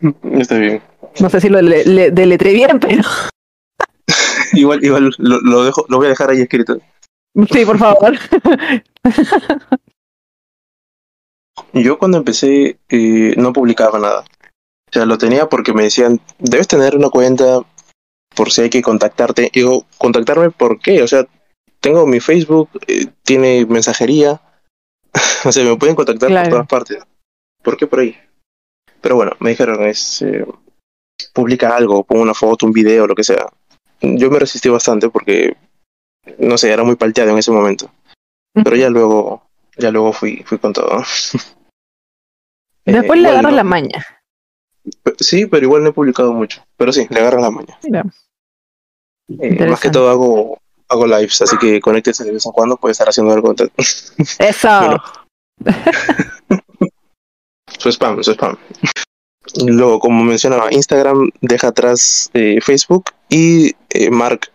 Está 0.38 0.58
bien. 0.58 0.82
No 1.20 1.30
sé 1.30 1.40
si 1.40 1.48
lo 1.48 1.62
le, 1.62 1.84
le- 1.84 2.10
deletré 2.10 2.52
bien, 2.52 2.78
pero 2.80 3.02
Igual, 4.52 4.84
igual 4.84 5.10
lo, 5.18 5.40
lo 5.40 5.64
dejo, 5.64 5.84
lo 5.88 5.96
voy 5.96 6.06
a 6.06 6.10
dejar 6.10 6.30
ahí 6.30 6.40
escrito. 6.40 6.78
sí, 7.50 7.64
por 7.64 7.78
favor. 7.78 8.14
Yo 11.72 11.98
cuando 11.98 12.18
empecé 12.18 12.78
eh, 12.88 13.34
no 13.36 13.52
publicaba 13.52 13.98
nada. 13.98 14.24
O 14.94 14.96
sea, 14.96 15.06
lo 15.06 15.18
tenía 15.18 15.48
porque 15.48 15.72
me 15.72 15.82
decían, 15.82 16.20
debes 16.38 16.68
tener 16.68 16.94
una 16.94 17.10
cuenta 17.10 17.62
por 18.36 18.52
si 18.52 18.62
hay 18.62 18.70
que 18.70 18.80
contactarte. 18.80 19.50
Y 19.52 19.60
digo, 19.60 19.86
¿contactarme 19.98 20.50
por 20.50 20.78
qué? 20.78 21.02
O 21.02 21.08
sea, 21.08 21.26
tengo 21.80 22.06
mi 22.06 22.20
Facebook, 22.20 22.70
eh, 22.86 23.06
tiene 23.24 23.66
mensajería. 23.66 24.40
o 25.44 25.50
sea, 25.50 25.64
me 25.64 25.76
pueden 25.76 25.96
contactar 25.96 26.28
Claro. 26.28 26.44
por 26.44 26.52
todas 26.52 26.68
partes. 26.68 26.98
¿Por 27.62 27.76
qué 27.76 27.88
por 27.88 27.98
ahí? 28.00 28.16
Pero 29.00 29.16
bueno, 29.16 29.32
me 29.40 29.50
dijeron, 29.50 29.82
es, 29.84 30.22
eh, 30.22 30.46
publica 31.32 31.74
algo, 31.76 32.04
pon 32.04 32.20
una 32.20 32.34
foto, 32.34 32.64
un 32.64 32.72
video, 32.72 33.08
lo 33.08 33.16
que 33.16 33.24
sea. 33.24 33.46
Yo 34.00 34.30
me 34.30 34.38
resistí 34.38 34.68
bastante 34.68 35.08
porque, 35.08 35.56
no 36.38 36.56
sé, 36.56 36.70
era 36.70 36.84
muy 36.84 36.94
palteado 36.94 37.30
en 37.32 37.38
ese 37.38 37.50
momento. 37.50 37.90
Pero 38.52 38.76
ya 38.76 38.90
luego, 38.90 39.42
ya 39.76 39.90
luego 39.90 40.12
fui, 40.12 40.44
fui 40.46 40.58
con 40.58 40.72
todo. 40.72 41.02
Después 42.84 43.18
Eh, 43.18 43.22
le 43.22 43.22
igual 43.22 43.26
agarras 43.26 43.50
no- 43.52 43.56
la 43.56 43.64
maña. 43.64 44.06
Sí, 45.18 45.46
pero 45.46 45.64
igual 45.64 45.82
no 45.82 45.90
he 45.90 45.92
publicado 45.92 46.32
mucho. 46.32 46.62
Pero 46.76 46.92
sí, 46.92 47.06
le 47.10 47.20
agarro 47.20 47.40
la 47.40 47.50
maña. 47.50 47.78
Mira, 47.82 48.04
Eh, 49.40 49.66
más 49.66 49.80
que 49.80 49.90
todo 49.90 50.10
hago, 50.10 50.58
hago 50.88 51.06
lives, 51.06 51.40
así 51.42 51.56
que 51.58 51.80
conéctese 51.80 52.24
de 52.24 52.32
vez 52.32 52.44
en 52.44 52.52
cuando, 52.52 52.76
puede 52.76 52.92
estar 52.92 53.08
haciendo 53.08 53.32
algo. 53.32 53.54
Eso. 54.38 55.02
Su 57.78 57.88
spam, 57.90 58.22
su 58.22 58.32
spam. 58.32 58.56
Luego, 59.66 59.98
como 60.00 60.24
mencionaba, 60.24 60.72
Instagram 60.72 61.30
deja 61.40 61.68
atrás 61.68 62.30
eh, 62.34 62.58
Facebook 62.62 63.10
y 63.28 63.74
eh, 63.90 64.10
Mark 64.10 64.50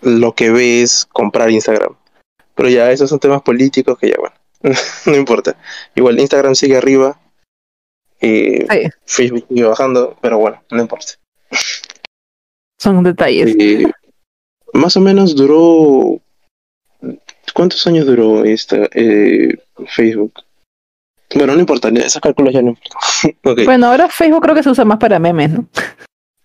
lo 0.00 0.34
que 0.34 0.50
ve 0.50 0.82
es 0.82 1.06
comprar 1.12 1.50
Instagram. 1.50 1.94
Pero 2.54 2.68
ya 2.68 2.90
esos 2.90 3.10
son 3.10 3.20
temas 3.20 3.42
políticos 3.42 3.98
que 3.98 4.10
ya, 4.10 4.16
bueno, 4.18 4.34
no 5.06 5.16
importa. 5.16 5.56
Igual 5.94 6.20
Instagram 6.20 6.54
sigue 6.54 6.76
arriba, 6.76 7.18
Sí. 8.22 8.64
Facebook 9.04 9.44
sigue 9.48 9.64
bajando, 9.64 10.16
pero 10.22 10.38
bueno, 10.38 10.62
no 10.70 10.80
importa. 10.80 11.12
Son 12.78 13.02
detalles. 13.02 13.54
Más 14.72 14.96
o 14.96 15.00
menos 15.00 15.34
duró. 15.36 16.20
¿Cuántos 17.54 17.86
años 17.86 18.06
duró 18.06 18.44
esta 18.44 18.88
eh, 18.94 19.58
Facebook? 19.88 20.32
Bueno, 21.34 21.54
no 21.54 21.60
importa, 21.60 21.88
esos 21.88 22.20
cálculos 22.22 22.54
ya 22.54 22.62
no 22.62 22.68
importan. 22.70 23.00
ok, 23.44 23.64
Bueno, 23.64 23.86
ahora 23.88 24.08
Facebook 24.08 24.42
creo 24.42 24.54
que 24.54 24.62
se 24.62 24.70
usa 24.70 24.84
más 24.84 24.98
para 24.98 25.18
memes, 25.18 25.50
¿no? 25.50 25.66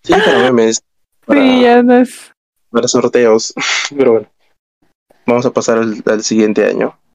sí, 0.03 0.13
para 0.13 0.39
memes. 0.39 0.81
Para, 1.25 1.41
Sí, 1.41 1.61
ya 1.61 1.83
no 1.83 1.97
es. 1.97 2.31
para 2.71 2.87
sorteos. 2.87 3.53
Pero 3.97 4.11
bueno, 4.13 4.27
vamos 5.25 5.45
a 5.45 5.51
pasar 5.51 5.77
al, 5.77 6.01
al 6.05 6.23
siguiente 6.23 6.65
año. 6.65 6.97